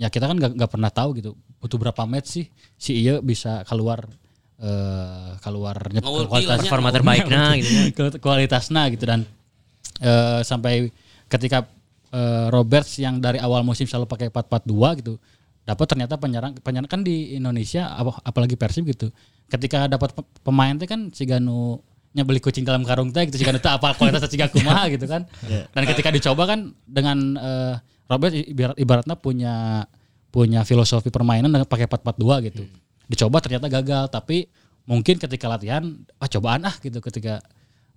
ya 0.00 0.08
kita 0.08 0.30
kan 0.30 0.36
nggak 0.38 0.70
pernah 0.70 0.88
tahu 0.88 1.18
gitu 1.18 1.32
butuh 1.62 1.78
berapa 1.78 2.02
match 2.04 2.28
sih? 2.28 2.44
Si 2.74 2.98
iya 2.98 3.22
bisa 3.22 3.62
keluar 3.62 4.02
eh 4.58 5.30
keluar 5.40 5.74
nyep- 5.88 6.02
kualitas 6.02 6.58
kilanya. 6.58 6.62
Performa 6.62 6.90
terbaiknya 6.90 7.42
gitu 7.58 7.70
ya. 7.72 7.82
Kual- 7.90 8.18
kualitasnya 8.18 8.82
gitu 8.90 9.04
dan 9.04 9.20
eh, 9.98 10.40
sampai 10.42 10.90
ketika 11.26 11.66
eh, 12.10 12.46
Roberts 12.48 12.98
yang 12.98 13.18
dari 13.18 13.38
awal 13.38 13.62
musim 13.62 13.86
selalu 13.86 14.06
pakai 14.06 14.28
4-4-2 14.28 14.98
gitu 15.00 15.14
dapat 15.62 15.86
ternyata 15.86 16.18
penyerang 16.18 16.58
penyerang 16.58 16.90
kan 16.90 17.00
di 17.00 17.34
Indonesia 17.34 17.86
apa- 17.88 18.18
apalagi 18.22 18.54
Persib 18.54 18.82
gitu. 18.84 19.10
Ketika 19.46 19.86
dapat 19.86 20.10
pe- 20.10 20.26
pemain 20.42 20.74
teh 20.74 20.86
kan 20.86 21.10
si 21.10 21.22
Ganu 21.22 21.78
nya 22.12 22.22
beli 22.22 22.38
kucing 22.38 22.62
dalam 22.62 22.84
karung 22.84 23.08
teh 23.08 23.24
gitu 23.24 23.38
si 23.38 23.46
Ganu 23.46 23.56
teh 23.56 23.70
apa 23.70 23.94
kualitasnya 23.94 24.28
si 24.28 24.38
kumaha 24.38 24.90
gitu 24.90 25.06
kan. 25.06 25.22
Dan 25.70 25.82
ketika 25.86 26.10
dicoba 26.10 26.46
kan 26.46 26.70
dengan 26.82 27.18
eh, 27.34 27.74
Robert 28.06 28.34
ibarat, 28.34 28.76
ibaratnya 28.76 29.16
punya 29.16 29.86
punya 30.32 30.64
filosofi 30.64 31.12
permainan 31.12 31.52
dengan 31.52 31.68
pakai 31.68 31.84
4-4-2 31.86 32.48
gitu. 32.48 32.62
Dicoba 33.06 33.44
ternyata 33.44 33.68
gagal 33.68 34.08
tapi 34.08 34.48
mungkin 34.88 35.20
ketika 35.20 35.46
latihan 35.46 35.84
ah 36.16 36.28
cobaan 36.32 36.64
ah 36.64 36.74
gitu. 36.80 36.98
Ketika 37.04 37.44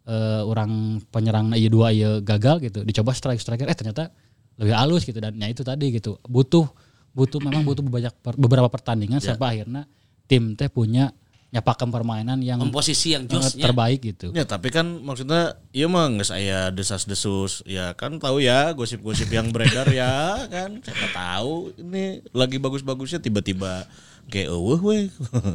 eh, 0.03 0.41
orang 0.43 0.99
penyerang 1.07 1.55
iya 1.55 1.71
dua 1.71 1.95
iya 1.95 2.19
gagal 2.19 2.59
gitu 2.67 2.83
dicoba 2.83 3.15
strike 3.15 3.39
striker 3.39 3.65
eh 3.65 3.73
ternyata 3.73 4.11
lebih 4.59 4.75
halus 4.75 5.07
gitu. 5.07 5.17
Dan 5.23 5.39
ya 5.39 5.47
itu 5.47 5.63
tadi 5.63 5.95
gitu 5.95 6.19
butuh 6.27 6.67
butuh 7.15 7.39
memang 7.39 7.63
butuh 7.63 7.81
banyak 7.81 8.11
per- 8.19 8.35
beberapa 8.35 8.67
pertandingan 8.67 9.23
sampai 9.23 9.57
akhirnya 9.57 9.87
tim 10.27 10.59
teh 10.59 10.67
punya 10.67 11.15
nyapakan 11.55 11.87
permainan 11.87 12.43
yang 12.43 12.59
komposisi 12.59 13.15
yang 13.15 13.23
eh, 13.25 13.31
josnya 13.31 13.71
terbaik 13.71 14.03
gitu 14.03 14.35
Ya 14.35 14.43
tapi 14.43 14.67
kan 14.75 14.83
maksudnya 14.99 15.55
iya 15.71 15.87
mah 15.87 16.11
nggak 16.11 16.27
saya 16.27 16.67
desas-desus 16.75 17.63
ya 17.63 17.95
kan 17.95 18.19
tahu 18.19 18.43
ya 18.43 18.75
gosip-gosip 18.75 19.31
yang 19.31 19.55
beredar 19.55 19.87
ya 19.87 20.35
kan 20.53 20.83
siapa 20.83 21.07
tahu 21.15 21.71
ini 21.79 22.19
lagi 22.35 22.59
bagus-bagusnya 22.59 23.23
tiba-tiba 23.23 23.87
kayak 24.29 24.49
eueuh 24.49 24.81
weh. 24.81 25.05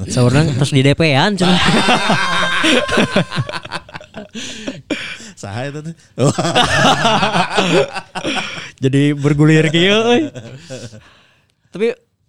Seorang 0.07 0.46
terus 0.59 0.70
di 0.70 0.82
DP-an 0.86 1.34
cenah. 1.34 1.59
Saha 5.40 5.72
eta 5.72 5.80
teh? 5.80 5.96
Jadi 8.84 9.16
bergulir 9.16 9.66
gitu 9.72 9.90
euy. 9.90 10.28
Tapi 11.72 11.86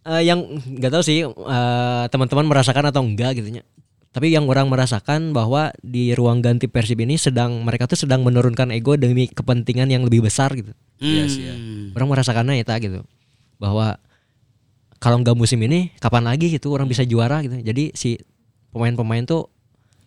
eh, 0.08 0.24
yang 0.26 0.40
nggak 0.56 0.92
tahu 0.92 1.04
sih 1.04 1.26
eh, 1.26 2.04
teman-teman 2.10 2.46
merasakan 2.48 2.90
atau 2.90 3.02
enggak 3.06 3.38
gitu 3.42 3.50
nya. 3.54 3.64
Tapi 4.12 4.28
yang 4.28 4.44
orang 4.52 4.68
merasakan 4.68 5.32
bahwa 5.32 5.72
di 5.80 6.12
ruang 6.12 6.44
ganti 6.44 6.68
Persib 6.68 7.00
ini 7.00 7.16
sedang 7.16 7.64
mereka 7.64 7.88
tuh 7.88 7.96
sedang 7.96 8.28
menurunkan 8.28 8.68
ego 8.76 9.00
demi 9.00 9.32
kepentingan 9.32 9.88
yang 9.88 10.04
lebih 10.04 10.20
besar 10.28 10.52
gitu. 10.52 10.76
Iya 11.00 11.24
sih 11.32 11.44
ya. 11.48 11.56
Orang 11.96 12.12
merasakannya 12.12 12.60
ya 12.60 12.76
gitu. 12.76 13.08
Bahwa 13.56 13.96
kalau 15.00 15.18
nggak 15.24 15.34
musim 15.34 15.64
ini 15.64 15.96
kapan 16.04 16.28
lagi 16.28 16.52
gitu 16.52 16.76
orang 16.76 16.92
bisa 16.92 17.08
juara 17.08 17.40
gitu. 17.40 17.56
Jadi 17.64 17.96
si 17.96 18.20
pemain-pemain 18.76 19.24
tuh 19.24 19.48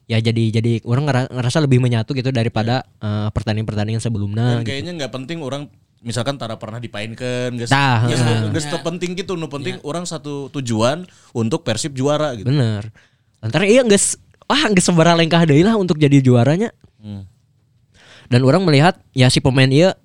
ya 0.05 0.21
jadi 0.21 0.53
jadi 0.53 0.85
orang 0.85 1.09
ngera- 1.09 1.31
ngerasa 1.33 1.65
lebih 1.65 1.81
menyatu 1.81 2.13
gitu 2.13 2.29
daripada 2.29 2.85
eh, 3.01 3.29
pertandingan-pertandingan 3.33 4.05
sebelumnya. 4.05 4.61
Dan 4.61 4.69
kayaknya 4.69 4.93
nggak 5.01 5.13
penting 5.17 5.41
orang 5.41 5.73
misalkan 6.05 6.37
tara 6.37 6.61
pernah 6.61 6.77
dipainkan 6.77 7.57
geus 7.57 7.73
Tah, 7.73 8.05
geus 8.05 8.21
heeh. 8.21 8.53
geus 8.53 8.69
teu 8.69 8.79
penting 8.85 9.17
gitu 9.17 9.35
nu 9.41 9.49
penting 9.49 9.81
orang 9.83 10.05
satu 10.05 10.53
tujuan 10.53 11.09
untuk 11.33 11.65
Persib 11.65 11.97
juara 11.97 12.37
gitu. 12.37 12.53
Bener. 12.53 12.93
Antara 13.41 13.65
iya 13.65 13.81
nggak 13.81 14.21
wah 14.45 14.63
nggak 14.69 14.85
sebarang 14.85 15.17
lengkah 15.25 15.43
deui 15.49 15.65
lah 15.65 15.75
untuk 15.81 15.97
jadi 15.97 16.21
juaranya. 16.21 16.71
Hmm. 17.01 17.25
Dan 18.29 18.45
orang 18.45 18.63
melihat 18.69 19.01
ya 19.17 19.33
si 19.33 19.41
pemain 19.41 19.69
iya 19.69 19.97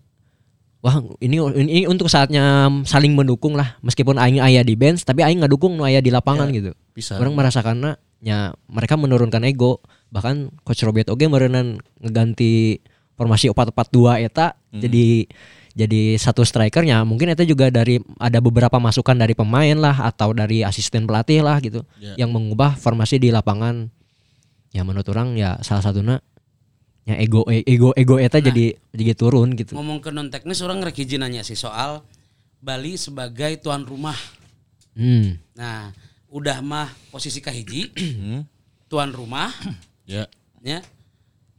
wah 0.80 1.04
ini 1.20 1.36
ini 1.60 1.84
untuk 1.91 2.08
saatnya 2.08 2.72
saling 2.88 3.12
mendukung 3.12 3.60
lah 3.60 3.76
meskipun 3.84 4.16
aing 4.16 4.39
aya 4.39 4.64
di 4.64 4.80
bench 4.80 5.04
tapi 5.04 5.28
aing 5.28 5.43
ngadukung 5.43 5.76
nu 5.76 5.84
aya 5.84 6.00
di 6.00 6.10
lapangan 6.10 6.47
gitu. 6.56 6.72
bisa. 6.95 7.20
Orang 7.20 7.36
merasakannya 7.36 8.00
ya 8.24 8.56
mereka 8.72 8.95
menurunkan 8.95 9.43
ego 9.47 9.84
bahkan 10.12 10.52
coach 10.64 10.84
Robert 10.84 11.12
oge 11.12 11.28
meureunan 11.28 11.80
ngeganti 12.00 12.80
formasi 13.16 13.52
4-4-2 13.52 14.28
eta 14.28 14.56
jadi 14.72 15.28
jadi 15.74 16.15
satu 16.15 16.41
strikernya 16.41 17.01
mungkin 17.03 17.32
itu 17.32 17.45
juga 17.47 17.70
dari 17.70 18.01
ada 18.17 18.39
beberapa 18.39 18.78
masukan 18.78 19.13
dari 19.13 19.34
pemain 19.34 19.76
lah 19.76 20.05
atau 20.05 20.34
dari 20.34 20.61
asisten 20.61 21.05
pelatih 21.05 21.41
lah 21.41 21.57
gitu 21.59 21.86
Ya. 21.97 22.15
yang 22.17 22.32
mengubah 22.32 22.74
formasi 22.74 23.17
di 23.17 23.30
lapangan 23.30 23.88
ya 24.70 24.82
menurut 24.82 25.05
orang 25.09 25.34
ya 25.34 25.57
salah 25.59 25.82
satunya 25.82 26.22
ya 27.03 27.17
ego 27.17 27.41
ego 27.49 27.89
ego 27.93 28.15
eta 28.17 28.38
jadi 28.38 28.78
jadi 28.93 29.13
turun 29.13 29.57
gitu 29.57 29.74
ngomong 29.74 29.97
ke 29.97 30.09
non 30.09 30.30
teknis 30.30 30.61
orang 30.61 30.82
rek 30.82 30.93
hiji 30.95 31.17
nanya 31.17 31.41
sih 31.41 31.57
soal 31.57 32.05
Bali 32.59 32.93
sebagai 32.93 33.57
tuan 33.57 33.82
rumah 33.82 34.17
hmm. 34.93 35.55
nah 35.55 35.89
udah 36.30 36.61
mah 36.61 36.89
posisi 37.09 37.41
kahiji 37.41 37.89
Hmm. 37.97 38.45
tuan 38.86 39.09
rumah 39.09 39.49
Ya. 40.05 40.26
ya 40.61 40.82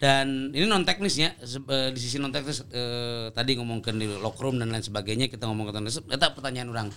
dan 0.01 0.27
ini 0.51 0.65
non 0.65 0.81
teknisnya 0.81 1.37
eh, 1.37 1.89
di 1.91 2.01
sisi 2.01 2.17
non 2.17 2.33
teknis 2.33 2.65
eh, 2.67 3.29
tadi 3.31 3.53
ngomongkan 3.55 3.95
di 3.95 4.09
locker 4.09 4.43
room 4.43 4.57
dan 4.57 4.69
lain 4.69 4.81
sebagainya 4.81 5.29
kita 5.29 5.45
ngomong 5.45 5.69
ke 5.69 5.75
teknis 5.75 6.01
eta 6.09 6.33
pertanyaan 6.33 6.69
orang 6.69 6.89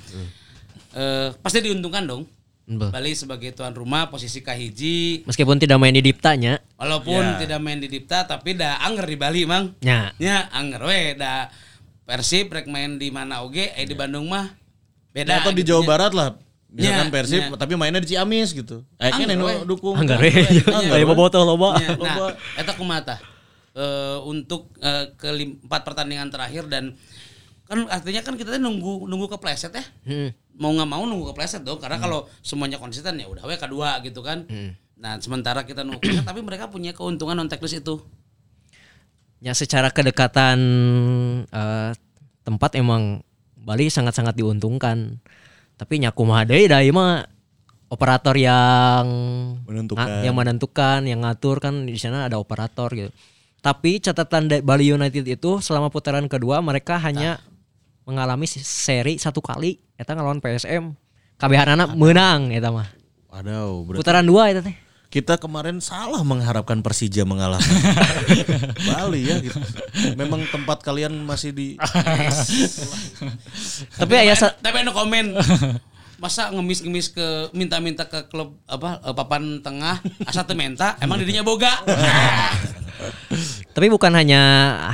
Eh, 0.92 1.30
pasti 1.36 1.58
diuntungkan 1.60 2.06
dong 2.06 2.24
Betul. 2.64 2.90
Bali 2.90 3.12
sebagai 3.12 3.50
tuan 3.52 3.74
rumah 3.74 4.08
posisi 4.08 4.40
kahiji 4.40 5.26
Meskipun 5.26 5.58
tidak 5.58 5.76
main 5.76 5.92
di 5.92 6.00
Diptanya. 6.00 6.62
walaupun 6.74 7.20
Ya. 7.20 7.36
tidak 7.36 7.60
main 7.60 7.76
di 7.76 7.90
Dipta 7.90 8.24
tapi 8.24 8.54
dah 8.54 8.78
anger 8.80 9.04
di 9.04 9.18
Bali 9.18 9.42
mang 9.44 9.74
Ya. 9.80 10.14
nya 10.16 10.48
anger 10.50 10.82
we 10.84 11.14
dah 11.14 11.50
Persib 12.04 12.52
rek 12.52 12.66
main 12.66 12.96
di 12.96 13.10
mana 13.10 13.42
oge 13.42 13.68
eh 13.70 13.84
di 13.84 13.92
Bandung 13.92 14.28
mah 14.28 14.54
beda 15.10 15.42
Atau 15.42 15.52
di 15.52 15.62
gitu 15.62 15.74
Jawa 15.74 15.82
nya. 15.82 15.90
Barat 15.90 16.12
lah. 16.14 16.30
Misalkan 16.74 17.06
Ya, 17.06 17.14
Persib 17.14 17.42
ya. 17.46 17.54
tapi 17.54 17.78
mainnya 17.78 18.02
di 18.02 18.10
Ciamis 18.10 18.50
gitu. 18.50 18.82
Eh 18.98 19.14
kan 19.14 19.22
Anggar 19.22 19.38
anu 19.38 19.46
we. 19.46 19.54
dukung. 19.70 19.94
Anggar 19.94 20.18
kan? 20.18 20.26
we. 20.26 20.90
Ayo 20.98 21.06
bobotoh 21.06 21.46
loba. 21.46 21.78
Nah, 21.78 22.34
eta 22.58 22.74
kumaha 22.74 23.22
Eh 23.74 24.18
untuk 24.26 24.74
eh, 24.82 25.14
kelim- 25.18 25.62
empat 25.62 25.86
pertandingan 25.86 26.34
terakhir 26.34 26.66
dan 26.66 26.98
kan 27.70 27.86
artinya 27.90 28.26
kan 28.26 28.34
kita 28.38 28.58
nunggu 28.58 29.06
nunggu 29.06 29.38
kepleset 29.38 29.70
ya. 29.70 29.86
Hmm. 30.06 30.30
Mau 30.58 30.74
nggak 30.74 30.90
mau 30.90 31.06
nunggu 31.06 31.34
kepleset 31.34 31.62
dong 31.62 31.78
karena 31.78 32.02
kalau 32.02 32.26
semuanya 32.42 32.82
konsisten 32.82 33.22
ya 33.22 33.30
udah 33.30 33.46
we 33.46 33.54
kedua 33.54 34.02
gitu 34.02 34.26
kan. 34.26 34.46
Nah, 34.98 35.22
sementara 35.22 35.62
kita 35.66 35.86
nunggu 35.86 36.02
tapi 36.26 36.42
mereka 36.42 36.74
punya 36.74 36.90
keuntungan 36.90 37.38
non 37.38 37.50
teknis 37.50 37.78
itu. 37.78 38.02
Ya 39.46 39.54
secara 39.54 39.94
kedekatan 39.94 40.58
eh, 41.50 41.92
tempat 42.42 42.72
emang 42.82 43.22
Bali 43.62 43.94
sangat-sangat 43.94 44.34
diuntungkan. 44.36 45.22
Tapi 45.84 46.00
nyakumaha 46.00 46.48
deui 46.48 46.72
da 46.72 46.80
ieu 46.80 46.96
mah 46.96 47.28
operator 47.92 48.40
yang 48.40 49.04
Menentukan. 49.68 50.00
nga- 50.00 50.24
yang 50.24 50.32
menentukan, 50.32 51.00
yang 51.04 51.20
ngatur 51.22 51.60
kan 51.60 51.84
di 51.84 52.00
sana 52.00 52.32
ada 52.32 52.40
operator 52.40 52.88
gitu. 52.90 53.12
Tapi 53.60 54.00
catatan 54.00 54.48
Bali 54.64 54.88
United 54.88 55.28
itu 55.28 55.60
selama 55.60 55.92
putaran 55.92 56.32
kedua 56.32 56.64
mereka 56.64 56.96
hanya 56.98 57.44
mengalami 58.04 58.48
si- 58.48 58.64
seri 58.64 59.20
satu 59.20 59.44
kali 59.44 59.76
eta 59.94 60.16
ngelawan 60.16 60.40
PSM. 60.40 60.96
KBH 61.36 61.62
anak 61.70 61.90
menang 61.94 62.48
eta 62.48 62.72
mah. 62.72 62.88
Waduh, 63.28 63.84
berarti 63.84 64.00
Putaran 64.00 64.24
dua 64.24 64.44
eta 64.48 64.64
teh. 64.64 64.76
Kita 65.14 65.38
kemarin 65.38 65.78
salah 65.78 66.26
mengharapkan 66.26 66.82
Persija 66.82 67.22
mengalahkan 67.22 67.70
Bali 68.90 69.30
ya 69.30 69.38
gitu. 69.38 69.62
Memang 70.18 70.42
tempat 70.50 70.82
kalian 70.82 71.14
masih 71.22 71.54
di 71.54 71.78
Tapi 74.02 74.14
aya 74.18 74.34
sa- 74.34 74.58
tapi 74.58 74.82
anu 74.82 74.90
komen 74.90 75.38
masa 76.18 76.50
ngemis-ngemis 76.50 77.14
ke 77.14 77.52
minta-minta 77.54 78.10
ke 78.10 78.26
klub 78.26 78.58
apa 78.66 79.04
eh, 79.06 79.14
papan 79.14 79.62
tengah 79.62 80.02
asa 80.26 80.42
menta 80.58 80.98
emang 80.98 81.22
dirinya 81.22 81.46
boga 81.46 81.84
Tapi 83.74 83.88
bukan 83.90 84.14
hanya 84.18 84.42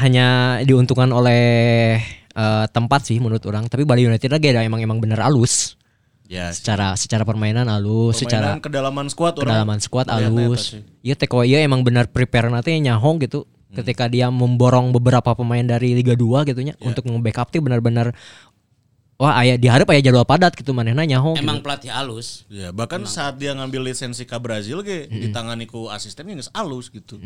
hanya 0.03 0.59
diuntungkan 0.67 1.07
oleh 1.15 1.43
eh, 2.35 2.65
tempat 2.75 3.07
sih 3.07 3.23
menurut 3.23 3.43
orang, 3.47 3.71
tapi 3.71 3.87
Bali 3.87 4.03
United 4.03 4.27
lagi 4.27 4.51
ada 4.51 4.67
emang 4.67 4.83
emang 4.83 4.99
bener 4.99 5.19
alus. 5.23 5.78
Ya 6.29 6.53
Secara 6.53 6.93
secara 6.93 7.25
permainan 7.25 7.65
alus, 7.65 8.21
secara 8.21 8.53
permainan 8.53 8.61
kedalaman 8.61 9.05
skuad 9.09 9.33
orang 9.41 9.49
kedalaman 9.49 9.79
squad 9.81 10.05
melihatnya 10.05 10.29
eta 10.29 10.45
alus. 10.53 10.61
sih. 10.77 10.81
Iya 11.01 11.15
teko 11.17 11.41
iya 11.41 11.65
emang 11.65 11.81
bener 11.81 12.05
prepare 12.05 12.53
nanti 12.53 12.77
nyahong 12.77 13.17
gitu. 13.25 13.49
Ketika 13.69 14.09
dia 14.09 14.29
memborong 14.29 14.89
beberapa 14.89 15.33
pemain 15.37 15.61
dari 15.61 15.93
Liga 15.93 16.17
2 16.17 16.41
gitu 16.49 16.61
nya 16.65 16.73
untuk 16.81 17.05
nge-backup 17.05 17.53
tuh 17.53 17.61
benar-benar 17.61 18.17
wah 19.19 19.37
aya 19.37 19.61
diharap 19.61 19.85
aya 19.93 20.01
jadwal 20.01 20.25
padat 20.25 20.57
gitu 20.57 20.73
manehna 20.73 21.05
nyahong. 21.05 21.37
emang 21.37 21.59
gitu. 21.61 21.65
pelatih 21.69 21.91
halus 21.93 22.47
Ya, 22.49 22.71
bahkan 22.73 23.03
saat 23.05 23.37
dia 23.37 23.53
ngambil 23.53 23.93
lisensi 23.93 24.25
ke 24.25 24.37
Brazil 24.41 24.81
ge 24.81 25.05
ditangani 25.05 25.69
ku 25.69 25.85
asistennya 25.85 26.33
geus 26.33 26.49
alus 26.49 26.89
gitu. 26.89 27.21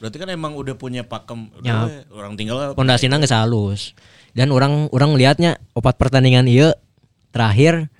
Berarti 0.00 0.16
kan 0.16 0.28
emang 0.32 0.56
udah 0.56 0.72
punya 0.72 1.04
pakem 1.04 1.52
udah 1.60 1.68
Ya. 1.68 1.76
we, 1.84 1.92
orang 2.16 2.32
tinggal 2.36 2.72
pondasinya 2.72 3.20
geus 3.20 3.34
halus. 3.34 3.92
Dan 4.32 4.56
orang 4.56 4.88
orang 4.88 5.12
lihatnya 5.20 5.60
opat 5.76 6.00
pertandingan 6.00 6.48
iya 6.48 6.72
terakhir 7.28 7.92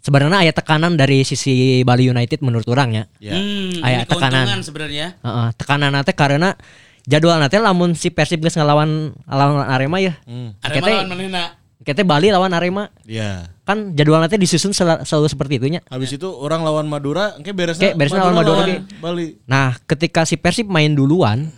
sebenarnya 0.00 0.40
aya 0.40 0.52
tekanan 0.52 0.94
dari 0.94 1.22
sisi 1.22 1.80
Bali 1.80 2.06
United 2.06 2.40
menurut 2.40 2.66
orang 2.66 2.90
ya. 2.90 3.04
ya. 3.18 3.32
hmm, 3.32 3.80
Aya 3.80 3.98
ini 3.98 4.04
keuntungan 4.04 4.32
tekanan. 4.32 4.58
sebenarnya 4.60 5.06
Heeh, 5.16 5.48
tekanan 5.54 5.90
nanti 5.90 6.12
karena 6.12 6.56
jadwal 7.02 7.36
nanti 7.36 7.56
lamun 7.56 7.92
si 7.92 8.08
Persib 8.08 8.40
geus 8.40 8.54
ngelawan 8.54 9.12
lawan 9.24 9.60
Arema 9.62 9.98
ya. 9.98 10.16
Hmm. 10.24 10.56
Arema 10.58 10.74
Kete- 10.76 10.94
lawan 10.94 11.08
manehna 11.08 11.42
Kete 11.80 12.02
Bali 12.02 12.28
lawan 12.28 12.52
Arema 12.52 12.92
Ya. 13.02 13.48
kan 13.64 13.92
jadwal 13.92 14.20
nanti 14.20 14.36
disusun 14.36 14.70
sel- 14.70 15.00
selalu 15.00 15.26
seperti 15.26 15.56
itu 15.56 15.66
nya. 15.70 15.80
Habis 15.86 16.12
itu 16.12 16.28
orang 16.28 16.60
lawan 16.60 16.84
Madura, 16.84 17.32
engke 17.34 17.52
beresna 17.52 17.80
Oke, 17.82 17.96
beresna 17.96 18.20
lawan 18.22 18.36
Madura 18.36 18.64
ge. 18.66 18.76
Bali. 18.98 19.40
Nah, 19.46 19.72
ketika 19.86 20.24
si 20.24 20.36
Persib 20.36 20.66
main 20.66 20.92
duluan, 20.92 21.48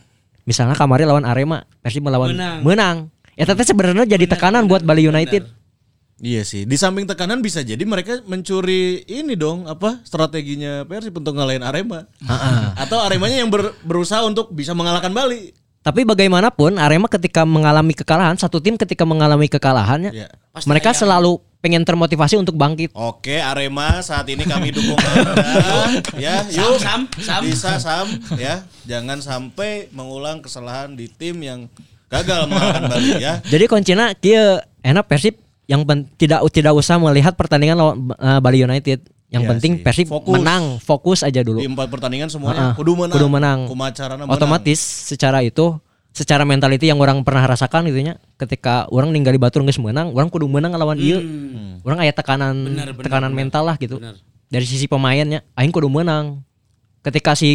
misalnya 0.43 0.75
kemarin 0.75 1.07
lawan 1.09 1.23
Arema, 1.23 1.67
Persib 1.79 2.03
melawan 2.03 2.31
Menang. 2.31 2.59
menang. 2.63 2.97
Ya 3.33 3.43
tapi 3.45 3.63
sebenarnya 3.63 4.05
jadi 4.05 4.23
tekanan 4.29 4.67
buat 4.67 4.83
Bali 4.83 5.03
United. 5.05 5.43
Iya 6.23 6.47
sih, 6.47 6.63
di 6.63 6.79
samping 6.79 7.03
tekanan 7.03 7.43
bisa 7.43 7.61
jadi 7.61 7.83
mereka 7.83 8.23
mencuri 8.23 9.03
ini 9.05 9.35
dong 9.35 9.67
apa 9.67 9.99
strateginya 10.07 10.87
Persib 10.87 11.19
untuk 11.19 11.35
ngalahin 11.35 11.67
Arema. 11.67 12.07
Atau 12.79 13.03
Aremanya 13.03 13.43
yang 13.43 13.51
ber- 13.51 13.75
berusaha 13.83 14.23
untuk 14.23 14.55
bisa 14.55 14.71
mengalahkan 14.71 15.11
Bali. 15.11 15.51
Tapi 15.83 16.07
bagaimanapun 16.07 16.79
Arema 16.79 17.11
ketika 17.11 17.43
mengalami 17.43 17.91
kekalahan, 17.91 18.39
satu 18.39 18.63
tim 18.63 18.79
ketika 18.79 19.03
mengalami 19.03 19.51
kekalahannya, 19.51 20.15
Ya. 20.15 20.31
Pasti 20.55 20.71
mereka 20.71 20.95
ayam. 20.95 21.01
selalu 21.03 21.33
pengen 21.59 21.83
termotivasi 21.83 22.39
untuk 22.39 22.55
bangkit. 22.55 22.95
Oke, 22.95 23.43
Arema 23.43 23.99
saat 23.99 24.31
ini 24.31 24.47
kami 24.47 24.71
dukung 24.71 24.95
Anda. 24.95 25.35
ya, 26.23 26.47
yuk. 26.55 26.79
Sam, 26.79 27.11
sam. 27.19 27.43
Bisa 27.43 27.83
Sam 27.83 28.07
ya. 28.39 28.63
Jangan 28.87 29.19
sampai 29.19 29.91
mengulang 29.91 30.39
kesalahan 30.39 30.95
di 30.95 31.11
tim 31.11 31.43
yang 31.43 31.67
gagal 32.07 32.47
mengalahkan 32.47 32.87
Bali 32.87 33.11
ya. 33.19 33.43
Jadi 33.43 33.65
kuncinya 33.67 34.15
kia 34.15 34.63
enak 34.87 35.11
Persib 35.11 35.42
yang 35.65 35.83
pen- 35.83 36.11
tidak 36.15 36.43
tidak 36.49 36.73
usah 36.73 36.97
melihat 36.97 37.33
pertandingan 37.33 37.75
lawan 37.75 37.97
eh, 38.11 38.39
Bali 38.39 38.59
United. 38.61 39.01
Yang 39.29 39.43
Iya 39.43 39.51
penting 39.51 39.73
sih. 39.73 39.81
Persib 39.81 40.07
Fokus. 40.07 40.35
menang, 40.35 40.77
fokus 40.77 41.21
aja 41.23 41.41
dulu. 41.41 41.57
Di 41.57 41.65
empat 41.65 41.89
pertandingan 41.89 42.29
semuanya 42.29 42.69
Heeh, 42.69 42.73
kudu 42.77 42.93
menang. 42.95 43.17
kudu 43.17 43.27
menang. 43.27 43.59
Kumacarana 43.65 44.23
menang. 44.23 44.29
Otomatis 44.31 44.77
secara 44.77 45.41
itu 45.41 45.73
secara 46.13 46.45
mentality 46.45 46.85
yang 46.85 47.01
orang 47.01 47.25
pernah 47.25 47.41
rasakan 47.47 47.89
gitu 47.89 48.05
nya 48.05 48.21
ketika 48.37 48.85
orang 48.87 49.09
ninggali 49.09 49.41
batur 49.41 49.65
geus 49.65 49.81
menang 49.81 50.13
orang 50.13 50.29
kudu 50.29 50.45
menang 50.45 50.77
lawan 50.77 51.01
ieu 51.01 51.17
orang 51.81 51.99
aya 51.99 52.13
tekanan 52.13 52.53
Hmm. 52.53 52.69
Bener, 52.69 52.89
bener, 52.93 53.01
tekanan 53.01 53.33
bener. 53.33 53.41
mental 53.41 53.65
lah 53.65 53.81
gitu 53.81 53.97
Bener. 53.97 54.21
dari 54.47 54.67
sisi 54.69 54.85
pemainnya 54.85 55.41
aing 55.57 55.73
kudu 55.73 55.89
menang 55.89 56.45
ketika 57.01 57.33
si 57.33 57.49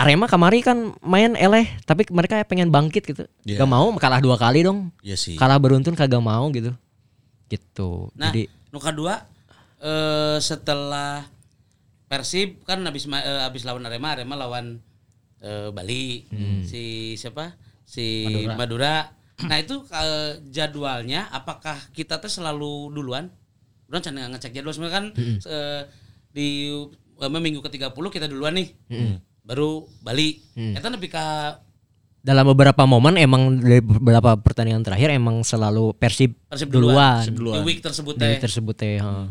Arema 0.00 0.24
kamari 0.24 0.60
kan 0.60 0.96
main 1.00 1.36
eleh 1.36 1.68
tapi 1.84 2.08
mereka 2.08 2.40
pengen 2.42 2.68
bangkit 2.68 3.04
gitu 3.04 3.28
Iya. 3.44 3.60
gak 3.60 3.68
mau 3.68 3.92
kalah 3.94 4.18
dua 4.18 4.34
kali 4.34 4.64
dong 4.64 4.88
Iya 5.00 5.14
sih. 5.14 5.36
kalah 5.36 5.60
beruntun 5.60 5.92
kagak 5.92 6.18
mau 6.18 6.48
gitu 6.50 6.72
gitu 7.46 8.08
Nah, 8.14 8.30
jadi 8.30 8.48
nu 8.70 8.78
kedua 8.78 9.26
eh, 9.78 10.38
setelah 10.38 11.26
Persib 12.06 12.64
kan 12.64 12.82
habis 12.82 13.06
eh, 13.06 13.22
habis 13.40 13.62
lawan 13.62 13.86
Arema, 13.86 14.14
Arema 14.14 14.34
lawan 14.34 14.82
eh, 15.38 15.70
Bali. 15.70 16.26
Si 16.64 17.14
siapa? 17.14 17.54
Si 17.86 18.26
Madura. 18.50 19.14
Nah, 19.40 19.56
itu 19.56 19.86
eh, 19.86 20.42
jadwalnya 20.48 21.30
apakah 21.30 21.78
kita 21.92 22.18
tuh 22.18 22.26
selalu 22.26 22.90
duluan? 22.90 23.30
Udah 23.86 24.00
can 24.00 24.18
ngecek 24.18 24.52
jadwal 24.52 24.74
sebenarnya 24.74 24.96
kan 24.96 25.06
eh, 25.46 25.82
di 26.30 26.70
eh, 27.14 27.30
minggu 27.30 27.62
ke-30 27.62 28.04
kita 28.10 28.26
duluan 28.26 28.58
nih. 28.58 28.68
Baru 29.50 29.90
Bali. 29.98 30.38
Eta 30.54 30.86
nepi 30.86 31.10
ka 31.10 31.58
dalam 32.20 32.44
beberapa 32.52 32.84
momen 32.84 33.16
emang 33.16 33.58
dari 33.58 33.80
beberapa 33.80 34.36
pertandingan 34.36 34.84
terakhir 34.84 35.08
emang 35.10 35.40
selalu 35.40 35.96
Persib, 35.96 36.36
Persib 36.46 36.68
duluan, 36.68 37.24
duluan. 37.32 37.58
Di 37.58 37.66
week 37.66 37.80
tersebut 37.80 38.14
Di 38.14 38.22
teh. 38.22 38.36
tersebut 38.38 38.76
teh 38.76 39.00
heeh. 39.00 39.28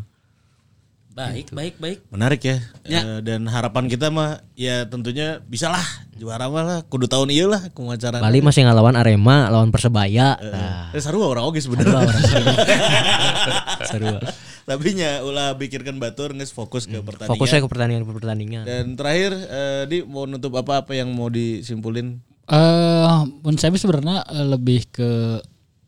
Baik, 1.13 1.51
baik, 1.51 1.75
baik. 1.83 1.99
Menarik 2.09 2.41
ya. 2.41 2.57
Ya. 2.87 3.01
Eh, 3.03 3.19
dan 3.21 3.43
harapan 3.45 3.91
kita 3.91 4.07
mah 4.07 4.39
ya 4.55 4.87
tentunya 4.87 5.43
bisa 5.45 5.67
lah 5.67 5.83
juara 6.15 6.47
mah 6.47 6.63
lah 6.63 6.79
kudu 6.87 7.05
tahun 7.11 7.29
iya 7.29 7.45
lah 7.45 7.61
kumacarana. 7.75 8.23
Bali 8.23 8.39
masih 8.39 8.63
ngelawan 8.65 8.95
Arema 8.95 9.51
lawan 9.51 9.69
Persebaya 9.69 10.39
nah, 10.39 10.89
Eh, 10.95 11.01
sarua 11.03 11.27
orang 11.27 11.45
oge 11.45 11.59
sebenarnya. 11.61 12.07
seru 13.89 14.15
Tapi 14.61 14.89
nya 14.93 15.21
ulah 15.21 15.53
pikirkan 15.53 15.95
batur 15.95 16.31
geus 16.31 16.49
fokus 16.49 16.83
ke 16.83 16.97
pertandingan. 16.97 17.31
fokusnya 17.31 17.59
ke 17.59 17.67
pertandingan 17.67 18.03
ke 18.03 18.13
pertandingan 18.13 18.63
Dan 18.63 18.85
terakhir 18.93 19.31
eh, 19.33 19.83
di 19.85 19.97
mau 20.01 20.23
nutup 20.23 20.55
apa 20.55 20.81
apa 20.81 20.91
yang 20.93 21.09
mau 21.09 21.27
disimpulin? 21.27 22.19
Eh, 22.45 23.07
menurut 23.39 23.57
saya 23.57 23.71
sebenarnya 23.71 24.25
eh, 24.25 24.47
lebih 24.47 24.89
ke 24.89 25.09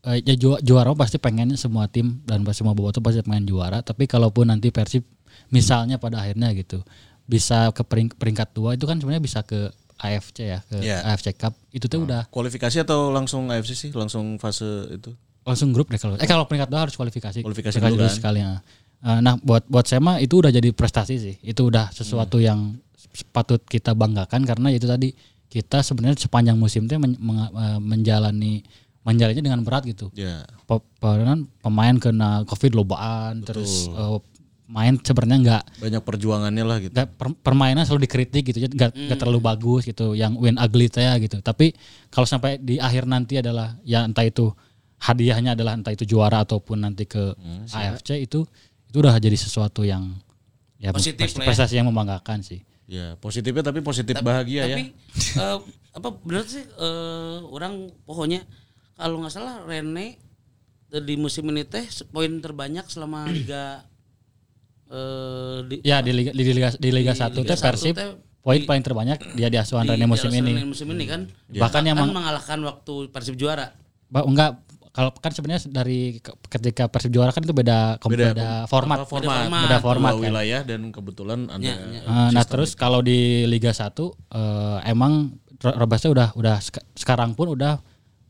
eh, 0.04 0.18
ya 0.20 0.34
ju- 0.34 0.60
juara 0.60 0.92
pasti 0.92 1.16
pengen 1.16 1.54
semua 1.56 1.86
tim 1.86 2.22
dan 2.22 2.42
pasti 2.42 2.60
semua 2.60 2.72
bobotoh 2.72 3.00
pasti 3.00 3.20
pengen 3.20 3.44
juara. 3.44 3.80
Tapi 3.80 4.06
kalaupun 4.06 4.46
nanti 4.46 4.68
Persib 4.68 5.02
misalnya 5.48 5.96
pada 5.96 6.18
akhirnya 6.18 6.52
gitu 6.52 6.80
bisa 7.22 7.70
ke 7.70 7.82
pering- 7.82 8.12
peringkat 8.12 8.50
dua 8.50 8.72
itu 8.72 8.82
kan 8.82 8.96
sebenarnya 8.96 9.20
bisa 9.20 9.40
ke 9.42 9.70
AFC 9.96 10.38
ya 10.44 10.58
ke 10.62 10.82
Iya. 10.82 11.06
AFC 11.06 11.30
Cup 11.32 11.54
itu 11.70 11.86
tuh 11.86 12.02
udah 12.02 12.26
Kualifikasi 12.28 12.82
atau 12.82 13.08
langsung 13.08 13.46
AFC 13.48 13.78
sih? 13.78 13.90
Langsung 13.90 14.36
fase 14.36 14.66
itu? 14.90 15.14
Langsung 15.42 15.70
grup 15.70 15.86
deh 15.86 15.96
kalau 15.96 16.14
eh 16.14 16.24
kalau 16.24 16.44
peringkat 16.44 16.66
dua 16.66 16.80
harus 16.82 16.94
kualifikasi 16.94 17.40
Kualifikasi 17.40 17.76
dulu 17.76 17.98
kan. 18.00 18.10
sekali 18.10 18.40
ya. 18.40 18.62
Eh, 19.00 19.18
nah 19.18 19.34
buat 19.36 19.66
buat 19.66 19.82
saya 19.82 19.98
mah 19.98 20.16
itu 20.16 20.38
udah 20.38 20.48
jadi 20.48 20.70
prestasi 20.70 21.14
sih 21.16 21.34
itu 21.40 21.60
udah 21.60 21.90
sesuatu 21.90 22.36
Hmm. 22.36 22.44
yang 22.44 22.58
patut 23.28 23.58
kita 23.60 23.92
banggakan 23.92 24.42
karena 24.42 24.70
itu 24.70 24.84
tadi 24.84 25.10
kita 25.46 25.80
sebenarnya 25.80 26.16
sepanjang 26.16 26.54
musim 26.54 26.86
itu 26.86 26.94
men- 26.96 27.18
eh, 27.18 27.78
menjalani 27.78 28.62
menjalannya 29.02 29.42
dengan 29.42 29.60
berat 29.60 29.82
gitu 29.84 30.08
Ya. 30.12 30.46
Pe- 30.62 30.78
pe- 30.78 31.18
kan 31.20 31.44
pemain 31.58 31.96
kena 31.96 32.30
covid 32.44 32.72
lobaan 32.72 33.42
terus 33.42 33.90
eh, 33.90 34.18
main 34.64 34.94
sebenarnya 34.96 35.38
nggak 35.42 35.64
Banyak 35.82 36.02
perjuangannya 36.02 36.64
lah 36.64 36.78
gitu. 36.78 36.94
per- 36.94 37.36
permainan 37.36 37.82
selalu 37.82 38.06
dikritik 38.06 38.46
gitu 38.46 38.62
nggak 38.64 38.94
nggak 38.94 39.18
terlalu 39.18 39.42
bagus 39.42 39.82
gitu 39.84 40.14
yang 40.14 40.32
win 40.34 40.54
ugly 40.56 40.86
teh 40.86 41.02
ya 41.02 41.18
gitu 41.18 41.42
tapi 41.42 41.74
kalau 42.08 42.24
sampai 42.24 42.56
di 42.56 42.78
akhir 42.78 43.04
nanti 43.04 43.36
adalah 43.36 43.74
ya 43.82 44.06
entah 44.06 44.22
itu 44.22 44.54
hadiahnya 45.02 45.52
adalah 45.52 45.74
entah 45.74 45.90
itu 45.90 46.06
juara 46.06 46.40
ataupun 46.40 46.78
nanti 46.80 47.04
ke 47.04 47.34
AFC 47.68 48.22
itu 48.22 48.46
itu 48.86 48.96
udah 48.96 49.18
jadi 49.18 49.34
sesuatu 49.34 49.82
yang 49.82 50.14
ya 50.76 50.90
Positif 50.90 51.18
prestasi, 51.18 51.36
ya. 51.36 51.44
prestasi 51.44 51.74
yang 51.76 51.88
membanggakan 51.88 52.40
sih 52.40 52.62
Ya, 52.84 53.16
positifnya 53.16 53.62
tapi 53.62 53.80
positif 53.80 54.12
bahagia 54.20 54.62
ya. 54.64 54.76
Tapi 54.76 54.84
eh, 55.38 55.58
apa 55.92 56.08
benar 56.18 56.44
sih 56.44 56.60
eh, 56.60 57.36
orang 57.46 57.88
pokoknya 58.02 58.44
kalau 58.92 59.22
nggak 59.22 59.32
salah 59.32 59.64
Rene 59.64 60.18
eh, 60.90 61.00
di 61.00 61.14
musim 61.16 61.46
ini 61.46 61.64
teh 61.64 61.82
poin 62.06 62.28
terbanyak 62.36 62.84
selama 62.86 63.24
liga 63.32 63.80
eh 64.86 65.58
di, 65.64 65.76
ya 65.80 65.98
di 65.98 66.12
liga 66.12 66.30
di 66.30 66.42
liga 66.44 66.68
di 66.74 66.90
liga 66.92 67.12
satu 67.14 67.40
teh 67.40 67.56
Persib 67.56 67.96
poin 68.42 68.60
paling 68.60 68.82
terbanyak 68.82 69.18
dia 69.32 69.48
di 69.48 69.56
asuhan 69.56 69.86
di- 69.86 69.94
Rene 69.94 70.04
musim 70.04 70.28
di 70.28 70.36
ini 70.36 70.52
Rene 70.52 70.66
musim 70.66 70.86
ini 70.90 71.04
kan 71.06 71.20
Bahkan 71.48 71.82
yang 71.86 71.96
meng- 71.96 72.12
mengalahkan 72.12 72.58
waktu 72.60 73.08
Persib 73.08 73.38
juara. 73.38 73.72
Ba- 74.06 74.26
enggak 74.26 74.58
kalau 74.92 75.10
kan 75.10 75.28
sebenarnya 75.28 75.64
dari 75.66 76.00
ke- 76.16 76.36
ketika 76.50 76.84
Persib 76.86 77.10
juara 77.10 77.28
kan 77.28 77.40
itu 77.40 77.50
beda 77.50 77.96
kom- 77.96 78.12
beda, 78.12 78.64
format 78.66 79.02
format, 79.02 79.08
format. 79.08 79.60
Beda 79.62 79.78
format, 79.78 80.12
Dua 80.12 80.18
kan. 80.18 80.26
wilayah 80.28 80.60
dan 80.62 80.80
kebetulan 80.88 81.48
ada 81.48 81.60
Ya, 81.62 81.74
ya. 81.74 82.00
Nah 82.28 82.44
terus 82.44 82.72
kalau 82.74 83.00
di 83.00 83.18
Liga 83.44 83.70
1 83.70 83.88
eh, 84.28 84.78
emang 84.86 85.32
Ro- 85.58 85.76
Robasnya 85.78 86.10
udah 86.10 86.28
udah 86.34 86.56
sek- 86.58 86.84
sekarang 86.92 87.32
pun 87.32 87.48
udah 87.50 87.80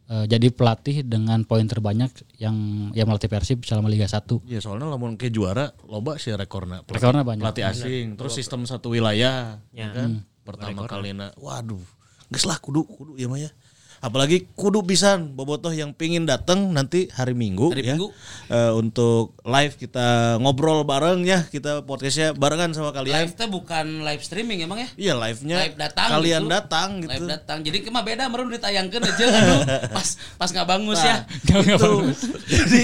eh, 0.05 0.27
jadi 0.27 0.49
pelatih 0.49 1.03
dengan 1.03 1.43
poin 1.43 1.65
terbanyak 1.65 2.13
yang 2.37 2.55
yang 2.93 3.07
melatih 3.07 3.27
Persib 3.27 3.63
selama 3.63 3.89
Liga 3.89 4.05
1. 4.05 4.45
Ya 4.45 4.59
soalnya 4.59 4.87
lamun 4.87 5.17
ke 5.17 5.29
juara 5.29 5.75
loba 5.83 6.15
sih 6.15 6.31
rekorna. 6.31 6.81
Pelatih- 6.81 6.95
Rekorna 7.01 7.21
banyak. 7.23 7.43
Pelatih 7.43 7.65
asing, 7.65 8.07
terus 8.15 8.33
sistem 8.33 8.63
satu 8.63 8.93
wilayah, 8.93 9.59
ya 9.71 9.89
kan? 9.91 10.23
Pertama 10.43 10.85
kalina, 10.85 11.31
waduh, 11.35 11.81
geus 12.29 12.45
lah 12.45 12.55
kudu 12.57 12.85
kudu 12.85 13.13
ya 13.15 13.27
mah 13.27 13.41
ya. 13.41 13.51
Apalagi 14.03 14.51
kudu 14.59 14.83
pisan 14.83 15.31
bobotoh 15.39 15.71
yang 15.71 15.95
pingin 15.95 16.27
datang 16.27 16.75
nanti 16.75 17.07
hari 17.15 17.39
Minggu 17.39 17.71
Hari 17.71 17.87
ya. 17.87 17.95
Minggu. 17.95 18.11
Eh, 18.51 18.73
untuk 18.75 19.39
live 19.47 19.79
kita 19.79 20.43
ngobrol 20.43 20.83
bareng 20.83 21.23
ya, 21.23 21.47
kita 21.47 21.87
podcastnya 21.87 22.35
barengan 22.35 22.75
sama 22.75 22.91
kalian. 22.91 23.15
Live 23.15 23.39
bukan 23.47 24.03
live 24.03 24.19
streaming 24.27 24.67
emang 24.67 24.83
ya? 24.83 24.89
Iya 24.99 25.15
live-nya 25.23 25.57
Live 25.63 25.79
datang 25.79 26.09
kalian 26.19 26.43
gitu. 26.43 26.51
datang 26.51 26.89
gitu. 26.99 27.15
Live 27.15 27.31
datang. 27.31 27.59
Jadi 27.63 27.79
kemah 27.87 28.03
beda 28.03 28.27
merun 28.27 28.51
ditayangkeun 28.51 29.07
aja 29.07 29.25
aduh. 29.31 29.63
Pas 29.95 30.09
pas 30.35 30.51
nggak 30.51 30.67
bangus 30.67 30.99
ya. 30.99 31.17
Gitu. 31.63 31.93
Jadi 32.51 32.83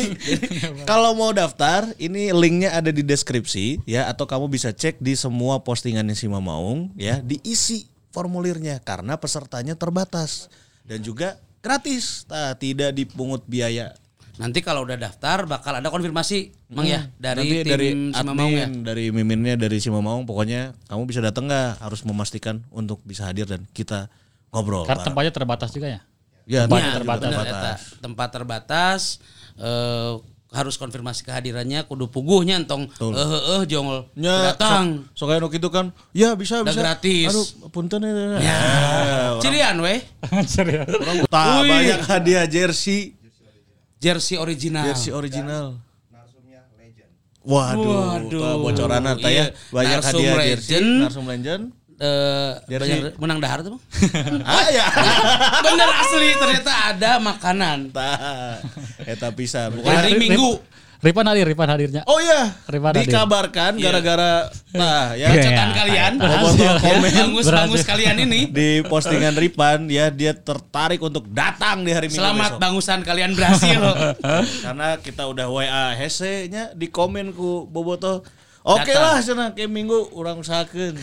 kalau 0.86 1.18
mau 1.18 1.34
daftar, 1.34 1.90
ini 1.98 2.30
linknya 2.30 2.78
ada 2.78 2.94
di 2.94 3.02
deskripsi 3.02 3.82
ya 3.90 4.06
atau 4.06 4.22
kamu 4.22 4.46
bisa 4.46 4.70
cek 4.70 5.02
di 5.02 5.18
semua 5.18 5.66
postingannya 5.66 6.14
si 6.14 6.30
Mamaung 6.30 6.94
ya, 6.94 7.18
diisi 7.18 7.90
formulirnya 8.14 8.78
karena 8.86 9.18
pesertanya 9.18 9.74
terbatas 9.74 10.46
dan 10.88 10.98
juga 10.98 11.28
gratis, 11.60 12.24
nah, 12.24 12.56
tidak 12.56 12.90
dipungut 12.90 13.44
biaya. 13.44 13.92
Nanti 14.38 14.62
kalau 14.62 14.86
udah 14.86 14.94
daftar 14.94 15.44
bakal 15.44 15.74
ada 15.74 15.90
konfirmasi 15.90 16.54
Mang 16.70 16.86
ya 16.86 17.10
dari 17.18 17.42
Hmm. 17.42 17.50
Nanti 17.50 17.58
tim 17.58 17.72
dari 17.74 17.88
Mamau 18.14 18.48
ya. 18.48 18.64
admin, 18.64 18.70
dari 18.80 19.04
miminnya 19.10 19.54
dari 19.54 19.76
si 19.76 19.90
Mamaung, 19.90 20.24
pokoknya 20.24 20.78
kamu 20.86 21.02
bisa 21.04 21.18
datang 21.18 21.50
nggak 21.50 21.82
harus 21.82 22.06
memastikan 22.06 22.62
untuk 22.70 23.02
bisa 23.02 23.26
hadir 23.26 23.44
dan 23.44 23.66
kita 23.68 24.06
ngobrol. 24.48 24.86
Karena 24.86 25.02
bareng. 25.02 25.06
tempatnya 25.10 25.32
terbatas 25.34 25.70
juga 25.70 25.88
ya. 25.90 26.00
Ya, 26.46 26.64
tempatnya 26.64 26.86
Ya, 26.86 26.96
terbatas. 26.96 27.28
bener, 27.28 27.50
eta. 27.50 27.72
Tempat 27.98 28.28
terbatas 28.32 29.00
eh, 29.58 30.12
harus 30.48 30.80
konfirmasi 30.80 31.28
kehadirannya 31.28 31.84
kudu 31.84 32.08
puguhnya 32.08 32.56
entong 32.56 32.88
eh 32.96 33.04
eh 33.12 33.42
eh 33.56 33.62
jongol 33.68 34.08
Ya, 34.16 34.52
datang. 34.56 35.04
So, 35.12 35.28
so 35.28 35.28
kayak 35.28 35.44
gitu 35.52 35.68
kan, 35.68 35.92
ya 36.10 36.32
bisa 36.32 36.64
Udah 36.64 36.72
bisa. 36.72 36.80
gratis. 36.80 37.28
Aduh, 37.28 37.46
punten 37.68 38.00
ya. 38.00 38.12
Ya. 38.40 38.58
orang, 39.28 39.42
Cirian 39.44 39.76
weh. 39.78 40.00
Serius. 40.48 40.88
orang 41.28 41.68
banyak 41.68 42.00
hadiah 42.00 42.48
jersey, 42.48 43.12
Jersey 44.00 44.40
original. 44.40 44.88
jersey 44.88 45.12
original. 45.12 45.76
Waduh, 47.48 47.80
Waduh. 47.80 48.40
Waduh. 48.44 48.56
bocoran 48.60 49.02
ya. 49.04 49.14
Iya, 49.24 49.44
Banyak 49.72 49.98
Narsum 50.00 50.20
hadiah 50.20 50.34
jersey, 50.36 50.52
Legend. 50.52 50.88
Narsum 51.00 51.24
Legend. 51.24 51.62
Eh, 51.98 52.50
Jersey. 52.68 52.94
banyak 52.94 53.18
menang 53.18 53.38
dahar 53.38 53.58
tuh 53.60 53.74
Bang. 53.74 53.82
ah 54.46 54.70
ya. 54.70 54.86
Bener 55.66 55.88
asli 55.90 56.30
ternyata 56.32 56.72
ada 56.88 57.10
makanan. 57.18 57.90
Tah. 57.90 58.62
Eta 59.02 59.28
pisan. 59.30 59.74
Pokoknya- 59.74 59.98
Hari 59.98 60.14
Minggu. 60.14 60.62
Ripan 60.98 61.22
hadir, 61.24 61.46
Ripan 61.46 61.70
hadirnya. 61.70 62.02
Oh 62.06 62.18
iya, 62.18 62.58
Rifan 62.66 62.90
hadir. 62.92 63.06
dikabarkan 63.06 63.78
gara-gara 63.78 64.50
nah 64.68 65.14
ya 65.14 65.30
Iya. 65.30 65.46
Bacotan 65.46 65.70
kalian. 65.72 66.12
Bobotoh 66.18 66.74
komen 66.76 67.10
Berhasil. 67.38 67.82
kalian 67.84 68.16
ini. 68.20 68.40
di 68.48 68.82
postingan 68.82 69.34
Ripan 69.34 69.86
ya 69.86 70.10
dia 70.10 70.34
tertarik 70.34 70.98
untuk 70.98 71.22
datang 71.28 71.82
di 71.82 71.90
hari 71.90 72.06
Minggu 72.06 72.18
Selamat 72.18 72.50
besok. 72.50 72.58
bangusan 72.58 72.98
kalian 73.02 73.30
berhasil. 73.32 73.78
karena 74.66 74.88
kita 74.98 75.22
udah 75.24 75.46
WA 75.46 75.94
hese 75.94 76.46
nya 76.46 76.70
di 76.72 76.86
komen 76.86 77.30
ku 77.30 77.62
Boboto. 77.64 78.26
Oke 78.60 78.90
Datang. 78.90 78.98
lah 79.00 79.18
cenah 79.20 79.48
ke 79.50 79.64
minggu 79.64 80.10
orang 80.12 80.34
usahakeun. 80.36 80.98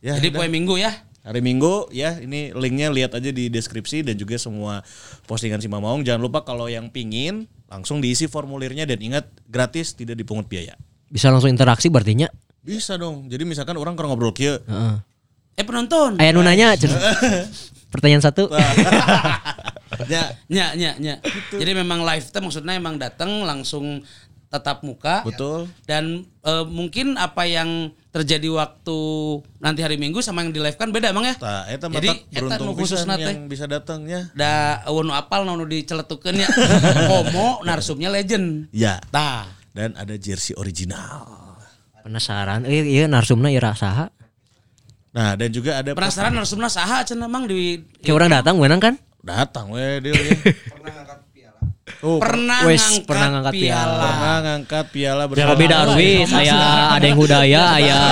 Ya, 0.00 0.16
Jadi 0.18 0.28
poin 0.30 0.50
Minggu 0.50 0.78
ya. 0.78 0.92
hari 1.28 1.44
Minggu 1.44 1.92
ya 1.92 2.16
ini 2.24 2.56
linknya 2.56 2.88
lihat 2.88 3.12
aja 3.12 3.28
di 3.28 3.52
deskripsi 3.52 4.00
dan 4.00 4.16
juga 4.16 4.40
semua 4.40 4.80
postingan 5.28 5.60
si 5.60 5.68
Mamaung. 5.68 6.00
Jangan 6.00 6.24
lupa 6.24 6.40
kalau 6.40 6.72
yang 6.72 6.88
pingin 6.88 7.44
langsung 7.68 8.00
diisi 8.00 8.24
formulirnya 8.24 8.88
dan 8.88 8.96
ingat 8.96 9.28
gratis 9.44 9.92
tidak 9.92 10.16
dipungut 10.16 10.48
biaya. 10.48 10.72
Bisa 11.12 11.28
langsung 11.28 11.52
interaksi 11.52 11.92
berartinya. 11.92 12.32
Bisa 12.64 12.96
dong. 12.96 13.28
Jadi 13.28 13.44
misalkan 13.44 13.76
orang 13.76 13.92
kalau 13.92 14.12
ngobrol 14.16 14.32
kieu 14.32 14.56
Heeh. 14.64 14.96
Eh 15.58 15.64
penonton. 15.66 16.16
Aya 16.16 16.32
nu 16.32 16.40
nanya 16.40 16.72
cenah. 16.78 16.96
Pertanyaan 17.92 18.22
satu. 18.24 18.48
ya 20.12 20.32
Nya 20.48 20.72
nya 20.78 20.94
nya. 20.96 21.14
Jadi 21.52 21.72
memang 21.76 22.04
live 22.04 22.24
teh 22.28 22.40
maksudnya 22.40 22.76
emang 22.78 22.96
datang 22.96 23.44
langsung 23.44 24.00
tatap 24.48 24.80
muka. 24.80 25.28
betul. 25.28 25.68
Dan 25.84 26.24
eh, 26.40 26.64
mungkin 26.64 27.20
apa 27.20 27.44
yang 27.44 27.92
terjadi 28.18 28.50
waktu 28.50 28.98
nanti 29.62 29.80
hari 29.86 29.94
Minggu 29.94 30.18
sama 30.18 30.42
yang 30.42 30.50
di 30.50 30.58
live 30.58 30.74
kan 30.74 30.90
beda 30.90 31.14
emang 31.14 31.30
ya. 31.30 31.34
Tah 31.38 31.70
eta 31.70 31.86
Jadi 31.86 32.10
eta 32.34 32.58
nu 32.58 32.74
khusus 32.74 33.06
nate. 33.06 33.30
yang 33.30 33.46
bisa 33.46 33.70
datang 33.70 34.02
ya. 34.10 34.26
Da 34.34 34.82
eueun 34.90 35.06
nu 35.06 35.14
apal 35.14 35.46
nu 35.46 35.62
diceletukeun 35.62 36.42
ya. 36.42 36.48
Homo 37.10 37.62
narsumnya 37.62 38.10
legend. 38.10 38.66
Ya. 38.74 38.98
Tah. 39.14 39.46
Dan 39.70 39.94
ada 39.94 40.18
jersey 40.18 40.58
original. 40.58 41.54
Penasaran. 42.02 42.66
Eh 42.66 42.82
iya 42.82 43.06
narsumna 43.06 43.54
ieu 43.54 43.62
saha? 43.62 44.10
Nah, 45.14 45.34
dan 45.38 45.48
juga 45.54 45.78
ada 45.78 45.94
Penasaran 45.94 46.34
narsumna 46.34 46.66
saha 46.66 47.06
cenah 47.06 47.30
mang 47.30 47.46
di 47.46 47.80
Kayak 48.02 48.14
orang 48.18 48.30
datang 48.34 48.54
menang 48.58 48.82
kan? 48.82 48.94
datang 49.18 49.68
we 49.68 49.82
dia. 50.00 50.14
ya. 50.14 50.34
Oh, 51.98 52.22
pernah 52.22 52.62
Wes, 52.62 52.78
ngangkat, 52.78 53.06
pernah 53.10 53.26
ngangkat 53.28 53.54
piala. 53.58 53.74
piala. 53.74 53.98
pernah 53.98 54.36
ngangkat 54.38 54.86
piala 54.88 55.14
Piala 55.18 55.22
bersama 55.26 55.50
Robi 55.50 55.66
Darwis, 55.66 56.28
aya 56.30 56.58
ada 56.94 57.04
yang 57.04 57.18
Hudaya, 57.18 57.62
aya 57.74 57.98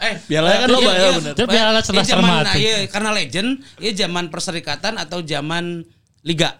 Eh, 0.00 0.14
Pialanya 0.26 0.58
kan 0.58 0.68
iya, 0.68 0.74
loba 0.74 0.90
ya, 0.90 0.98
iya. 0.98 1.10
bener. 1.14 1.32
Itu 1.34 1.44
piala 1.46 1.70
Eh, 1.72 1.84
cerdas 1.84 2.06
zaman 2.06 2.22
cermat. 2.24 2.44
iya, 2.56 2.76
karena 2.90 3.10
legend, 3.12 3.48
iya 3.78 3.92
zaman 3.96 4.24
perserikatan 4.26 4.94
atau 4.96 5.18
zaman 5.20 5.86
liga. 6.22 6.58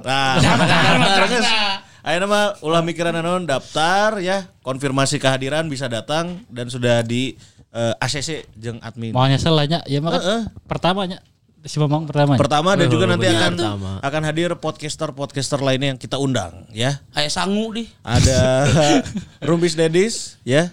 Nah, 0.00 0.38
terus 1.18 1.44
Ayo 1.98 2.24
nama 2.24 2.56
ulah 2.64 2.80
mikiran 2.80 3.12
naon 3.12 3.44
daftar 3.44 4.16
ya, 4.18 4.48
konfirmasi 4.64 5.20
kehadiran 5.20 5.68
bisa 5.68 5.92
datang 5.92 6.40
dan 6.48 6.72
sudah 6.72 7.04
di 7.04 7.36
eh, 7.68 7.92
ACC 8.00 8.48
jeung 8.56 8.80
admin. 8.80 9.12
Mau 9.12 9.28
nyeselnya 9.28 9.84
ya 9.84 10.00
maka 10.00 10.16
Heeh. 10.16 10.40
pertamanya 10.64 11.20
si 11.62 11.76
Mamang 11.76 12.04
pertamanya. 12.04 12.38
Pertama 12.38 12.74
dan 12.74 12.86
juga 12.86 13.04
nanti 13.06 13.26
benar. 13.26 13.40
akan 13.40 13.52
Pertama. 13.54 13.90
akan 14.00 14.22
hadir 14.24 14.50
podcaster-podcaster 14.54 15.58
lainnya 15.58 15.94
yang 15.94 16.00
kita 16.00 16.16
undang 16.16 16.66
ya. 16.70 17.02
Kayak 17.10 17.30
sangu 17.30 17.72
di. 17.72 17.84
Ada 18.02 18.38
Rumbis 19.48 19.74
Dedis 19.74 20.38
ya 20.42 20.70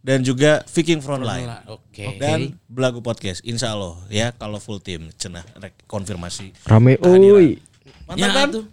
dan 0.00 0.22
juga 0.22 0.62
Viking 0.68 1.00
Frontline. 1.00 1.48
Oke. 1.66 2.16
Dan 2.16 2.56
Belagu 2.64 2.98
Podcast 2.98 3.42
Insya 3.42 3.72
Allah 3.72 3.98
ya 4.08 4.30
kalau 4.32 4.56
full 4.56 4.78
tim 4.78 5.10
cenah 5.14 5.44
rek 5.56 5.74
konfirmasi 5.84 6.52
rame 6.64 6.96
euy. 6.98 7.58
Mantap 8.04 8.16
Ya, 8.16 8.28
kan? 8.30 8.48
tuh. 8.50 8.64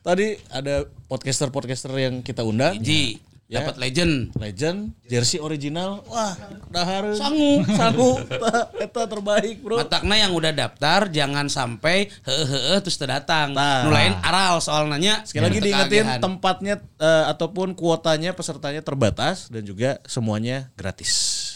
Tadi 0.00 0.26
ada 0.48 0.88
podcaster-podcaster 1.06 1.92
yang 1.94 2.24
kita 2.24 2.40
undang. 2.40 2.80
Ji, 2.80 3.20
Ya. 3.50 3.66
dapat 3.66 3.82
legend. 3.82 4.30
Legend, 4.38 4.94
jersey 5.10 5.42
original. 5.42 6.06
Wah, 6.06 6.38
dahar. 6.70 7.10
Sangu. 7.18 7.66
Sangu. 7.66 8.22
Eta 8.86 9.10
terbaik, 9.10 9.58
Bro. 9.58 9.82
Matakna 9.82 10.14
yang 10.14 10.30
udah 10.38 10.54
daftar 10.54 11.10
jangan 11.10 11.50
sampai 11.50 12.06
heeh 12.06 12.78
terus 12.78 12.94
teu 12.94 13.10
datang. 13.10 13.50
Tah. 13.50 13.82
Nu 13.82 13.90
lain 13.90 14.14
aral 14.22 14.62
soal 14.62 14.86
nanya. 14.86 15.26
Sekali 15.26 15.50
lagi 15.50 15.58
Teu 15.58 15.66
diingetin 15.66 16.06
tempatnya 16.22 16.78
eh, 17.02 17.24
ataupun 17.26 17.74
kuotanya 17.74 18.38
pesertanya 18.38 18.86
terbatas 18.86 19.50
dan 19.50 19.66
juga 19.66 19.98
semuanya 20.06 20.70
gratis. 20.78 21.48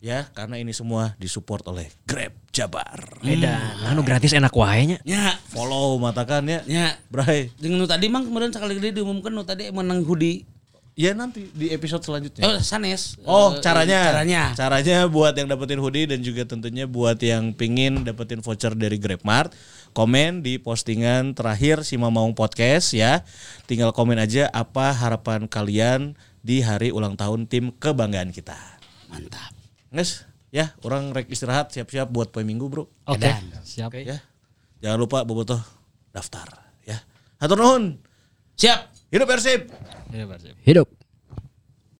ya 0.00 0.32
karena 0.32 0.56
ini 0.56 0.72
semua 0.72 1.12
disupport 1.20 1.60
oleh 1.68 1.92
Grab 2.08 2.32
Jabar. 2.56 3.20
Edan, 3.20 3.84
anu 3.84 4.00
gratis 4.00 4.32
enak 4.32 4.48
wae 4.56 4.96
nya. 4.96 4.98
Ya, 5.04 5.36
Follow 5.52 6.00
matakan 6.00 6.40
ya. 6.48 6.64
ya. 6.64 6.96
Bray. 7.12 7.52
Dengan 7.60 7.84
nu 7.84 7.86
tadi 7.90 8.08
mang 8.08 8.24
kemudian 8.24 8.48
sekali 8.48 8.80
gede 8.80 8.96
diumumkan 8.96 9.28
nu 9.28 9.44
tadi 9.44 9.68
menang 9.68 10.00
hoodie. 10.08 10.48
Ya 11.00 11.16
nanti 11.16 11.48
di 11.56 11.72
episode 11.72 12.04
selanjutnya. 12.04 12.44
Oh, 12.44 12.60
sanes. 12.60 13.16
Oh 13.24 13.56
Eh, 13.56 13.64
caranya 13.64 14.12
Caranya. 14.12 14.42
Caranya 14.52 15.08
buat 15.08 15.32
yang 15.32 15.48
dapetin 15.48 15.80
hoodie 15.80 16.04
Dan 16.04 16.20
juga 16.20 16.44
tentunya 16.44 16.84
buat 16.84 17.16
yang 17.24 17.56
pingin 17.56 18.04
dapetin 18.04 18.44
voucher 18.44 18.76
dari 18.76 19.00
Grabmart 19.00 19.56
Komen 19.96 20.44
di 20.44 20.60
postingan 20.60 21.32
terakhir 21.32 21.88
Si 21.88 21.96
Mamaung 21.96 22.36
Podcast 22.36 22.92
ya 22.92 23.24
Tinggal 23.64 23.96
komen 23.96 24.20
aja 24.20 24.52
apa 24.52 24.92
harapan 24.92 25.48
kalian 25.48 26.20
Di 26.44 26.60
hari 26.60 26.92
ulang 26.92 27.16
tahun 27.16 27.48
tim 27.48 27.72
kebanggaan 27.72 28.28
kita 28.28 28.60
Mantap. 29.08 29.56
Nges 29.96 30.28
ya 30.52 30.76
orang 30.84 31.16
rek 31.16 31.32
istirahat 31.32 31.72
siap-siap 31.72 32.12
buat 32.12 32.28
poin 32.28 32.44
minggu 32.44 32.68
bro 32.68 32.84
Oke, 33.08 33.24
Edan. 33.24 33.40
siap. 33.64 33.96
ya 33.96 34.20
Jangan 34.84 34.98
lupa 35.00 35.24
bobotoh 35.24 35.64
daftar 36.12 36.44
ya 36.84 37.00
Hatur 37.40 37.56
nuhun 37.56 37.96
Siap. 38.60 38.92
Hidup 39.08 39.24
Persib. 39.26 39.72
Hidup. 40.66 40.99